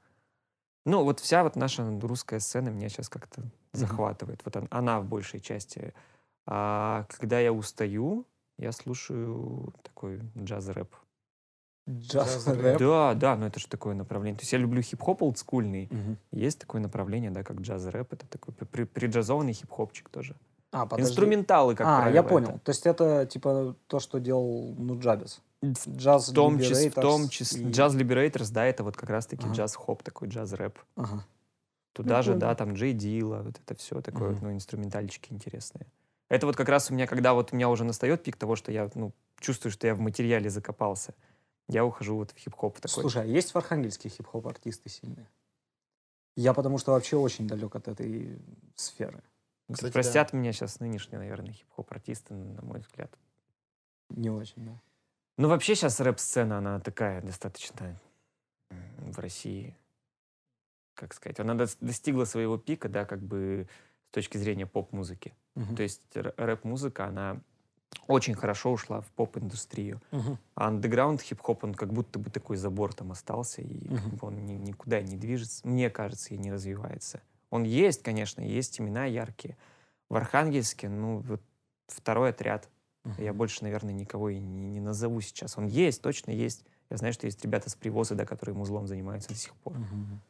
Ну, 0.86 1.04
вот 1.04 1.20
вся 1.20 1.42
вот 1.42 1.56
наша 1.56 1.98
русская 2.00 2.40
сцена 2.40 2.70
меня 2.70 2.88
сейчас 2.88 3.08
как-то 3.08 3.42
захватывает. 3.72 4.40
Вот 4.44 4.56
он- 4.56 4.68
она 4.70 5.00
в 5.00 5.06
большей 5.06 5.40
части. 5.40 5.92
А 6.46 7.04
когда 7.18 7.38
я 7.40 7.52
устаю, 7.52 8.26
я 8.58 8.72
слушаю 8.72 9.74
такой 9.82 10.20
джаз-рэп. 10.36 10.94
Джаз, 11.90 12.44
Джаз, 12.46 12.46
рэп. 12.48 12.78
Да, 12.78 13.14
да, 13.14 13.36
но 13.36 13.46
это 13.46 13.60
же 13.60 13.66
такое 13.68 13.94
направление. 13.94 14.38
То 14.38 14.42
есть 14.42 14.52
я 14.52 14.58
люблю 14.58 14.80
хип-хоп 14.82 15.22
олдскульный. 15.22 15.88
Мгм. 15.90 16.16
Есть 16.32 16.58
такое 16.58 16.80
направление, 16.80 17.30
да, 17.30 17.42
как 17.42 17.60
джаз-рэп. 17.60 18.12
Это 18.14 18.26
такой 18.26 18.54
при- 18.54 18.84
приджазованный 18.84 19.52
хип-хопчик 19.52 20.08
тоже. 20.08 20.36
А, 20.70 20.86
подожди. 20.86 21.10
Инструменталы, 21.10 21.74
как 21.74 21.86
а, 21.86 21.96
правило. 22.00 22.14
я 22.14 22.22
понял. 22.22 22.48
это. 22.50 22.58
То 22.58 22.70
есть 22.70 22.86
это 22.86 23.26
типа 23.26 23.76
то, 23.86 24.00
что 24.00 24.18
делал 24.18 24.74
Нуджабис. 24.76 25.40
В 25.60 25.96
Джаз 25.96 26.28
в 26.28 26.34
том, 26.34 26.58
числе, 26.60 26.90
в 26.90 26.94
том 26.94 27.28
числе, 27.28 27.62
и- 27.62 27.70
джаз 27.72 27.94
Liberators, 27.94 28.52
да, 28.52 28.64
это 28.64 28.84
вот 28.84 28.96
как 28.96 29.10
раз-таки 29.10 29.44
Ага. 29.46 29.54
джаз-хоп, 29.54 30.02
такой 30.04 30.28
джаз-рэп. 30.28 30.78
Ага. 30.96 31.24
Туда 31.94 32.22
же, 32.22 32.36
да, 32.36 32.54
там 32.54 32.74
Джей 32.74 32.92
Дила, 32.92 33.42
вот 33.42 33.58
это 33.58 33.74
все 33.74 34.00
такое, 34.00 34.30
Мгм. 34.30 34.38
ну, 34.42 34.52
инструментальчики 34.52 35.32
интересные. 35.32 35.86
Это 36.28 36.46
вот 36.46 36.54
как 36.54 36.68
раз 36.68 36.90
у 36.90 36.94
меня, 36.94 37.08
когда 37.08 37.34
вот 37.34 37.52
у 37.52 37.56
меня 37.56 37.68
уже 37.68 37.82
настает 37.82 38.22
пик 38.22 38.36
того, 38.36 38.54
что 38.54 38.70
я, 38.70 38.88
ну, 38.94 39.12
чувствую, 39.40 39.72
что 39.72 39.88
я 39.88 39.96
в 39.96 40.00
материале 40.00 40.48
закопался, 40.48 41.14
я 41.68 41.84
ухожу 41.84 42.16
вот 42.16 42.30
в 42.30 42.36
хип-хоп 42.36 42.78
такой. 42.78 43.02
Слушай, 43.02 43.22
а 43.22 43.24
есть 43.24 43.52
в 43.52 43.56
Архангельске 43.56 44.08
хип-хоп 44.10 44.46
артисты 44.46 44.88
сильные? 44.88 45.28
Я 46.36 46.54
потому 46.54 46.78
что 46.78 46.92
вообще 46.92 47.16
очень 47.16 47.48
далек 47.48 47.74
от 47.74 47.88
этой 47.88 48.38
сферы. 48.76 49.24
Да 49.68 49.74
Кстати, 49.74 49.92
Простят 49.92 50.32
меня 50.32 50.52
сейчас 50.52 50.80
нынешние, 50.80 51.18
наверное, 51.18 51.52
хип-хоп-артисты, 51.52 52.34
на 52.34 52.62
мой 52.62 52.80
взгляд. 52.80 53.12
Не 54.08 54.30
очень, 54.30 54.64
да. 54.64 54.80
Ну, 55.36 55.48
вообще 55.48 55.74
сейчас 55.74 56.00
рэп-сцена, 56.00 56.58
она 56.58 56.80
такая 56.80 57.20
достаточно 57.22 58.00
в 58.70 59.18
России, 59.18 59.76
как 60.94 61.12
сказать, 61.14 61.38
она 61.38 61.54
дос- 61.54 61.76
достигла 61.80 62.24
своего 62.24 62.56
пика, 62.58 62.88
да, 62.88 63.04
как 63.04 63.20
бы 63.22 63.68
с 64.10 64.14
точки 64.14 64.38
зрения 64.38 64.66
поп-музыки. 64.66 65.34
Мгм. 65.54 65.76
То 65.76 65.82
есть 65.82 66.02
рэп-музыка, 66.14 67.06
она 67.06 67.40
очень 68.06 68.34
хорошо 68.34 68.72
ушла 68.72 69.02
в 69.02 69.08
поп-индустрию. 69.12 70.00
Мгм. 70.10 70.38
А 70.54 70.68
андеграунд 70.68 71.20
хип-хоп, 71.20 71.64
он 71.64 71.74
как 71.74 71.92
будто 71.92 72.18
бы 72.18 72.30
такой 72.30 72.56
забор 72.56 72.94
там 72.94 73.12
остался, 73.12 73.60
и 73.60 73.86
как 73.88 74.06
Мгм. 74.06 74.16
бы 74.16 74.26
он 74.28 74.46
ни- 74.46 74.52
никуда 74.54 75.02
не 75.02 75.16
движется, 75.16 75.66
мне 75.68 75.90
кажется, 75.90 76.34
и 76.34 76.38
не 76.38 76.50
развивается. 76.50 77.20
Он 77.50 77.62
есть, 77.64 78.02
конечно, 78.02 78.40
есть 78.40 78.80
имена 78.80 79.04
яркие. 79.04 79.56
В 80.08 80.16
Архангельске, 80.16 80.88
ну, 80.88 81.20
вот 81.20 81.42
второй 81.86 82.30
отряд. 82.30 82.68
Я 83.04 83.32
Мгм. 83.32 83.38
больше, 83.38 83.62
наверное, 83.62 83.94
никого 83.94 84.28
и 84.30 84.38
не, 84.38 84.68
не 84.68 84.80
назову 84.80 85.20
сейчас. 85.20 85.58
Он 85.58 85.66
есть, 85.66 86.02
точно 86.02 86.30
есть. 86.30 86.64
Я 86.90 86.96
знаю, 86.96 87.12
что 87.12 87.26
есть 87.26 87.42
ребята 87.44 87.68
с 87.70 87.74
привоза, 87.74 88.14
да, 88.14 88.24
которые 88.24 88.56
музлом 88.56 88.86
занимаются 88.86 89.28
до 89.30 89.34
сих 89.34 89.54
пор. 89.54 89.74
Мгм. 89.74 90.20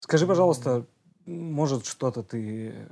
Скажи, 0.00 0.26
пожалуйста, 0.26 0.86
может, 1.26 1.86
что-то 1.86 2.22
ты 2.22 2.88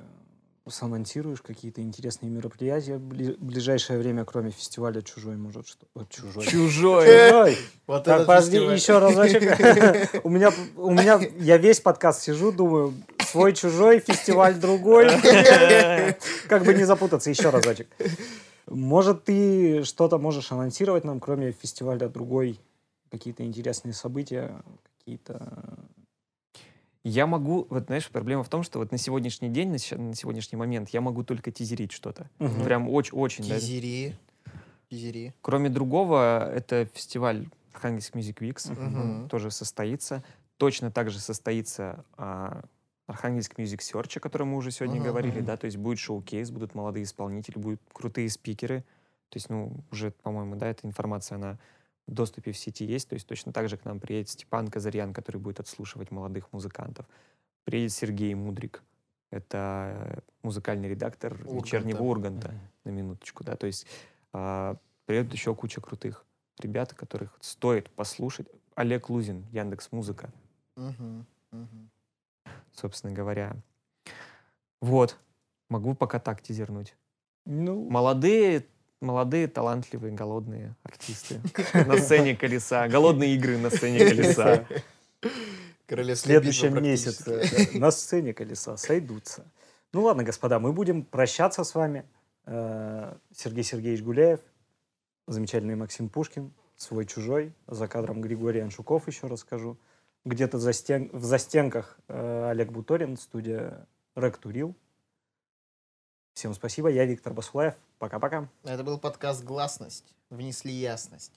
санонсируешь, 0.71 1.43
какие-то 1.43 1.81
интересные 1.81 2.31
мероприятия 2.31 2.97
в 2.97 3.03
бли- 3.03 3.37
ближайшее 3.39 3.99
время, 3.99 4.25
кроме 4.25 4.51
фестиваля 4.51 5.03
«Чужой», 5.03 5.37
может, 5.37 5.67
что... 5.67 5.87
о, 5.95 6.05
«Чужой». 6.05 6.47
Чужой! 6.47 7.59
Вот 7.87 8.05
Так, 8.05 8.27
подожди, 8.27 8.59
фестиваль. 8.59 8.77
еще 8.77 8.99
разочек. 8.99 10.21
У 10.25 10.29
меня, 10.31 10.53
у 10.77 10.91
меня, 10.91 11.21
я 11.39 11.57
весь 11.57 11.81
подкаст 11.81 12.23
сижу, 12.23 12.53
думаю, 12.53 12.95
свой 13.27 13.55
чужой, 13.55 14.01
фестиваль 14.01 14.55
другой. 14.55 15.09
Как 16.49 16.65
бы 16.65 16.75
не 16.75 16.85
запутаться, 16.85 17.31
еще 17.31 17.51
разочек. 17.51 17.89
Может, 18.67 19.25
ты 19.25 19.85
что-то 19.85 20.19
можешь 20.19 20.53
анонсировать 20.53 21.05
нам, 21.05 21.21
кроме 21.21 21.53
фестиваля 21.53 22.09
другой? 22.09 22.61
Какие-то 23.11 23.45
интересные 23.45 23.95
события, 23.95 24.63
какие-то... 24.99 25.79
Я 27.09 27.27
могу, 27.27 27.67
вот 27.71 27.87
знаешь, 27.87 28.09
проблема 28.11 28.45
в 28.45 28.49
том, 28.49 28.63
что 28.63 28.79
вот 28.79 28.93
на 28.93 28.99
сегодняшний 28.99 29.49
день, 29.49 29.69
на, 29.69 29.79
на 29.97 30.15
сегодняшний 30.15 30.57
момент 30.57 30.91
я 30.91 31.01
могу 31.01 31.25
только 31.25 31.51
тизерить 31.51 31.93
что-то. 31.93 32.29
Мгм. 32.39 32.65
Прям 32.65 32.89
очень-очень. 32.89 33.49
да. 33.49 33.59
Тизери. 33.59 34.15
Тизери. 34.91 35.35
Кроме 35.41 35.71
другого, 35.71 36.51
это 36.53 36.87
фестиваль 36.93 37.49
Archangels 37.73 38.13
Music 38.13 38.35
Weeks. 38.41 38.79
Он 38.79 39.29
тоже 39.29 39.51
состоится. 39.51 40.23
Точно 40.59 40.91
так 40.91 41.11
же 41.11 41.19
состоится 41.19 42.05
а, 42.17 42.63
Архангельск 43.07 43.59
Music 43.59 43.79
Search, 43.79 44.19
о 44.19 44.21
котором 44.21 44.49
мы 44.49 44.57
уже 44.57 44.71
сегодня 44.71 44.97
Мгм, 44.97 45.05
говорили, 45.05 45.41
да, 45.41 45.57
то 45.57 45.65
есть 45.65 45.79
будет 45.79 45.99
шоу-кейс, 45.99 46.51
будут 46.51 46.75
молодые 46.75 47.05
исполнители, 47.05 47.59
будут 47.59 47.81
крутые 47.93 48.29
спикеры, 48.29 48.85
То 49.31 49.37
есть, 49.37 49.49
ну, 49.51 49.73
уже, 49.93 50.11
по-моему, 50.11 50.57
да, 50.57 50.69
эта 50.69 50.87
информация, 50.87 51.37
она 51.37 51.59
доступе 52.13 52.53
в 52.53 52.59
сети 52.59 52.85
есть. 52.85 53.09
То 53.09 53.15
есть 53.15 53.27
точно 53.27 53.53
так 53.53 53.69
же 53.69 53.77
к 53.77 53.85
нам 53.85 54.01
приедет 54.01 54.31
Степан 54.31 54.69
Казарьян, 54.69 55.13
который 55.13 55.39
будет 55.39 55.61
отслушивать 55.61 56.11
молодых 56.11 56.53
музыкантов. 56.53 57.07
Приедет 57.65 57.93
Сергей 57.93 58.35
Мудрик. 58.35 58.83
Это 59.31 60.23
музыкальный 60.43 60.89
редактор 60.89 61.35
Урганта. 61.35 61.55
вечернего 61.55 62.03
Урганта, 62.03 62.55
на 62.85 62.91
минуточку, 62.91 63.45
да. 63.45 63.57
То 63.57 63.67
есть 63.67 63.87
а, 64.33 64.77
приедут 65.05 65.35
еще 65.35 65.55
куча 65.55 65.81
крутых 65.81 66.25
ребят, 66.59 66.95
которых 66.95 67.37
стоит 67.41 67.91
послушать. 67.91 68.49
Олег 68.75 69.11
Лузин, 69.11 69.45
Яндекс 69.51 69.91
Музыка, 69.91 70.31
мгм. 70.77 71.27
собственно 72.73 73.13
говоря. 73.13 73.57
Вот. 74.81 75.19
Могу 75.69 75.95
пока 75.95 76.19
так 76.19 76.41
тизернуть. 76.41 76.97
Ну, 77.45 77.89
Молодые, 77.91 78.67
молодые, 79.01 79.49
талантливые, 79.49 80.13
голодные 80.13 80.75
артисты 80.83 81.41
на 81.75 81.97
сцене 81.99 82.37
колеса. 82.37 82.89
Голодные 82.89 83.35
игры 83.35 83.59
на 83.59 83.71
сцене 83.71 83.99
колеса. 84.01 84.67
в 85.89 86.15
следующем 86.17 86.83
месяце 86.83 87.79
на 87.79 87.91
сцене 87.91 88.35
колеса 88.35 88.77
сойдутся. 88.77 89.45
Ну 89.93 90.03
ладно, 90.03 90.23
господа, 90.23 90.59
мы 90.59 90.73
будем 90.73 91.05
прощаться 91.05 91.65
с 91.65 91.75
вами. 91.75 92.05
Э, 92.45 93.15
Сергей 93.35 93.65
Сергеевич 93.65 94.03
Гуляев, 94.03 94.41
замечательный 95.27 95.77
Максим 95.77 96.09
Пушкин, 96.09 96.53
свой-чужой, 96.77 97.53
за 97.67 97.89
кадром 97.89 98.21
Григорий 98.21 98.61
Аншуков, 98.61 99.07
еще 99.07 99.27
расскажу. 99.27 99.79
Где-то 100.25 100.59
за 100.59 100.73
стен- 100.73 101.11
в 101.13 101.25
застенках 101.25 101.99
э, 102.09 102.51
Олег 102.51 102.71
Буторин, 102.71 103.17
студия 103.17 103.87
Рек 104.15 104.37
Турил. 104.37 104.75
Всем 106.35 106.55
спасибо, 106.55 106.89
я 106.89 107.05
Виктор 107.05 107.33
Басулаев. 107.33 107.75
Пока-пока. 107.99 108.49
Это 108.63 108.85
был 108.85 108.99
подкаст 108.99 109.45
«Гласность». 109.45 110.15
Внесли 110.31 110.73
ясность. 110.73 111.33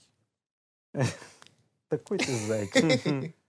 Такой 1.88 2.18
ты 2.18 2.34
зайчик. 2.46 3.34